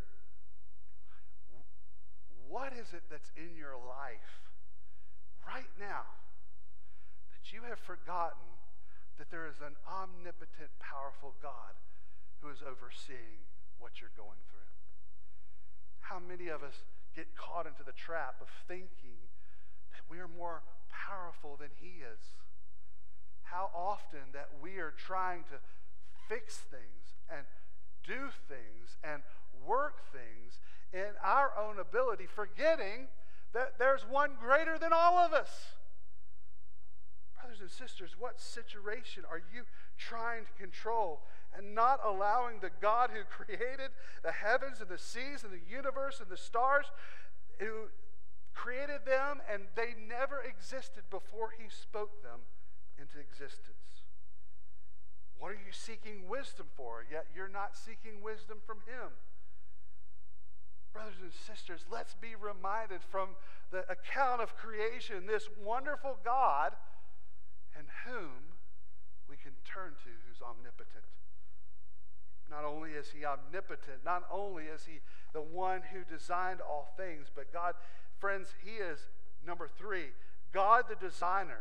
what 2.48 2.72
is 2.72 2.92
it 2.92 3.02
that's 3.10 3.30
in 3.36 3.56
your 3.56 3.74
life 3.74 4.45
right 5.46 5.70
now 5.78 6.02
that 7.30 7.54
you 7.54 7.62
have 7.62 7.78
forgotten 7.78 8.50
that 9.18 9.30
there 9.30 9.46
is 9.46 9.62
an 9.62 9.78
omnipotent, 9.86 10.74
powerful 10.82 11.32
God 11.40 11.72
who 12.42 12.50
is 12.50 12.60
overseeing 12.60 13.46
what 13.78 14.00
you're 14.00 14.12
going 14.16 14.42
through. 14.50 14.70
How 16.00 16.18
many 16.18 16.48
of 16.48 16.62
us 16.62 16.84
get 17.14 17.32
caught 17.34 17.66
into 17.66 17.82
the 17.86 17.96
trap 17.96 18.36
of 18.42 18.48
thinking 18.68 19.22
that 19.94 20.04
we 20.10 20.18
are 20.18 20.28
more 20.28 20.62
powerful 20.92 21.56
than 21.56 21.70
He 21.80 22.04
is? 22.04 22.20
How 23.42 23.70
often 23.74 24.34
that 24.34 24.50
we 24.60 24.78
are 24.78 24.92
trying 24.92 25.44
to 25.48 25.58
fix 26.28 26.58
things 26.58 27.16
and 27.30 27.46
do 28.06 28.30
things 28.48 28.98
and 29.02 29.22
work 29.64 30.02
things 30.12 30.58
in 30.92 31.16
our 31.22 31.52
own 31.58 31.78
ability, 31.78 32.26
forgetting 32.26 33.08
that 33.56 33.78
there's 33.78 34.02
one 34.02 34.32
greater 34.38 34.78
than 34.78 34.92
all 34.92 35.16
of 35.16 35.32
us. 35.32 35.72
Brothers 37.34 37.56
brothers 37.56 37.60
and 37.60 37.88
sisters, 37.88 38.16
what 38.18 38.40
situation 38.40 39.24
are 39.30 39.38
you 39.38 39.62
trying 39.96 40.44
to 40.44 40.52
control 40.60 41.22
and 41.56 41.74
not 41.74 42.00
allowing 42.04 42.60
the 42.60 42.70
God 42.80 43.10
who 43.10 43.22
created 43.24 43.90
the 44.22 44.32
heavens 44.32 44.80
and 44.80 44.88
the 44.88 44.98
seas 44.98 45.42
and 45.42 45.52
the 45.52 45.64
universe 45.70 46.20
and 46.20 46.28
the 46.28 46.36
stars, 46.36 46.86
who 47.58 47.88
created 48.52 49.06
them 49.06 49.40
and 49.50 49.64
they 49.74 49.94
never 50.08 50.42
existed 50.42 51.04
before 51.10 51.50
he 51.56 51.68
spoke 51.68 52.22
them 52.22 52.40
into 52.98 53.18
existence? 53.18 54.04
What 55.38 55.50
are 55.50 55.54
you 55.54 55.72
seeking 55.72 56.28
wisdom 56.28 56.66
for? 56.76 57.04
Yet 57.10 57.26
you're 57.34 57.48
not 57.48 57.76
seeking 57.76 58.22
wisdom 58.22 58.58
from 58.66 58.78
him. 58.86 59.12
Brothers 60.96 61.20
and 61.20 61.32
sisters, 61.46 61.84
let's 61.92 62.14
be 62.14 62.32
reminded 62.40 63.02
from 63.02 63.36
the 63.70 63.84
account 63.92 64.40
of 64.40 64.56
creation 64.56 65.26
this 65.26 65.46
wonderful 65.62 66.16
God 66.24 66.72
and 67.76 67.86
whom 68.06 68.56
we 69.28 69.36
can 69.36 69.52
turn 69.62 69.92
to 69.92 70.10
who's 70.24 70.40
omnipotent. 70.40 71.04
Not 72.50 72.64
only 72.64 72.92
is 72.92 73.10
he 73.10 73.26
omnipotent, 73.26 74.06
not 74.06 74.22
only 74.32 74.64
is 74.64 74.86
he 74.86 75.00
the 75.34 75.42
one 75.42 75.82
who 75.92 76.00
designed 76.02 76.62
all 76.62 76.94
things, 76.96 77.26
but 77.34 77.52
God, 77.52 77.74
friends, 78.18 78.54
he 78.64 78.82
is 78.82 78.98
number 79.46 79.68
three. 79.68 80.16
God, 80.50 80.84
the 80.88 80.96
designer, 80.96 81.60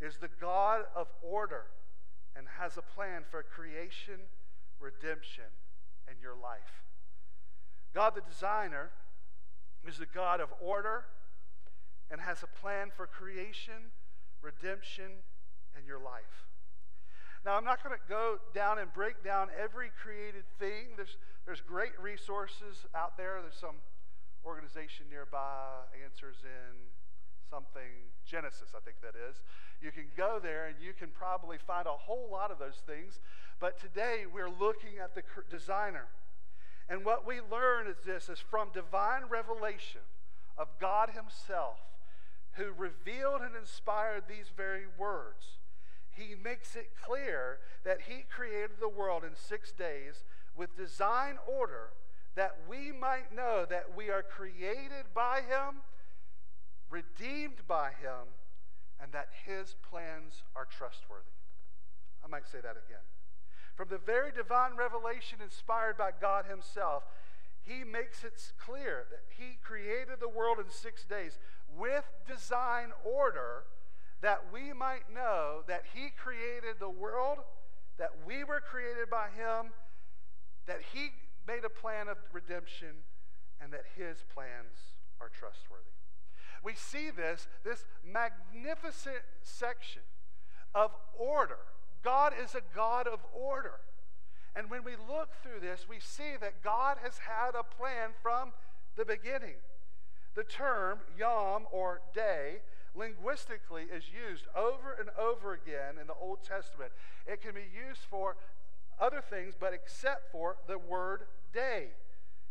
is 0.00 0.16
the 0.16 0.30
God 0.40 0.86
of 0.96 1.06
order 1.22 1.66
and 2.34 2.48
has 2.58 2.76
a 2.76 2.82
plan 2.82 3.22
for 3.30 3.44
creation, 3.44 4.26
redemption, 4.80 5.54
and 6.08 6.16
your 6.20 6.34
life. 6.34 6.87
God, 7.94 8.14
the 8.14 8.20
designer, 8.20 8.90
is 9.86 9.98
the 9.98 10.06
God 10.06 10.40
of 10.40 10.48
order 10.60 11.04
and 12.10 12.20
has 12.20 12.42
a 12.42 12.46
plan 12.46 12.90
for 12.94 13.06
creation, 13.06 13.92
redemption, 14.42 15.24
and 15.76 15.86
your 15.86 15.98
life. 15.98 16.46
Now, 17.44 17.54
I'm 17.54 17.64
not 17.64 17.82
going 17.82 17.96
to 17.96 18.08
go 18.08 18.38
down 18.54 18.78
and 18.78 18.92
break 18.92 19.22
down 19.22 19.48
every 19.58 19.90
created 20.02 20.44
thing. 20.58 20.96
There's, 20.96 21.16
there's 21.46 21.60
great 21.60 21.98
resources 22.00 22.84
out 22.94 23.16
there. 23.16 23.38
There's 23.40 23.54
some 23.58 23.76
organization 24.44 25.06
nearby, 25.10 25.86
Answers 26.04 26.36
in 26.44 26.74
something, 27.50 28.12
Genesis, 28.26 28.70
I 28.76 28.80
think 28.80 29.00
that 29.00 29.14
is. 29.16 29.40
You 29.80 29.90
can 29.92 30.04
go 30.16 30.38
there 30.42 30.66
and 30.66 30.76
you 30.82 30.92
can 30.92 31.08
probably 31.08 31.56
find 31.56 31.86
a 31.86 31.96
whole 31.96 32.28
lot 32.30 32.50
of 32.50 32.58
those 32.58 32.82
things. 32.86 33.20
But 33.60 33.80
today 33.80 34.24
we're 34.30 34.50
looking 34.50 34.98
at 35.02 35.14
the 35.14 35.22
designer. 35.50 36.06
And 36.88 37.04
what 37.04 37.26
we 37.26 37.40
learn 37.40 37.86
is 37.86 37.96
this 38.04 38.28
is 38.28 38.38
from 38.38 38.70
divine 38.72 39.24
revelation 39.28 40.00
of 40.56 40.68
God 40.80 41.10
Himself, 41.10 41.78
who 42.52 42.72
revealed 42.72 43.42
and 43.42 43.54
inspired 43.54 44.24
these 44.26 44.50
very 44.56 44.86
words. 44.98 45.58
He 46.10 46.34
makes 46.34 46.74
it 46.74 46.90
clear 47.04 47.58
that 47.84 48.02
He 48.08 48.24
created 48.28 48.80
the 48.80 48.88
world 48.88 49.22
in 49.22 49.36
six 49.36 49.70
days 49.70 50.24
with 50.56 50.76
design 50.76 51.36
order 51.46 51.90
that 52.34 52.56
we 52.68 52.92
might 52.92 53.34
know 53.34 53.66
that 53.68 53.96
we 53.96 54.10
are 54.10 54.22
created 54.22 55.12
by 55.14 55.40
Him, 55.40 55.82
redeemed 56.90 57.66
by 57.66 57.90
Him, 57.90 58.34
and 59.00 59.12
that 59.12 59.28
His 59.44 59.76
plans 59.88 60.42
are 60.56 60.64
trustworthy. 60.64 61.24
I 62.24 62.28
might 62.28 62.46
say 62.46 62.58
that 62.62 62.76
again. 62.86 63.04
From 63.78 63.88
the 63.90 63.98
very 63.98 64.32
divine 64.32 64.72
revelation 64.76 65.38
inspired 65.40 65.96
by 65.96 66.10
God 66.20 66.46
Himself, 66.46 67.04
He 67.62 67.84
makes 67.84 68.24
it 68.24 68.52
clear 68.58 69.06
that 69.08 69.22
He 69.38 69.56
created 69.62 70.18
the 70.18 70.28
world 70.28 70.58
in 70.58 70.68
six 70.68 71.04
days 71.04 71.38
with 71.78 72.02
design 72.26 72.88
order 73.04 73.62
that 74.20 74.46
we 74.52 74.72
might 74.72 75.14
know 75.14 75.60
that 75.68 75.84
He 75.94 76.08
created 76.10 76.80
the 76.80 76.90
world, 76.90 77.38
that 77.98 78.10
we 78.26 78.42
were 78.42 78.60
created 78.60 79.08
by 79.08 79.28
Him, 79.28 79.70
that 80.66 80.80
He 80.92 81.10
made 81.46 81.64
a 81.64 81.70
plan 81.70 82.08
of 82.08 82.16
redemption, 82.32 83.06
and 83.60 83.72
that 83.72 83.84
His 83.96 84.24
plans 84.34 84.98
are 85.20 85.28
trustworthy. 85.28 85.94
We 86.64 86.74
see 86.74 87.10
this, 87.10 87.46
this 87.62 87.84
magnificent 88.04 89.22
section 89.40 90.02
of 90.74 90.90
order. 91.16 91.58
God 92.02 92.32
is 92.42 92.54
a 92.54 92.62
God 92.74 93.06
of 93.06 93.20
order. 93.34 93.80
And 94.56 94.70
when 94.70 94.82
we 94.84 94.92
look 94.92 95.30
through 95.42 95.60
this, 95.60 95.86
we 95.88 96.00
see 96.00 96.36
that 96.40 96.62
God 96.62 96.98
has 97.02 97.18
had 97.18 97.54
a 97.54 97.62
plan 97.62 98.10
from 98.22 98.52
the 98.96 99.04
beginning. 99.04 99.56
The 100.34 100.44
term 100.44 100.98
yom 101.16 101.66
or 101.70 102.00
day 102.14 102.58
linguistically 102.94 103.84
is 103.84 104.04
used 104.10 104.46
over 104.56 104.96
and 104.98 105.10
over 105.18 105.52
again 105.52 105.98
in 106.00 106.06
the 106.06 106.14
Old 106.20 106.42
Testament. 106.42 106.90
It 107.26 107.40
can 107.42 107.54
be 107.54 107.66
used 107.72 108.00
for 108.10 108.36
other 109.00 109.20
things, 109.20 109.54
but 109.58 109.72
except 109.72 110.32
for 110.32 110.56
the 110.66 110.78
word 110.78 111.22
day. 111.52 111.88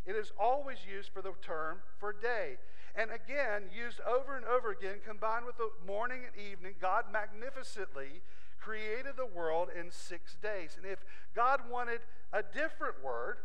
It 0.06 0.16
is 0.16 0.32
always 0.40 0.78
used 0.90 1.10
for 1.12 1.22
the 1.22 1.34
term 1.42 1.80
for 2.00 2.14
day. 2.14 2.56
And 2.96 3.12
again, 3.12 3.64
used 3.76 4.00
over 4.02 4.36
and 4.36 4.46
over 4.46 4.72
again, 4.72 4.96
combined 5.06 5.46
with 5.46 5.58
the 5.58 5.70
morning 5.86 6.22
and 6.26 6.36
evening, 6.52 6.76
God 6.80 7.06
magnificently 7.12 8.22
created 8.68 9.16
the 9.16 9.26
world 9.26 9.70
in 9.74 9.90
six 9.92 10.36
days. 10.42 10.76
And 10.76 10.86
if 10.86 11.00
God 11.34 11.62
wanted 11.72 12.02
a 12.34 12.44
different 12.44 13.02
word, 13.04 13.38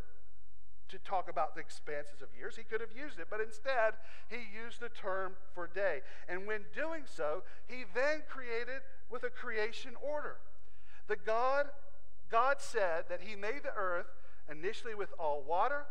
to 0.89 0.99
talk 0.99 1.31
about 1.31 1.55
the 1.55 1.61
expanses 1.63 2.21
of 2.21 2.29
years. 2.37 2.55
He 2.55 2.65
could 2.65 2.83
have 2.83 2.93
used 2.95 3.19
it, 3.19 3.29
but 3.31 3.41
instead, 3.41 3.95
he 4.29 4.37
used 4.37 4.79
the 4.79 4.91
term 4.91 5.33
for 5.55 5.67
day. 5.67 6.03
And 6.29 6.47
when 6.47 6.67
doing 6.75 7.05
so, 7.07 7.45
he 7.67 7.85
then 7.95 8.21
created 8.29 8.83
with 9.09 9.23
a 9.23 9.31
creation 9.31 9.93
order. 10.03 10.37
The 11.09 11.17
God, 11.17 11.69
God 12.31 12.57
said 12.59 13.05
that 13.09 13.23
he 13.23 13.35
made 13.35 13.63
the 13.63 13.73
earth 13.75 14.13
initially 14.51 14.95
with 14.95 15.15
all 15.19 15.43
water, 15.43 15.87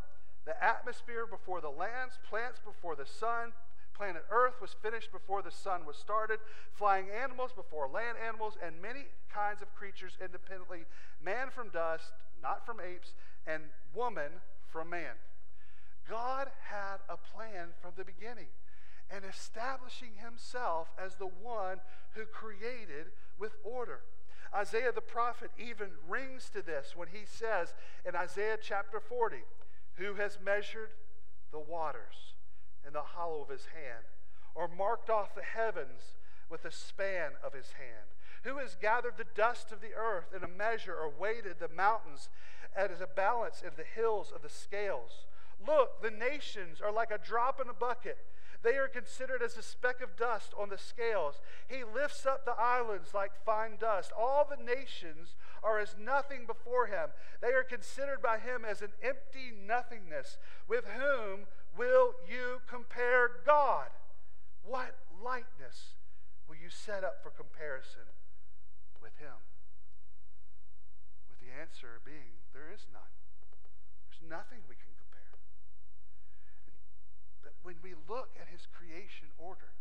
the 0.46 0.64
atmosphere 0.64 1.26
before 1.26 1.62
the 1.62 1.70
lands, 1.70 2.20
plants 2.30 2.60
before 2.64 2.96
the 2.96 3.08
sun, 3.08 3.54
planet 4.02 4.26
Earth 4.32 4.60
was 4.60 4.74
finished 4.82 5.12
before 5.12 5.44
the 5.44 5.52
sun 5.52 5.86
was 5.86 5.96
started, 5.96 6.40
flying 6.74 7.06
animals 7.12 7.52
before 7.56 7.88
land 7.88 8.18
animals, 8.26 8.58
and 8.66 8.82
many 8.82 9.06
kinds 9.32 9.62
of 9.62 9.76
creatures 9.76 10.18
independently, 10.20 10.86
man 11.24 11.52
from 11.54 11.70
dust, 11.70 12.12
not 12.42 12.66
from 12.66 12.80
apes, 12.80 13.14
and 13.46 13.62
woman 13.94 14.32
from 14.72 14.90
man. 14.90 15.14
God 16.10 16.48
had 16.68 16.98
a 17.10 17.16
plan 17.16 17.68
from 17.80 17.92
the 17.96 18.04
beginning 18.04 18.48
and 19.14 19.24
establishing 19.24 20.14
himself 20.16 20.88
as 20.98 21.14
the 21.14 21.30
one 21.40 21.78
who 22.16 22.26
created 22.26 23.14
with 23.38 23.52
order. 23.64 24.00
Isaiah 24.52 24.92
the 24.92 25.02
prophet 25.02 25.52
even 25.60 25.90
rings 26.10 26.50
to 26.56 26.64
this 26.64 26.96
when 26.96 27.10
he 27.10 27.22
says 27.24 27.76
in 28.04 28.16
Isaiah 28.16 28.58
chapter 28.60 29.00
40, 29.00 29.44
Who 29.98 30.16
has 30.16 30.40
measured 30.44 30.90
the 31.52 31.60
waters 31.60 32.32
in 32.86 32.94
the 32.94 33.02
hollow 33.02 33.42
of 33.42 33.50
his 33.50 33.66
hand, 33.66 34.06
or 34.56 34.68
marked 34.68 35.10
off 35.10 35.36
the 35.36 35.42
heavens 35.42 36.16
with 36.50 36.64
the 36.64 36.72
span 36.72 37.32
of 37.44 37.54
his 37.54 37.74
hand? 37.74 38.10
Who 38.44 38.58
has 38.58 38.76
gathered 38.76 39.18
the 39.18 39.28
dust 39.36 39.72
of 39.72 39.82
the 39.82 39.94
earth 39.96 40.34
in 40.36 40.44
a 40.44 40.48
measure, 40.48 40.96
or 40.96 41.10
weighted 41.10 41.60
the 41.60 41.70
mountains 41.70 42.30
as 42.76 43.02
a 43.02 43.08
balance 43.08 43.62
of 43.66 43.76
the 43.76 43.84
hills 43.84 44.32
of 44.34 44.42
the 44.42 44.50
scales? 44.50 45.26
Look, 45.66 46.02
the 46.02 46.12
nations 46.12 46.82
are 46.82 46.92
like 46.92 47.12
a 47.12 47.20
drop 47.20 47.62
in 47.62 47.70
a 47.70 47.74
bucket. 47.74 48.18
They 48.64 48.78
are 48.78 48.88
considered 48.88 49.42
as 49.42 49.58
a 49.58 49.64
speck 49.64 50.02
of 50.02 50.16
dust 50.16 50.54
on 50.58 50.70
the 50.70 50.78
scales. 50.78 51.42
He 51.68 51.84
lifts 51.84 52.26
up 52.26 52.46
the 52.46 52.60
islands 52.60 53.14
like 53.14 53.32
fine 53.44 53.78
dust. 53.80 54.12
All 54.18 54.48
the 54.48 54.64
nations 54.64 55.36
are 55.64 55.80
as 55.80 55.96
nothing 56.00 56.46
before 56.46 56.86
him. 56.86 57.10
They 57.42 57.54
are 57.54 57.64
considered 57.64 58.22
by 58.22 58.38
him 58.38 58.64
as 58.64 58.82
an 58.82 58.92
empty 59.04 59.52
nothingness. 59.52 60.38
With 60.68 60.86
whom 60.86 61.48
will 61.78 62.14
you 62.28 62.62
compare 62.68 63.44
God? 63.46 63.90
What 64.64 64.98
likeness 65.24 65.98
will 66.48 66.56
you 66.56 66.70
set 66.70 67.04
up 67.04 67.24
for 67.24 67.30
comparison 67.30 68.08
with 69.02 69.16
him? 69.18 69.40
With 71.30 71.40
the 71.40 71.52
answer 71.54 72.00
being, 72.06 72.42
there 72.54 72.70
is 72.74 72.86
none. 72.94 73.12
There's 74.10 74.24
nothing 74.30 74.60
we 74.68 74.76
can 74.76 74.94
compare. 75.00 75.36
But 77.42 77.54
when 77.64 77.76
we 77.82 77.96
look 78.10 78.36
at 78.40 78.48
his 78.52 78.68
creation 78.70 79.32
order, 79.40 79.74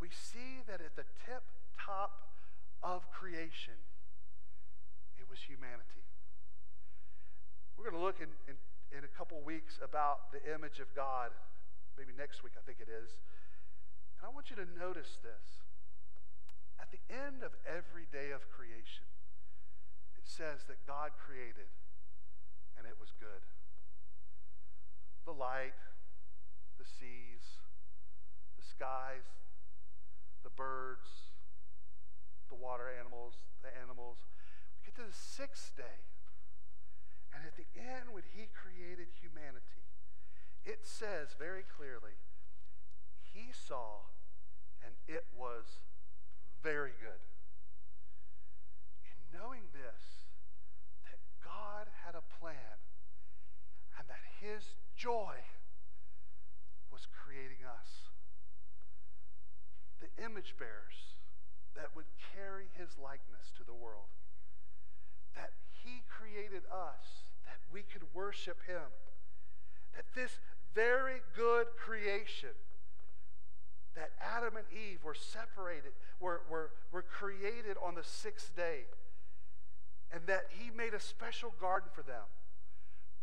we 0.00 0.08
see 0.10 0.64
that 0.66 0.80
at 0.80 0.96
the 0.96 1.04
tip 1.24 1.42
top 1.78 2.26
of 2.82 3.10
creation, 3.10 3.78
it 5.18 5.26
was 5.30 5.38
humanity. 5.46 6.04
We're 7.76 7.90
going 7.90 8.00
to 8.00 8.04
look 8.04 8.20
in, 8.20 8.32
in, 8.48 8.56
in 8.92 9.04
a 9.04 9.10
couple 9.12 9.40
weeks 9.42 9.78
about 9.82 10.32
the 10.32 10.42
image 10.52 10.78
of 10.78 10.92
God. 10.94 11.30
Maybe 11.98 12.12
next 12.16 12.44
week, 12.44 12.52
I 12.58 12.62
think 12.64 12.78
it 12.80 12.90
is. 12.90 13.16
And 14.18 14.28
I 14.28 14.30
want 14.32 14.50
you 14.50 14.56
to 14.56 14.68
notice 14.78 15.18
this. 15.22 15.64
At 16.80 16.92
the 16.92 17.00
end 17.08 17.42
of 17.42 17.56
every 17.66 18.06
day 18.12 18.30
of 18.30 18.46
creation, 18.52 19.08
it 20.16 20.24
says 20.24 20.64
that 20.68 20.78
God 20.86 21.16
created 21.18 21.68
and 22.76 22.86
it 22.86 22.96
was 23.00 23.10
good. 23.18 23.42
The 25.24 25.32
light, 25.32 25.76
the 26.78 26.84
seas, 26.84 27.64
the 28.60 28.64
skies, 28.64 29.26
the 30.44 30.50
birds, 30.54 31.32
the 32.48 32.54
water 32.54 32.86
animals, 32.86 33.34
the 33.62 33.72
animals. 33.82 34.18
We 34.78 34.92
get 34.92 34.94
to 35.02 35.08
the 35.08 35.16
sixth 35.16 35.74
day. 35.76 36.06
And 37.36 37.44
at 37.44 37.52
the 37.60 37.68
end, 37.76 38.16
when 38.16 38.24
he 38.32 38.48
created 38.48 39.12
humanity, 39.20 39.84
it 40.64 40.88
says 40.88 41.36
very 41.38 41.62
clearly, 41.68 42.16
he 43.20 43.52
saw 43.52 44.08
and 44.80 44.94
it 45.06 45.28
was 45.36 45.84
very 46.62 46.96
good. 46.96 47.20
In 49.04 49.38
knowing 49.38 49.68
this, 49.76 50.32
that 51.04 51.20
God 51.44 51.92
had 52.06 52.16
a 52.16 52.24
plan 52.40 52.80
and 53.98 54.08
that 54.08 54.24
his 54.40 54.74
joy 54.96 55.36
was 56.90 57.06
creating 57.12 57.60
us. 57.68 58.08
The 60.00 60.08
image 60.24 60.56
bearers 60.58 61.20
that 61.76 61.92
would 61.94 62.08
carry 62.32 62.72
his 62.78 62.96
likeness 62.96 63.52
to 63.58 63.64
the 63.64 63.74
world. 63.76 64.08
That 65.34 65.52
he 65.84 66.02
created 66.08 66.64
us 66.72 67.25
that 67.46 67.58
we 67.72 67.82
could 67.82 68.02
worship 68.14 68.58
him. 68.66 68.92
That 69.94 70.04
this 70.14 70.38
very 70.74 71.22
good 71.34 71.66
creation, 71.78 72.54
that 73.94 74.10
Adam 74.20 74.56
and 74.56 74.66
Eve 74.70 75.00
were 75.02 75.14
separated, 75.14 75.92
were, 76.20 76.42
were, 76.50 76.70
were 76.92 77.02
created 77.02 77.76
on 77.82 77.94
the 77.94 78.04
sixth 78.04 78.54
day, 78.54 78.84
and 80.12 80.26
that 80.26 80.46
he 80.50 80.70
made 80.70 80.92
a 80.92 81.00
special 81.00 81.54
garden 81.60 81.88
for 81.94 82.02
them, 82.02 82.28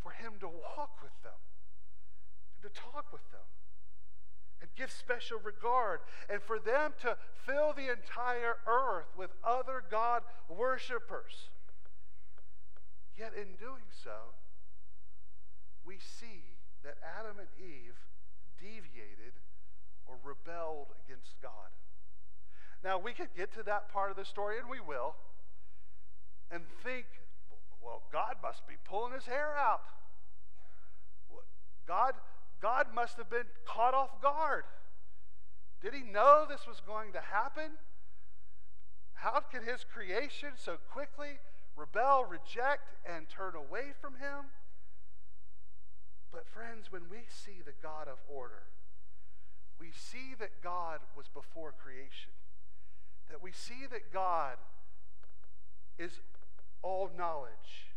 for 0.01 0.11
him 0.11 0.33
to 0.39 0.47
walk 0.47 0.97
with 1.01 1.13
them, 1.23 1.39
and 2.55 2.73
to 2.73 2.79
talk 2.79 3.11
with 3.11 3.29
them 3.31 3.45
and 4.63 4.71
give 4.77 4.89
special 4.89 5.37
regard, 5.43 5.99
and 6.29 6.41
for 6.41 6.57
them 6.57 6.93
to 7.01 7.17
fill 7.45 7.73
the 7.73 7.91
entire 7.91 8.55
earth 8.65 9.07
with 9.17 9.29
other 9.43 9.83
God 9.91 10.23
worshippers. 10.47 11.49
Yet 13.17 13.33
in 13.35 13.55
doing 13.59 13.87
so, 14.03 14.33
we 15.85 15.95
see 15.99 16.57
that 16.83 16.95
Adam 17.19 17.37
and 17.39 17.47
Eve 17.59 17.95
deviated 18.59 19.33
or 20.07 20.15
rebelled 20.23 20.87
against 21.05 21.35
God. 21.41 21.71
Now, 22.83 22.97
we 22.97 23.13
could 23.13 23.29
get 23.35 23.53
to 23.53 23.63
that 23.63 23.91
part 23.91 24.11
of 24.11 24.17
the 24.17 24.25
story, 24.25 24.59
and 24.59 24.67
we 24.69 24.79
will, 24.79 25.15
and 26.51 26.63
think, 26.83 27.05
well, 27.81 28.01
God 28.11 28.35
must 28.41 28.67
be 28.67 28.75
pulling 28.83 29.13
his 29.13 29.25
hair 29.25 29.55
out. 29.57 29.83
God, 31.87 32.13
God 32.61 32.87
must 32.93 33.17
have 33.17 33.29
been 33.29 33.47
caught 33.65 33.93
off 33.93 34.21
guard. 34.21 34.63
Did 35.81 35.93
he 35.93 36.01
know 36.01 36.45
this 36.47 36.65
was 36.67 36.81
going 36.85 37.11
to 37.13 37.19
happen? 37.19 37.71
How 39.15 39.39
could 39.39 39.63
his 39.63 39.85
creation 39.85 40.49
so 40.55 40.77
quickly 40.91 41.39
rebel, 41.75 42.25
reject, 42.25 42.95
and 43.05 43.27
turn 43.29 43.53
away 43.55 43.93
from 43.99 44.15
him? 44.15 44.51
But, 46.31 46.47
friends, 46.47 46.91
when 46.91 47.03
we 47.09 47.25
see 47.27 47.61
the 47.63 47.73
God 47.81 48.07
of 48.07 48.17
order, 48.27 48.63
we 49.79 49.91
see 49.91 50.33
that 50.39 50.61
God 50.63 50.99
was 51.15 51.27
before 51.27 51.71
creation, 51.71 52.31
that 53.29 53.41
we 53.41 53.51
see 53.51 53.85
that 53.91 54.11
God 54.11 54.57
is 55.97 56.19
all 56.81 57.11
knowledge. 57.17 57.93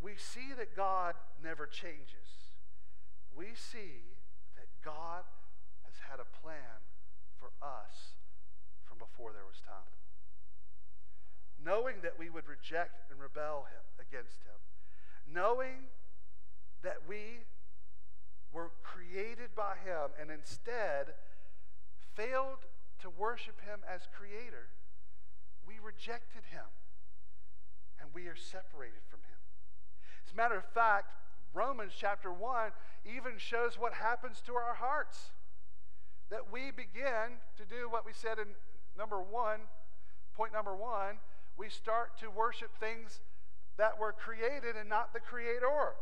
We 0.00 0.12
see 0.16 0.52
that 0.56 0.74
God 0.74 1.14
never 1.42 1.66
changes. 1.66 2.56
We 3.36 3.54
see 3.54 4.02
that 4.56 4.66
God 4.84 5.22
has 5.84 5.94
had 6.10 6.18
a 6.18 6.40
plan 6.42 6.82
for 7.38 7.52
us 7.62 8.18
from 8.84 8.98
before 8.98 9.32
there 9.32 9.46
was 9.46 9.60
time 9.60 10.01
knowing 11.64 11.96
that 12.02 12.18
we 12.18 12.28
would 12.28 12.46
reject 12.48 13.10
and 13.10 13.20
rebel 13.20 13.66
him, 13.70 13.84
against 14.00 14.42
him, 14.42 14.58
knowing 15.32 15.88
that 16.82 16.98
we 17.08 17.46
were 18.52 18.70
created 18.82 19.54
by 19.56 19.74
him 19.84 20.10
and 20.20 20.30
instead 20.30 21.14
failed 22.14 22.66
to 23.00 23.08
worship 23.08 23.60
him 23.64 23.80
as 23.88 24.02
creator, 24.12 24.68
we 25.66 25.74
rejected 25.82 26.44
him 26.50 26.68
and 28.00 28.10
we 28.14 28.26
are 28.26 28.36
separated 28.36 29.00
from 29.08 29.20
him. 29.20 29.38
As 30.26 30.32
a 30.32 30.36
matter 30.36 30.56
of 30.56 30.64
fact, 30.64 31.14
Romans 31.54 31.92
chapter 31.96 32.32
1 32.32 32.72
even 33.04 33.32
shows 33.36 33.78
what 33.78 33.94
happens 33.94 34.42
to 34.46 34.54
our 34.54 34.74
hearts. 34.74 35.32
That 36.30 36.50
we 36.52 36.70
begin 36.70 37.40
to 37.58 37.64
do 37.64 37.88
what 37.90 38.06
we 38.06 38.12
said 38.12 38.38
in 38.38 38.48
number 38.96 39.20
one, 39.20 39.60
point 40.34 40.52
number 40.52 40.74
one, 40.74 41.18
we 41.56 41.68
start 41.68 42.18
to 42.20 42.30
worship 42.30 42.70
things 42.78 43.20
that 43.78 43.98
were 43.98 44.12
created 44.12 44.76
and 44.78 44.88
not 44.88 45.12
the 45.12 45.20
creator. 45.20 45.94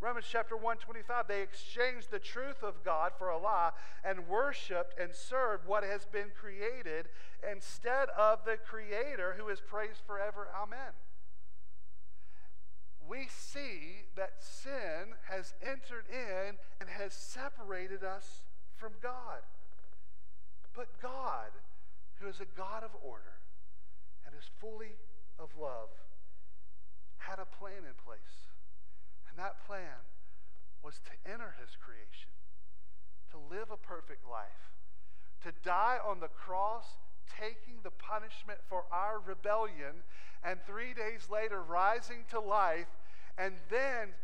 Romans 0.00 0.26
chapter 0.30 0.56
125, 0.56 1.26
they 1.26 1.42
exchanged 1.42 2.10
the 2.10 2.18
truth 2.18 2.62
of 2.62 2.84
God 2.84 3.12
for 3.18 3.30
a 3.30 3.38
lie 3.38 3.70
and 4.04 4.28
worshiped 4.28 4.98
and 5.00 5.14
served 5.14 5.66
what 5.66 5.84
has 5.84 6.04
been 6.04 6.30
created 6.38 7.08
instead 7.50 8.08
of 8.10 8.40
the 8.44 8.56
creator 8.56 9.36
who 9.38 9.48
is 9.48 9.60
praised 9.60 10.00
forever. 10.06 10.48
Amen. 10.54 10.92
We 13.08 13.28
see 13.30 14.04
that 14.16 14.34
sin 14.40 15.14
has 15.30 15.54
entered 15.62 16.06
in 16.10 16.56
and 16.80 16.90
has 16.90 17.14
separated 17.14 18.02
us 18.02 18.42
from 18.76 18.92
God. 19.02 19.40
But 20.74 20.88
God, 21.00 21.52
who 22.20 22.28
is 22.28 22.40
a 22.40 22.58
God 22.58 22.82
of 22.82 22.90
order, 23.02 23.35
is 24.38 24.44
fully 24.60 24.96
of 25.38 25.50
love, 25.60 25.88
had 27.18 27.38
a 27.38 27.46
plan 27.46 27.84
in 27.88 27.96
place. 28.04 28.52
And 29.28 29.38
that 29.38 29.66
plan 29.66 30.04
was 30.82 31.00
to 31.04 31.30
enter 31.30 31.54
his 31.60 31.76
creation, 31.76 32.30
to 33.32 33.38
live 33.50 33.70
a 33.70 33.76
perfect 33.76 34.24
life, 34.28 34.72
to 35.42 35.52
die 35.64 35.98
on 36.04 36.20
the 36.20 36.28
cross, 36.28 36.84
taking 37.40 37.82
the 37.82 37.90
punishment 37.90 38.60
for 38.68 38.84
our 38.92 39.18
rebellion, 39.18 40.04
and 40.44 40.60
three 40.66 40.94
days 40.94 41.28
later 41.30 41.62
rising 41.62 42.24
to 42.30 42.40
life, 42.40 42.86
and 43.36 43.54
then 43.70 44.14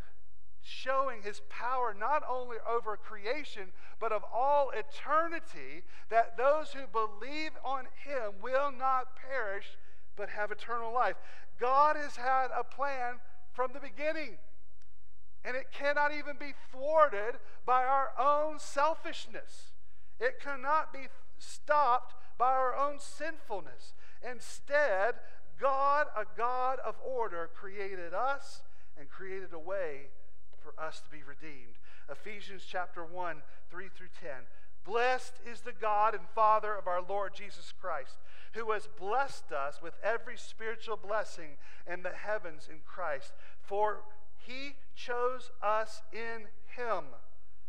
showing 0.62 1.22
his 1.22 1.42
power 1.48 1.94
not 1.98 2.22
only 2.30 2.56
over 2.68 2.96
creation, 2.96 3.72
but 3.98 4.12
of 4.12 4.22
all 4.32 4.70
eternity, 4.70 5.82
that 6.08 6.36
those 6.36 6.72
who 6.72 6.86
believe 6.86 7.50
on 7.64 7.86
him 8.04 8.32
will 8.40 8.70
not 8.70 9.16
perish, 9.16 9.76
but 10.16 10.30
have 10.30 10.50
eternal 10.50 10.92
life. 10.92 11.16
God 11.60 11.96
has 11.96 12.16
had 12.16 12.48
a 12.56 12.64
plan 12.64 13.16
from 13.52 13.72
the 13.72 13.80
beginning, 13.80 14.38
and 15.44 15.56
it 15.56 15.66
cannot 15.72 16.12
even 16.12 16.36
be 16.38 16.54
thwarted 16.70 17.36
by 17.66 17.84
our 17.84 18.10
own 18.18 18.58
selfishness. 18.58 19.72
It 20.20 20.40
cannot 20.40 20.92
be 20.92 21.08
stopped 21.38 22.14
by 22.38 22.52
our 22.52 22.76
own 22.76 22.98
sinfulness. 22.98 23.94
Instead, 24.28 25.14
God, 25.60 26.06
a 26.16 26.24
God 26.36 26.78
of 26.84 26.96
order, 27.04 27.50
created 27.54 28.14
us 28.14 28.62
and 28.98 29.08
created 29.08 29.52
a 29.52 29.58
way 29.58 30.08
for 30.60 30.72
us 30.80 31.00
to 31.00 31.10
be 31.10 31.22
redeemed. 31.22 31.74
Ephesians 32.10 32.64
chapter 32.68 33.04
1, 33.04 33.42
3 33.70 33.88
through 33.96 34.08
10. 34.20 34.30
Blessed 34.84 35.34
is 35.50 35.60
the 35.60 35.72
God 35.72 36.14
and 36.14 36.28
Father 36.34 36.74
of 36.74 36.86
our 36.86 37.02
Lord 37.02 37.34
Jesus 37.34 37.72
Christ 37.80 38.16
who 38.54 38.72
has 38.72 38.88
blessed 38.98 39.50
us 39.52 39.80
with 39.82 39.94
every 40.02 40.36
spiritual 40.36 40.96
blessing 40.96 41.56
in 41.90 42.02
the 42.02 42.10
heavens 42.10 42.68
in 42.70 42.80
Christ. 42.86 43.32
For 43.62 44.00
he 44.46 44.76
chose 44.94 45.50
us 45.62 46.02
in 46.12 46.48
him 46.76 47.04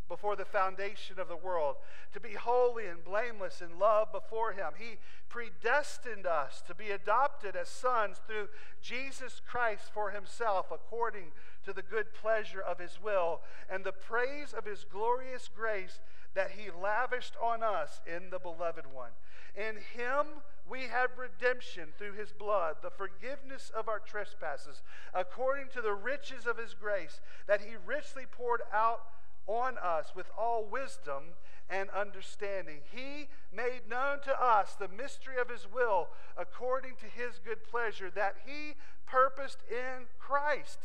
before 0.10 0.35
the 0.35 0.45
foundation 0.45 1.19
of 1.19 1.27
the 1.27 1.35
world, 1.35 1.77
to 2.14 2.19
be 2.19 2.34
holy 2.34 2.85
and 2.85 3.03
blameless 3.03 3.61
in 3.61 3.80
love 3.80 4.11
before 4.11 4.52
Him. 4.52 4.73
He 4.77 4.98
predestined 5.30 6.27
us 6.27 6.61
to 6.68 6.76
be 6.76 6.91
adopted 6.91 7.56
as 7.56 7.69
sons 7.69 8.18
through 8.27 8.49
Jesus 8.81 9.41
Christ 9.48 9.91
for 9.94 10.11
Himself, 10.11 10.68
according 10.72 11.31
to 11.65 11.73
the 11.73 11.81
good 11.81 12.14
pleasure 12.14 12.61
of 12.61 12.80
His 12.80 12.99
will, 13.02 13.41
and 13.69 13.84
the 13.84 13.94
praise 13.94 14.53
of 14.53 14.65
His 14.65 14.84
glorious 14.84 15.49
grace 15.56 15.99
that 16.35 16.51
He 16.51 16.69
lavished 16.72 17.35
on 17.41 17.64
us 17.64 18.01
in 18.05 18.30
the 18.30 18.39
Beloved 18.39 18.85
One. 18.93 19.11
In 19.55 19.76
Him, 19.76 20.41
we 20.69 20.84
have 20.84 21.18
redemption 21.18 21.89
through 21.97 22.14
his 22.14 22.31
blood, 22.31 22.77
the 22.81 22.89
forgiveness 22.89 23.72
of 23.76 23.89
our 23.89 23.99
trespasses, 23.99 24.81
according 25.14 25.68
to 25.73 25.81
the 25.81 25.93
riches 25.93 26.47
of 26.47 26.57
his 26.57 26.73
grace, 26.73 27.19
that 27.47 27.61
he 27.61 27.76
richly 27.85 28.23
poured 28.26 28.61
out 28.73 29.01
on 29.45 29.77
us 29.77 30.14
with 30.15 30.27
all 30.38 30.64
wisdom 30.64 31.35
and 31.69 31.89
understanding. 31.89 32.80
He 32.91 33.27
made 33.53 33.89
known 33.89 34.22
to 34.23 34.41
us 34.41 34.73
the 34.73 34.88
mystery 34.88 35.38
of 35.38 35.49
his 35.49 35.68
will, 35.72 36.07
according 36.38 36.95
to 36.97 37.05
his 37.05 37.39
good 37.43 37.64
pleasure, 37.64 38.10
that 38.11 38.38
he 38.45 38.76
purposed 39.05 39.60
in 39.69 40.05
Christ 40.18 40.80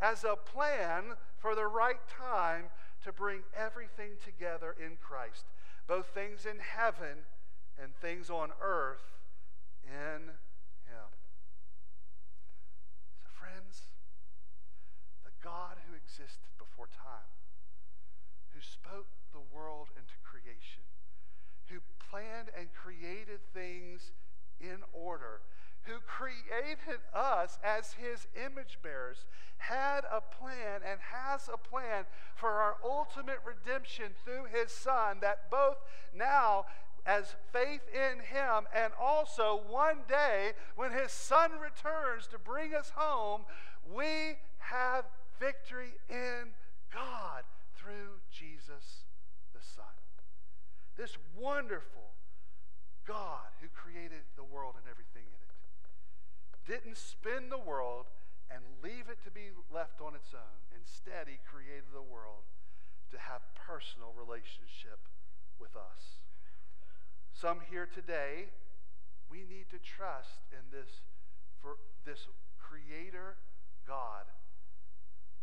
as 0.00 0.22
a 0.22 0.36
plan 0.36 1.16
for 1.38 1.54
the 1.54 1.66
right 1.66 2.00
time 2.08 2.66
to 3.04 3.12
bring 3.12 3.40
everything 3.56 4.16
together 4.24 4.74
in 4.80 4.96
Christ, 5.00 5.44
both 5.86 6.06
things 6.14 6.46
in 6.46 6.58
heaven 6.58 7.28
and 7.80 7.94
things 8.00 8.30
on 8.30 8.50
earth 8.62 9.04
in 9.84 10.32
Him. 10.88 11.10
So, 13.20 13.28
friends, 13.36 13.82
the 15.24 15.36
God 15.44 15.76
who 15.88 15.94
existed 15.94 16.48
before 16.58 16.88
time, 16.88 17.28
who 18.56 18.60
spoke 18.60 19.08
the 19.32 19.44
world 19.54 19.88
into 19.96 20.16
creation, 20.24 20.82
who 21.68 21.80
planned 22.10 22.48
and 22.56 22.72
created 22.72 23.40
things 23.52 24.12
in 24.60 24.80
order 24.94 25.40
who 25.84 25.98
created 26.06 27.00
us 27.14 27.58
as 27.62 27.92
his 27.94 28.26
image 28.34 28.78
bearers, 28.82 29.24
had 29.58 30.04
a 30.10 30.20
plan 30.20 30.80
and 30.86 30.98
has 31.00 31.48
a 31.52 31.56
plan 31.56 32.04
for 32.34 32.50
our 32.50 32.76
ultimate 32.84 33.38
redemption 33.44 34.12
through 34.24 34.44
his 34.52 34.70
Son, 34.70 35.18
that 35.20 35.50
both 35.50 35.76
now 36.14 36.66
as 37.06 37.34
faith 37.52 37.82
in 37.92 38.20
him 38.20 38.64
and 38.74 38.92
also 39.00 39.60
one 39.68 39.98
day 40.08 40.52
when 40.76 40.92
his 40.92 41.12
Son 41.12 41.52
returns 41.52 42.26
to 42.26 42.38
bring 42.38 42.74
us 42.74 42.92
home, 42.94 43.42
we 43.94 44.38
have 44.58 45.04
victory 45.38 45.92
in 46.08 46.52
God 46.92 47.44
through 47.76 48.20
Jesus 48.30 49.04
the 49.52 49.60
Son. 49.60 49.84
This 50.96 51.16
wonderful 51.38 52.14
God 53.06 53.52
who 53.60 53.68
created 53.68 54.24
the 54.36 54.44
world 54.44 54.74
and 54.76 54.84
everything 54.90 55.03
didn't 56.66 56.96
spin 56.96 57.48
the 57.50 57.58
world 57.58 58.06
and 58.50 58.60
leave 58.82 59.08
it 59.10 59.22
to 59.24 59.30
be 59.30 59.52
left 59.72 60.00
on 60.00 60.14
its 60.14 60.32
own. 60.34 60.60
Instead, 60.76 61.28
he 61.28 61.38
created 61.44 61.92
the 61.92 62.04
world 62.04 62.44
to 63.10 63.18
have 63.18 63.42
personal 63.54 64.12
relationship 64.16 65.00
with 65.58 65.76
us. 65.76 66.24
Some 67.32 67.58
here 67.70 67.88
today, 67.92 68.52
we 69.30 69.44
need 69.44 69.68
to 69.70 69.78
trust 69.78 70.44
in 70.52 70.62
this 70.70 71.02
for 71.60 71.76
this 72.04 72.28
creator 72.58 73.36
God. 73.86 74.24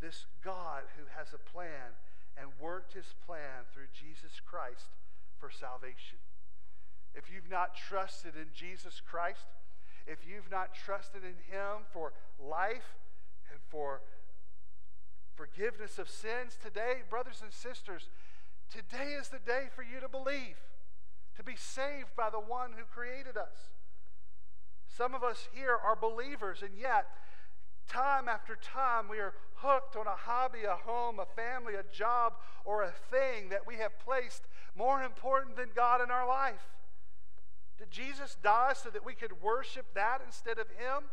This 0.02 0.26
God 0.44 0.84
who 0.98 1.06
has 1.16 1.34
a 1.34 1.42
plan 1.52 1.98
and 2.38 2.50
worked 2.60 2.94
his 2.94 3.14
plan 3.26 3.68
through 3.74 3.92
Jesus 3.94 4.40
Christ 4.46 4.98
for 5.38 5.50
salvation. 5.52 6.18
If 7.14 7.30
you've 7.30 7.50
not 7.50 7.76
trusted 7.76 8.34
in 8.36 8.48
Jesus 8.54 9.02
Christ, 9.04 9.46
if 10.08 10.20
you've 10.28 10.50
not 10.52 10.74
trusted 10.74 11.24
in 11.24 11.36
Him 11.56 11.84
for 11.92 12.14
life 12.40 12.98
and 13.52 13.60
for 13.70 14.02
forgiveness 15.36 15.98
of 15.98 16.10
sins 16.10 16.58
today, 16.62 17.02
brothers 17.10 17.42
and 17.42 17.52
sisters, 17.54 18.10
today 18.72 19.14
is 19.20 19.30
the 19.30 19.40
day 19.40 19.68
for 19.74 19.84
you 19.84 20.00
to 20.00 20.10
believe, 20.10 20.58
to 21.36 21.44
be 21.44 21.56
saved 21.56 22.16
by 22.16 22.30
the 22.30 22.40
one 22.40 22.72
who 22.78 22.84
created 22.84 23.38
us. 23.38 23.70
Some 24.88 25.16
of 25.16 25.24
us 25.24 25.48
here 25.54 25.76
are 25.76 25.96
believers, 25.96 26.62
and 26.62 26.78
yet, 26.78 27.08
time 27.88 28.28
after 28.28 28.56
time, 28.56 29.08
we 29.10 29.20
are 29.20 29.34
hooked 29.56 29.96
on 29.96 30.08
a 30.08 30.16
hobby, 30.16 30.64
a 30.64 30.76
home, 30.76 31.20
a 31.20 31.26
family, 31.26 31.76
a 31.76 31.84
job, 31.96 32.34
or 32.66 32.84
a 32.84 32.92
thing 32.92 33.50
that 33.50 33.66
we 33.66 33.76
have 33.76 33.98
placed 34.00 34.44
more 34.76 35.02
important 35.02 35.56
than 35.56 35.70
God 35.76 36.02
in 36.02 36.12
our 36.12 36.28
life. 36.28 36.62
Did 37.82 37.90
Jesus 37.90 38.38
die 38.44 38.74
so 38.76 38.92
that 38.92 39.04
we 39.04 39.16
could 39.16 39.42
worship 39.42 39.88
that 39.96 40.22
instead 40.24 40.60
of 40.60 40.68
Him? 40.78 41.10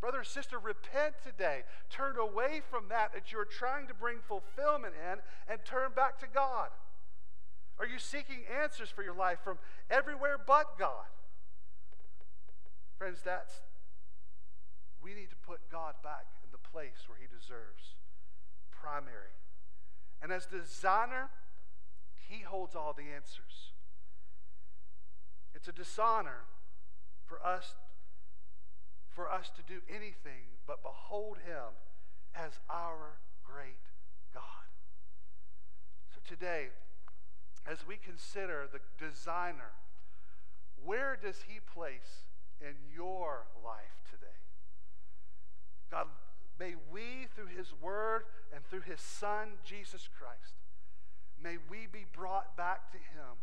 Brother 0.00 0.18
and 0.18 0.26
sister, 0.26 0.60
repent 0.60 1.14
today. 1.24 1.62
Turn 1.90 2.16
away 2.16 2.62
from 2.70 2.86
that 2.90 3.12
that 3.14 3.32
you're 3.32 3.44
trying 3.44 3.88
to 3.88 3.94
bring 3.94 4.18
fulfillment 4.28 4.94
in 4.94 5.18
and 5.50 5.58
turn 5.64 5.90
back 5.96 6.20
to 6.20 6.26
God. 6.32 6.68
Are 7.80 7.86
you 7.86 7.98
seeking 7.98 8.46
answers 8.62 8.90
for 8.90 9.02
your 9.02 9.16
life 9.16 9.38
from 9.42 9.58
everywhere 9.90 10.36
but 10.38 10.78
God? 10.78 11.10
Friends, 12.96 13.18
that's 13.24 13.60
we 15.02 15.14
need 15.14 15.30
to 15.30 15.36
put 15.44 15.58
God 15.68 15.94
back 16.04 16.26
in 16.44 16.52
the 16.52 16.58
place 16.58 17.08
where 17.08 17.18
he 17.18 17.26
deserves. 17.26 17.96
Primary. 18.70 19.34
And 20.22 20.30
as 20.30 20.46
designer, 20.46 21.30
he 22.28 22.42
holds 22.42 22.76
all 22.76 22.92
the 22.92 23.10
answers. 23.14 23.72
It's 25.56 25.68
a 25.68 25.72
dishonor 25.72 26.44
for 27.24 27.44
us 27.44 27.74
for 29.08 29.32
us 29.32 29.50
to 29.56 29.62
do 29.62 29.80
anything 29.88 30.60
but 30.66 30.82
behold 30.82 31.38
him 31.46 31.72
as 32.34 32.60
our 32.68 33.16
great 33.42 33.80
God. 34.34 34.68
So 36.14 36.20
today, 36.28 36.66
as 37.66 37.86
we 37.86 37.96
consider 37.96 38.68
the 38.70 38.80
designer, 39.02 39.72
where 40.84 41.16
does 41.20 41.44
he 41.48 41.60
place 41.60 42.26
in 42.60 42.74
your 42.94 43.46
life 43.64 44.04
today? 44.10 44.26
God, 45.90 46.08
may 46.60 46.74
we, 46.92 47.26
through 47.34 47.56
his 47.56 47.72
word 47.80 48.24
and 48.54 48.62
through 48.66 48.82
his 48.82 49.00
son, 49.00 49.52
Jesus 49.64 50.10
Christ, 50.18 50.52
may 51.42 51.56
we 51.70 51.86
be 51.90 52.04
brought 52.12 52.54
back 52.54 52.92
to 52.92 52.98
him 52.98 53.40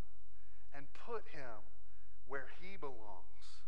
and 0.76 0.86
put 0.94 1.24
him 1.34 1.73
where 2.34 2.50
he 2.58 2.78
belongs 2.82 3.62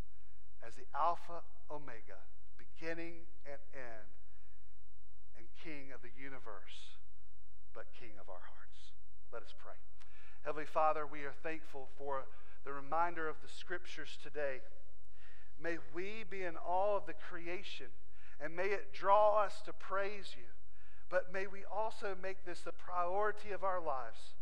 as 0.65 0.73
the 0.73 0.89
Alpha 0.97 1.45
Omega, 1.69 2.17
beginning 2.57 3.29
and 3.45 3.61
end, 3.77 4.09
and 5.37 5.45
King 5.61 5.93
of 5.93 6.01
the 6.01 6.09
universe, 6.17 6.97
but 7.75 7.85
King 7.93 8.17
of 8.19 8.27
our 8.27 8.41
hearts. 8.41 8.89
Let 9.31 9.43
us 9.43 9.53
pray. 9.53 9.77
Heavenly 10.41 10.65
Father, 10.65 11.05
we 11.05 11.29
are 11.29 11.37
thankful 11.43 11.89
for 11.95 12.25
the 12.65 12.73
reminder 12.73 13.29
of 13.29 13.35
the 13.43 13.53
scriptures 13.53 14.17
today. 14.23 14.61
May 15.61 15.77
we 15.93 16.25
be 16.27 16.41
in 16.41 16.57
awe 16.57 16.97
of 16.97 17.05
the 17.05 17.13
creation, 17.13 17.93
and 18.41 18.55
may 18.55 18.73
it 18.73 18.93
draw 18.93 19.45
us 19.45 19.61
to 19.65 19.73
praise 19.73 20.33
you. 20.35 20.49
But 21.11 21.31
may 21.31 21.45
we 21.45 21.61
also 21.71 22.17
make 22.19 22.43
this 22.45 22.61
the 22.61 22.71
priority 22.71 23.51
of 23.51 23.63
our 23.63 23.79
lives. 23.79 24.33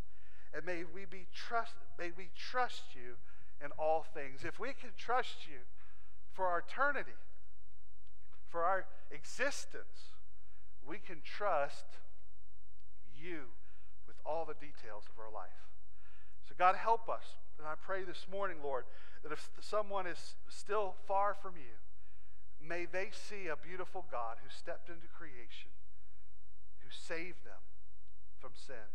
And 0.56 0.66
may 0.66 0.86
we 0.96 1.04
be 1.04 1.28
trust, 1.36 1.76
may 2.00 2.12
we 2.16 2.30
trust 2.40 2.96
you 2.96 3.20
in 3.64 3.72
all 3.80 4.06
things. 4.14 4.44
If 4.44 4.60
we 4.60 4.70
can 4.74 4.90
trust 4.98 5.48
you 5.48 5.60
for 6.34 6.46
our 6.46 6.60
eternity, 6.60 7.18
for 8.50 8.64
our 8.64 8.86
existence, 9.12 10.12
we 10.86 10.98
can 10.98 11.22
trust 11.24 11.86
you 13.16 13.56
with 14.06 14.18
all 14.26 14.46
the 14.46 14.54
details 14.54 15.06
of 15.08 15.18
our 15.18 15.32
life. 15.32 15.72
So, 16.48 16.56
God, 16.58 16.76
help 16.76 17.10
us. 17.10 17.24
And 17.58 17.68
I 17.68 17.76
pray 17.80 18.04
this 18.04 18.28
morning, 18.30 18.58
Lord, 18.62 18.84
that 19.24 19.32
if 19.32 19.50
someone 19.62 20.06
is 20.06 20.36
still 20.50 20.96
far 21.08 21.34
from 21.34 21.54
you, 21.56 21.80
may 22.60 22.86
they 22.86 23.10
see 23.12 23.48
a 23.48 23.56
beautiful 23.56 24.06
God 24.12 24.38
who 24.44 24.50
stepped 24.52 24.90
into 24.90 25.08
creation, 25.08 25.72
who 26.84 26.92
saved 26.92 27.46
them 27.46 27.64
from 28.40 28.52
sin. 28.54 28.92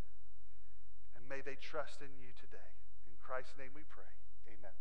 And 1.17 1.25
may 1.29 1.41
they 1.41 1.57
trust 1.57 2.01
in 2.01 2.13
you 2.21 2.37
today. 2.37 2.77
In 3.09 3.17
Christ's 3.25 3.57
name 3.57 3.73
we 3.75 3.89
pray. 3.89 4.13
Amen. 4.59 4.73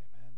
Amen. 0.00 0.32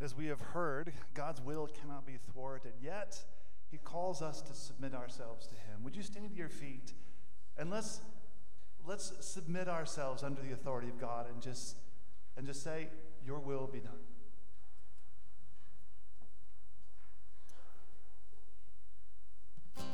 As 0.00 0.14
we 0.14 0.26
have 0.26 0.40
heard, 0.40 0.92
God's 1.14 1.40
will 1.40 1.66
cannot 1.66 2.06
be 2.06 2.18
thwarted, 2.32 2.72
yet 2.82 3.22
he 3.70 3.78
calls 3.78 4.22
us 4.22 4.40
to 4.42 4.54
submit 4.54 4.94
ourselves 4.94 5.46
to 5.48 5.54
him. 5.54 5.82
Would 5.82 5.96
you 5.96 6.02
stand 6.02 6.30
to 6.30 6.36
your 6.36 6.48
feet 6.48 6.92
and 7.56 7.70
let's 7.70 8.00
let's 8.86 9.12
submit 9.20 9.68
ourselves 9.68 10.22
under 10.22 10.40
the 10.42 10.52
authority 10.52 10.88
of 10.88 11.00
God 11.00 11.26
and 11.28 11.40
just 11.40 11.76
and 12.36 12.46
just 12.46 12.62
say, 12.62 12.88
Your 13.24 13.38
will 13.38 13.66
be 13.66 13.80
done. 13.80 13.92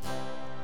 Father, 0.02 0.12
not 0.12 0.59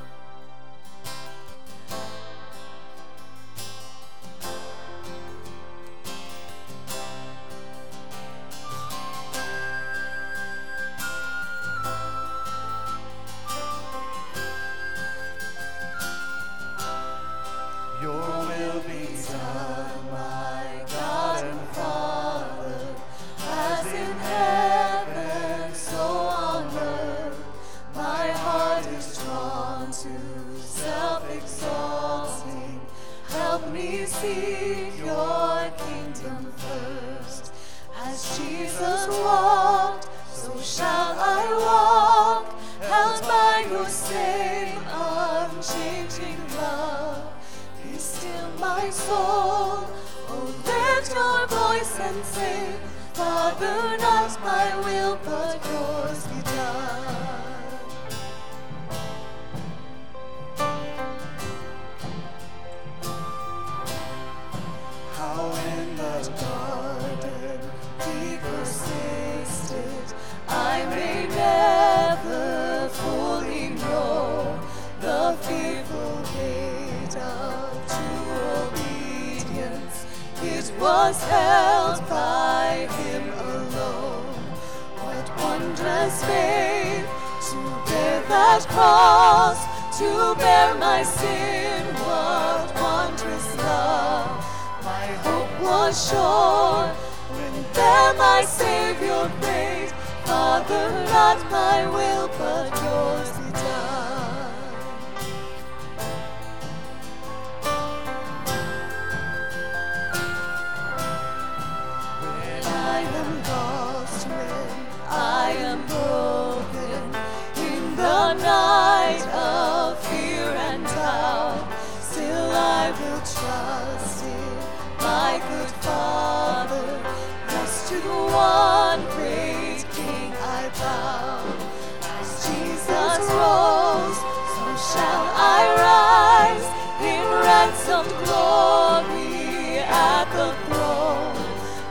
shall 134.93 135.27
I 135.35 135.61
rise 135.87 136.67
in 137.11 137.25
ransomed 137.43 138.15
glory 138.25 139.79
at 139.83 140.27
the 140.37 140.49
throne. 140.67 141.37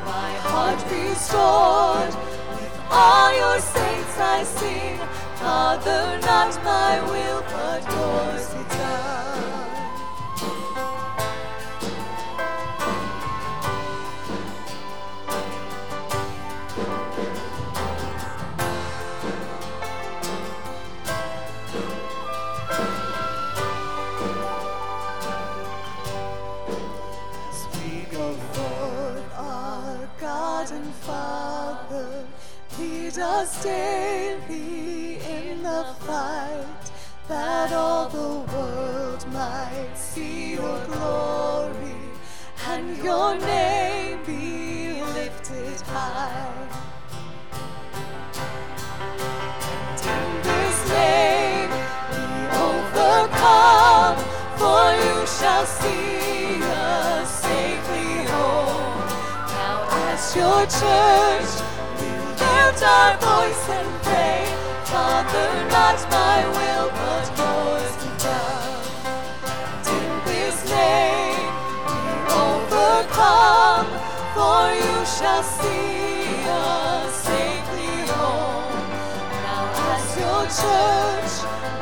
My 0.06 0.32
heart 0.48 0.80
restored, 0.92 2.14
with 2.56 2.76
all 2.90 3.32
your 3.36 3.60
saints 3.60 4.18
I 4.18 4.44
sing. 4.44 4.98
Father, 5.36 6.20
not 6.22 6.56
my 6.64 7.02
will, 7.12 7.42
but 7.52 7.82
yours 7.92 8.54
be 8.54 8.64
done. 8.78 9.25
Daily 33.66 35.18
in 35.38 35.64
the 35.64 35.84
fight, 36.06 36.86
that 37.28 37.74
all 37.74 38.08
the 38.10 38.34
world 38.54 39.26
might 39.34 39.96
see 39.96 40.54
your 40.54 40.80
glory 40.86 41.98
and 42.68 42.98
your 43.04 43.36
name 43.40 44.20
be 44.26 45.02
lifted 45.18 45.82
high. 45.82 46.54
In 50.16 50.28
this 50.48 50.78
name 50.90 51.72
we 52.12 52.26
overcome, 52.70 54.18
for 54.60 54.84
you 55.04 55.16
shall 55.38 55.66
see 55.66 56.62
us 56.62 57.30
safely 57.42 58.12
home. 58.34 59.00
Now 59.58 59.78
as 60.10 60.36
your 60.36 60.62
church, 60.80 61.65
lift 62.76 62.88
our 62.88 63.18
voice 63.18 63.70
and 63.70 64.04
pray, 64.04 64.46
Father, 64.86 65.50
not 65.70 65.98
my 66.12 66.46
will, 66.56 66.90
but 66.92 67.26
yours 67.38 67.96
be 68.04 68.10
done. 68.20 68.84
In 69.96 70.12
this 70.26 70.58
name 70.70 71.54
we 71.88 72.02
overcome, 72.36 73.88
for 74.36 74.64
you 74.76 74.96
shall 75.06 75.44
see 75.44 76.44
us 76.50 77.16
safely 77.24 77.96
home. 78.12 78.84
Now 79.46 79.64
as 79.96 80.08
your 80.20 80.44
church, 80.60 81.34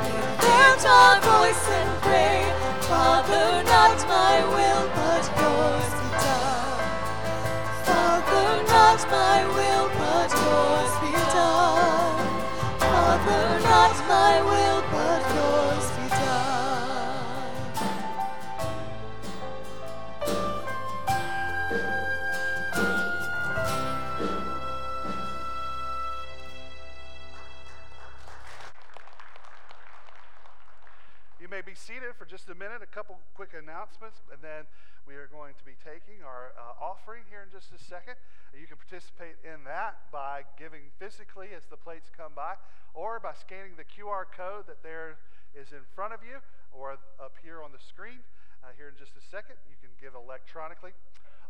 we 0.03 0.13
lift 0.45 0.85
our 0.85 1.19
voice 1.21 1.65
and 1.69 2.01
pray, 2.03 2.45
Father, 2.81 3.63
not 3.63 3.97
my 4.07 4.45
will, 4.45 4.85
but 4.93 5.25
yours 5.41 6.02
not 8.67 8.99
my 9.09 9.45
will, 9.55 9.87
but 9.97 10.29
yours 10.31 10.93
be 11.01 11.11
done. 11.31 12.19
Father, 12.79 13.59
not 13.63 13.97
my 14.07 14.41
will, 14.41 14.81
but 14.91 15.21
yours 15.35 15.87
be 15.97 16.07
done. 16.09 16.63
You 31.39 31.47
may 31.49 31.61
be 31.61 31.75
seated 31.75 32.15
for 32.17 32.25
just 32.25 32.49
a 32.49 32.55
minute. 32.55 32.81
A 32.81 32.85
couple 32.87 33.19
quick 33.35 33.53
announcements, 33.57 34.21
and 34.31 34.41
then 34.41 34.65
we 35.07 35.15
are 35.19 35.27
going 35.27 35.51
to 35.59 35.65
be 35.67 35.75
taking 35.83 36.23
our 36.23 36.55
uh, 36.55 36.79
offering 36.79 37.27
here 37.27 37.43
in 37.43 37.51
just 37.51 37.75
a 37.75 37.81
second. 37.81 38.15
You 38.55 38.67
can 38.67 38.79
participate 38.79 39.35
in 39.43 39.67
that 39.67 40.07
by 40.11 40.47
giving 40.55 40.95
physically 40.95 41.51
as 41.51 41.67
the 41.67 41.75
plates 41.75 42.07
come 42.07 42.31
by, 42.31 42.55
or 42.95 43.19
by 43.19 43.35
scanning 43.35 43.75
the 43.75 43.83
QR 43.83 44.23
code 44.31 44.67
that 44.71 44.79
there 44.79 45.19
is 45.51 45.75
in 45.75 45.83
front 45.91 46.15
of 46.15 46.23
you, 46.23 46.39
or 46.71 46.95
up 47.19 47.35
here 47.43 47.59
on 47.59 47.75
the 47.75 47.83
screen. 47.83 48.23
Uh, 48.63 48.71
here 48.79 48.87
in 48.87 48.95
just 48.95 49.11
a 49.19 49.23
second, 49.27 49.59
you 49.67 49.75
can 49.83 49.91
give 49.99 50.15
electronically. 50.15 50.95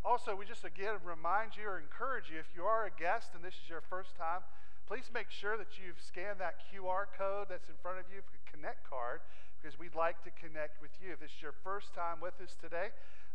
Also, 0.01 0.33
we 0.35 0.43
just 0.43 0.65
again 0.65 0.97
remind 1.05 1.53
you 1.55 1.69
or 1.69 1.77
encourage 1.77 2.27
you 2.33 2.41
if 2.41 2.49
you 2.57 2.65
are 2.65 2.89
a 2.89 2.93
guest 2.97 3.31
and 3.37 3.45
this 3.45 3.55
is 3.55 3.69
your 3.69 3.85
first 3.85 4.17
time, 4.17 4.41
please 4.89 5.07
make 5.13 5.31
sure 5.31 5.55
that 5.55 5.79
you've 5.79 6.01
scanned 6.01 6.41
that 6.41 6.59
QR 6.67 7.07
code 7.15 7.47
that's 7.47 7.69
in 7.69 7.77
front 7.79 8.01
of 8.01 8.09
you, 8.11 8.19
the 8.19 8.43
Connect 8.49 8.83
card, 8.83 9.21
because 9.55 9.79
we'd 9.79 9.95
like 9.95 10.19
to 10.27 10.31
connect 10.35 10.81
with 10.83 10.91
you. 10.99 11.15
If 11.15 11.23
this 11.23 11.31
is 11.31 11.41
your 11.41 11.55
first 11.63 11.95
time 11.95 12.19
with 12.19 12.35
us 12.43 12.51
today, 12.59 12.91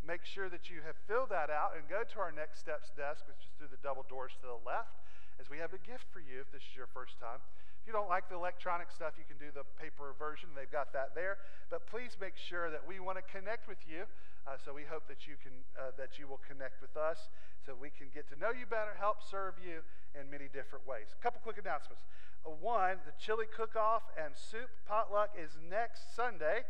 make 0.06 0.24
sure 0.24 0.48
that 0.48 0.70
you 0.70 0.80
have 0.86 0.96
filled 1.06 1.30
that 1.30 1.50
out 1.50 1.76
and 1.76 1.84
go 1.88 2.02
to 2.02 2.16
our 2.20 2.32
Next 2.32 2.60
Steps 2.60 2.90
desk, 2.96 3.26
which 3.28 3.42
is 3.44 3.52
through 3.58 3.72
the 3.72 3.82
double 3.82 4.06
doors 4.08 4.32
to 4.40 4.46
the 4.46 4.60
left, 4.64 4.98
as 5.40 5.50
we 5.50 5.58
have 5.58 5.72
a 5.72 5.82
gift 5.82 6.06
for 6.10 6.20
you 6.20 6.40
if 6.42 6.50
this 6.50 6.62
is 6.62 6.74
your 6.74 6.90
first 6.90 7.18
time. 7.20 7.38
If 7.80 7.86
you 7.86 7.92
don't 7.92 8.08
like 8.08 8.28
the 8.28 8.36
electronic 8.36 8.90
stuff, 8.90 9.16
you 9.16 9.24
can 9.24 9.38
do 9.38 9.48
the 9.54 9.64
paper 9.80 10.12
version. 10.18 10.50
They've 10.52 10.70
got 10.70 10.92
that 10.92 11.14
there. 11.14 11.38
But 11.70 11.86
please 11.86 12.16
make 12.20 12.36
sure 12.36 12.68
that 12.70 12.84
we 12.84 13.00
want 13.00 13.16
to 13.16 13.24
connect 13.24 13.68
with 13.68 13.80
you. 13.88 14.04
Uh, 14.48 14.56
so 14.56 14.72
we 14.72 14.84
hope 14.88 15.04
that 15.08 15.28
you 15.28 15.36
can 15.36 15.52
uh, 15.76 15.92
that 16.00 16.16
you 16.16 16.24
will 16.24 16.40
connect 16.40 16.80
with 16.80 16.96
us, 16.96 17.28
so 17.64 17.76
we 17.76 17.92
can 17.92 18.08
get 18.16 18.24
to 18.32 18.36
know 18.40 18.48
you 18.48 18.64
better, 18.64 18.96
help 18.96 19.20
serve 19.20 19.60
you 19.60 19.84
in 20.16 20.24
many 20.32 20.48
different 20.48 20.88
ways. 20.88 21.12
A 21.12 21.20
couple 21.20 21.36
quick 21.44 21.60
announcements. 21.60 22.00
Uh, 22.46 22.56
one, 22.56 22.96
the 23.04 23.12
chili 23.20 23.44
cook-off 23.44 24.08
and 24.16 24.32
soup 24.32 24.72
potluck 24.88 25.36
is 25.36 25.60
next 25.60 26.16
Sunday. 26.16 26.64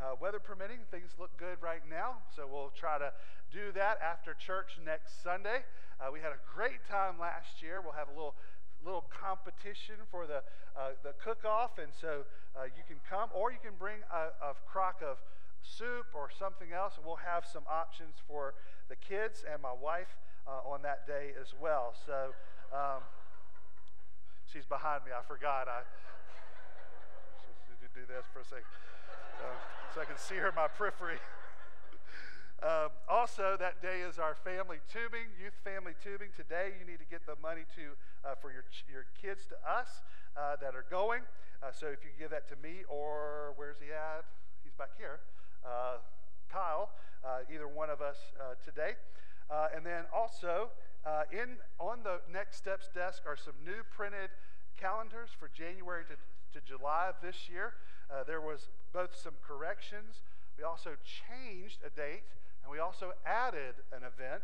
Uh, 0.00 0.16
weather 0.20 0.40
permitting, 0.40 0.78
things 0.90 1.12
look 1.20 1.30
good 1.36 1.60
right 1.60 1.82
now, 1.88 2.16
so 2.34 2.48
we'll 2.50 2.72
try 2.74 2.96
to 2.98 3.12
do 3.52 3.70
that 3.72 4.00
after 4.00 4.32
church 4.32 4.80
next 4.84 5.22
Sunday. 5.22 5.60
Uh, 6.00 6.08
we 6.10 6.20
had 6.20 6.32
a 6.32 6.40
great 6.56 6.80
time 6.88 7.20
last 7.20 7.60
year. 7.60 7.80
We'll 7.84 7.92
have 7.92 8.08
a 8.08 8.16
little 8.16 8.34
little 8.82 9.04
competition 9.12 10.00
for 10.10 10.26
the 10.26 10.40
uh, 10.72 10.96
the 11.04 11.12
cook-off, 11.22 11.76
and 11.76 11.92
so 11.92 12.24
uh, 12.56 12.64
you 12.64 12.82
can 12.88 12.96
come, 13.04 13.28
or 13.34 13.52
you 13.52 13.58
can 13.62 13.76
bring 13.78 14.00
a, 14.08 14.32
a 14.40 14.54
crock 14.66 15.02
of 15.04 15.18
soup 15.60 16.06
or 16.14 16.30
something 16.32 16.72
else, 16.72 16.96
and 16.96 17.04
we'll 17.04 17.20
have 17.20 17.44
some 17.44 17.64
options 17.68 18.16
for 18.26 18.54
the 18.88 18.96
kids 18.96 19.44
and 19.44 19.60
my 19.60 19.76
wife 19.76 20.16
uh, 20.48 20.64
on 20.64 20.80
that 20.82 21.06
day 21.06 21.36
as 21.38 21.52
well. 21.60 21.94
So. 22.06 22.32
Um, 22.72 23.02
She's 24.50 24.66
behind 24.66 25.06
me. 25.06 25.14
I 25.14 25.22
forgot. 25.30 25.70
I 25.70 25.86
should 27.70 27.94
do 27.94 28.02
this 28.02 28.26
for 28.34 28.42
a 28.42 28.44
second, 28.50 28.66
um, 29.44 29.56
so 29.94 30.00
I 30.00 30.04
can 30.04 30.18
see 30.18 30.36
her 30.36 30.52
my 30.54 30.68
periphery. 30.68 31.18
Um, 32.60 32.92
also, 33.08 33.56
that 33.56 33.80
day 33.80 34.04
is 34.04 34.18
our 34.18 34.34
family 34.34 34.84
tubing, 34.92 35.32
youth 35.40 35.56
family 35.64 35.96
tubing. 36.04 36.28
Today, 36.36 36.76
you 36.76 36.84
need 36.84 36.98
to 37.00 37.08
get 37.08 37.24
the 37.24 37.32
money 37.40 37.64
to 37.72 37.96
uh, 38.20 38.36
for 38.36 38.52
your 38.52 38.68
your 38.84 39.08
kids 39.16 39.48
to 39.48 39.56
us 39.64 40.04
uh, 40.36 40.60
that 40.60 40.76
are 40.76 40.84
going. 40.90 41.22
Uh, 41.62 41.72
so 41.72 41.86
if 41.86 42.04
you 42.04 42.12
give 42.20 42.28
that 42.28 42.44
to 42.52 42.56
me 42.60 42.84
or 42.84 43.56
where's 43.56 43.80
he 43.80 43.88
at? 43.88 44.28
He's 44.62 44.74
back 44.76 44.92
here. 44.98 45.20
Uh, 45.64 46.04
Kyle, 46.52 46.90
uh, 47.24 47.48
either 47.48 47.68
one 47.68 47.88
of 47.88 48.00
us 48.00 48.18
uh, 48.36 48.60
today. 48.62 48.92
Uh, 49.50 49.68
and 49.74 49.84
then 49.84 50.04
also 50.14 50.68
uh, 51.06 51.22
in 51.32 51.56
on 51.78 52.00
the 52.04 52.20
next 52.32 52.56
steps 52.56 52.88
desk 52.94 53.22
are 53.26 53.36
some 53.36 53.54
new 53.64 53.82
printed 53.90 54.30
calendars 54.78 55.30
for 55.38 55.48
January 55.48 56.04
to, 56.04 56.16
to 56.52 56.64
July 56.66 57.08
of 57.08 57.16
this 57.22 57.48
year. 57.48 57.74
Uh, 58.10 58.22
there 58.24 58.40
was 58.40 58.68
both 58.92 59.16
some 59.16 59.34
corrections. 59.46 60.22
We 60.58 60.64
also 60.64 60.96
changed 61.04 61.78
a 61.86 61.90
date, 61.90 62.26
and 62.62 62.70
we 62.70 62.78
also 62.78 63.12
added 63.24 63.74
an 63.92 64.02
event. 64.02 64.42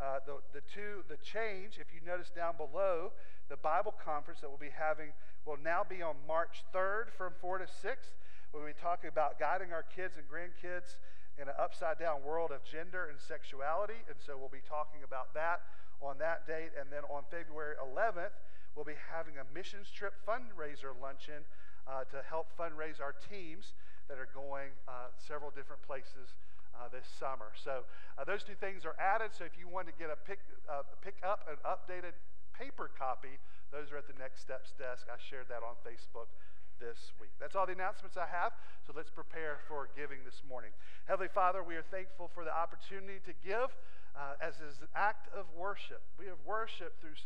Uh, 0.00 0.22
the, 0.24 0.38
the 0.54 0.62
two, 0.72 1.02
the 1.08 1.18
change, 1.18 1.78
if 1.82 1.90
you 1.92 2.00
notice 2.06 2.30
down 2.30 2.54
below, 2.56 3.12
the 3.48 3.56
Bible 3.56 3.94
conference 4.04 4.40
that 4.40 4.48
we'll 4.48 4.62
be 4.62 4.72
having 4.72 5.10
will 5.44 5.58
now 5.58 5.82
be 5.82 6.02
on 6.02 6.14
March 6.26 6.62
3rd 6.74 7.10
from 7.16 7.32
4 7.40 7.58
to 7.58 7.66
6. 7.66 8.12
We'll 8.52 8.64
be 8.64 8.76
talking 8.80 9.08
about 9.08 9.40
guiding 9.40 9.72
our 9.72 9.82
kids 9.82 10.14
and 10.16 10.24
grandkids 10.28 10.96
in 11.40 11.48
an 11.48 11.54
upside 11.58 11.98
down 11.98 12.22
world 12.22 12.50
of 12.50 12.64
gender 12.64 13.08
and 13.10 13.18
sexuality. 13.18 14.00
And 14.08 14.16
so 14.18 14.36
we'll 14.38 14.52
be 14.52 14.64
talking 14.68 15.02
about 15.02 15.34
that 15.34 15.62
on 16.00 16.18
that 16.18 16.46
date. 16.46 16.72
And 16.78 16.90
then 16.90 17.02
on 17.10 17.24
February 17.30 17.74
11th, 17.80 18.36
we'll 18.76 18.86
be 18.86 18.98
having 19.10 19.34
a 19.38 19.46
missions 19.54 19.90
trip 19.90 20.14
fundraiser 20.26 20.94
luncheon 21.00 21.42
uh, 21.88 22.04
to 22.12 22.20
help 22.28 22.52
fundraise 22.58 23.00
our 23.00 23.14
teams 23.30 23.72
that 24.08 24.18
are 24.18 24.28
going 24.32 24.72
uh, 24.88 25.12
several 25.16 25.52
different 25.52 25.80
places 25.84 26.32
uh, 26.74 26.88
this 26.88 27.06
summer. 27.18 27.52
So 27.56 27.84
uh, 28.16 28.24
those 28.24 28.42
two 28.42 28.56
things 28.56 28.84
are 28.84 28.96
added. 28.96 29.36
So 29.36 29.44
if 29.44 29.56
you 29.60 29.68
want 29.68 29.86
to 29.88 29.96
get 29.96 30.08
a 30.08 30.16
pick, 30.16 30.40
uh, 30.68 30.82
pick 31.04 31.20
up 31.22 31.44
an 31.48 31.60
updated 31.64 32.16
paper 32.56 32.90
copy, 32.96 33.38
those 33.70 33.92
are 33.92 33.98
at 33.98 34.08
the 34.08 34.16
Next 34.18 34.40
Steps 34.40 34.72
desk. 34.78 35.06
I 35.06 35.20
shared 35.20 35.46
that 35.52 35.60
on 35.60 35.76
Facebook 35.84 36.32
this 36.80 37.12
week. 37.20 37.34
That's 37.38 37.54
all 37.54 37.66
the 37.66 37.74
announcements 37.74 38.16
I 38.16 38.26
have. 38.30 38.54
So 38.86 38.92
let's 38.96 39.10
prepare 39.10 39.58
for 39.66 39.90
giving 39.94 40.24
this 40.24 40.42
morning. 40.48 40.70
Heavenly 41.06 41.28
Father, 41.28 41.62
we 41.62 41.74
are 41.74 41.84
thankful 41.90 42.30
for 42.32 42.44
the 42.44 42.54
opportunity 42.54 43.18
to 43.26 43.34
give 43.44 43.70
uh, 44.14 44.38
as 44.40 44.58
an 44.62 44.88
act 44.94 45.28
of 45.34 45.46
worship. 45.58 46.02
We 46.18 46.26
have 46.26 46.38
worshiped 46.46 47.02
through 47.02 47.18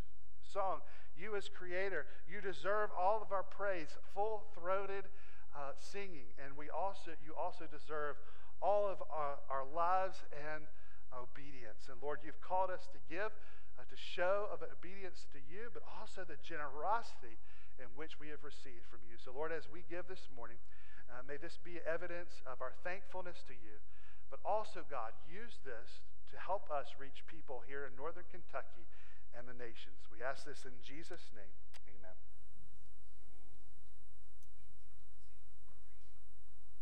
song. 0.53 0.81
You, 1.17 1.37
as 1.37 1.49
creator, 1.49 2.07
you 2.29 2.41
deserve 2.41 2.91
all 2.99 3.21
of 3.23 3.33
our 3.33 3.43
praise, 3.43 3.89
full 4.15 4.45
throated 4.55 5.05
uh, 5.55 5.77
singing. 5.79 6.33
And 6.41 6.57
we 6.57 6.69
also, 6.69 7.17
you 7.25 7.33
also 7.37 7.65
deserve 7.69 8.17
all 8.61 8.87
of 8.87 9.03
our, 9.11 9.39
our 9.51 9.67
lives 9.67 10.23
and 10.33 10.65
obedience. 11.13 11.91
And 11.91 12.01
Lord, 12.01 12.25
you've 12.25 12.41
called 12.41 12.71
us 12.71 12.89
to 12.93 12.99
give, 13.11 13.35
uh, 13.77 13.85
to 13.85 13.97
show 13.97 14.49
of 14.53 14.65
obedience 14.65 15.27
to 15.33 15.41
you, 15.45 15.69
but 15.75 15.83
also 16.01 16.25
the 16.25 16.41
generosity 16.41 17.37
in 17.81 17.89
which 17.99 18.21
we 18.21 18.29
have 18.29 18.45
received 18.45 18.87
from 18.89 19.01
you. 19.09 19.19
So, 19.19 19.33
Lord, 19.35 19.53
as 19.53 19.69
we 19.69 19.85
give 19.91 20.09
this 20.09 20.31
morning, 20.33 20.61
uh, 21.11 21.21
may 21.27 21.37
this 21.37 21.59
be 21.61 21.83
evidence 21.85 22.41
of 22.49 22.63
our 22.63 22.73
thankfulness 22.85 23.45
to 23.49 23.57
you, 23.57 23.83
but 24.31 24.41
also, 24.47 24.81
God, 24.89 25.13
use 25.29 25.61
this 25.61 26.01
to 26.33 26.41
help 26.41 26.73
us 26.73 26.97
reach 26.97 27.21
people 27.29 27.61
here 27.69 27.85
in 27.85 27.93
northern 27.93 28.25
Kentucky 28.33 28.89
and 29.37 29.45
the 29.45 29.53
nations. 29.53 30.09
We 30.09 30.25
ask 30.25 30.49
this 30.49 30.65
in 30.65 30.73
Jesus' 30.81 31.29
name. 31.37 31.53
Amen. 31.85 31.92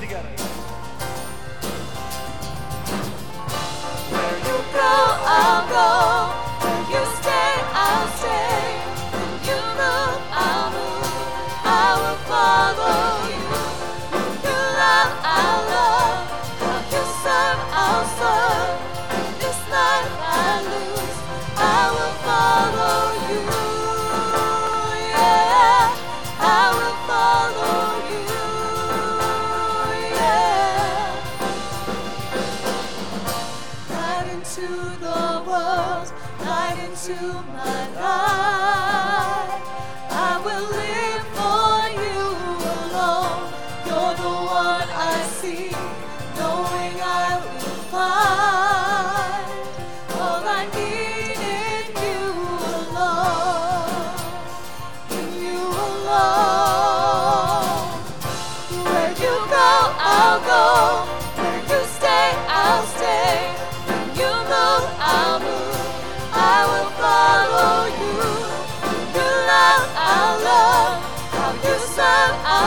together. 0.00 0.45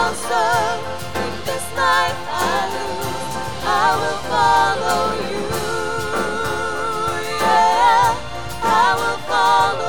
If 0.02 1.46
this 1.46 1.68
I 1.76 2.72
lose, 2.72 3.36
I 3.68 3.88
will 4.00 4.22
follow 4.32 5.04
you. 5.28 5.44
Yeah, 7.44 8.16
I 8.64 8.96
will 8.96 9.20
follow. 9.28 9.89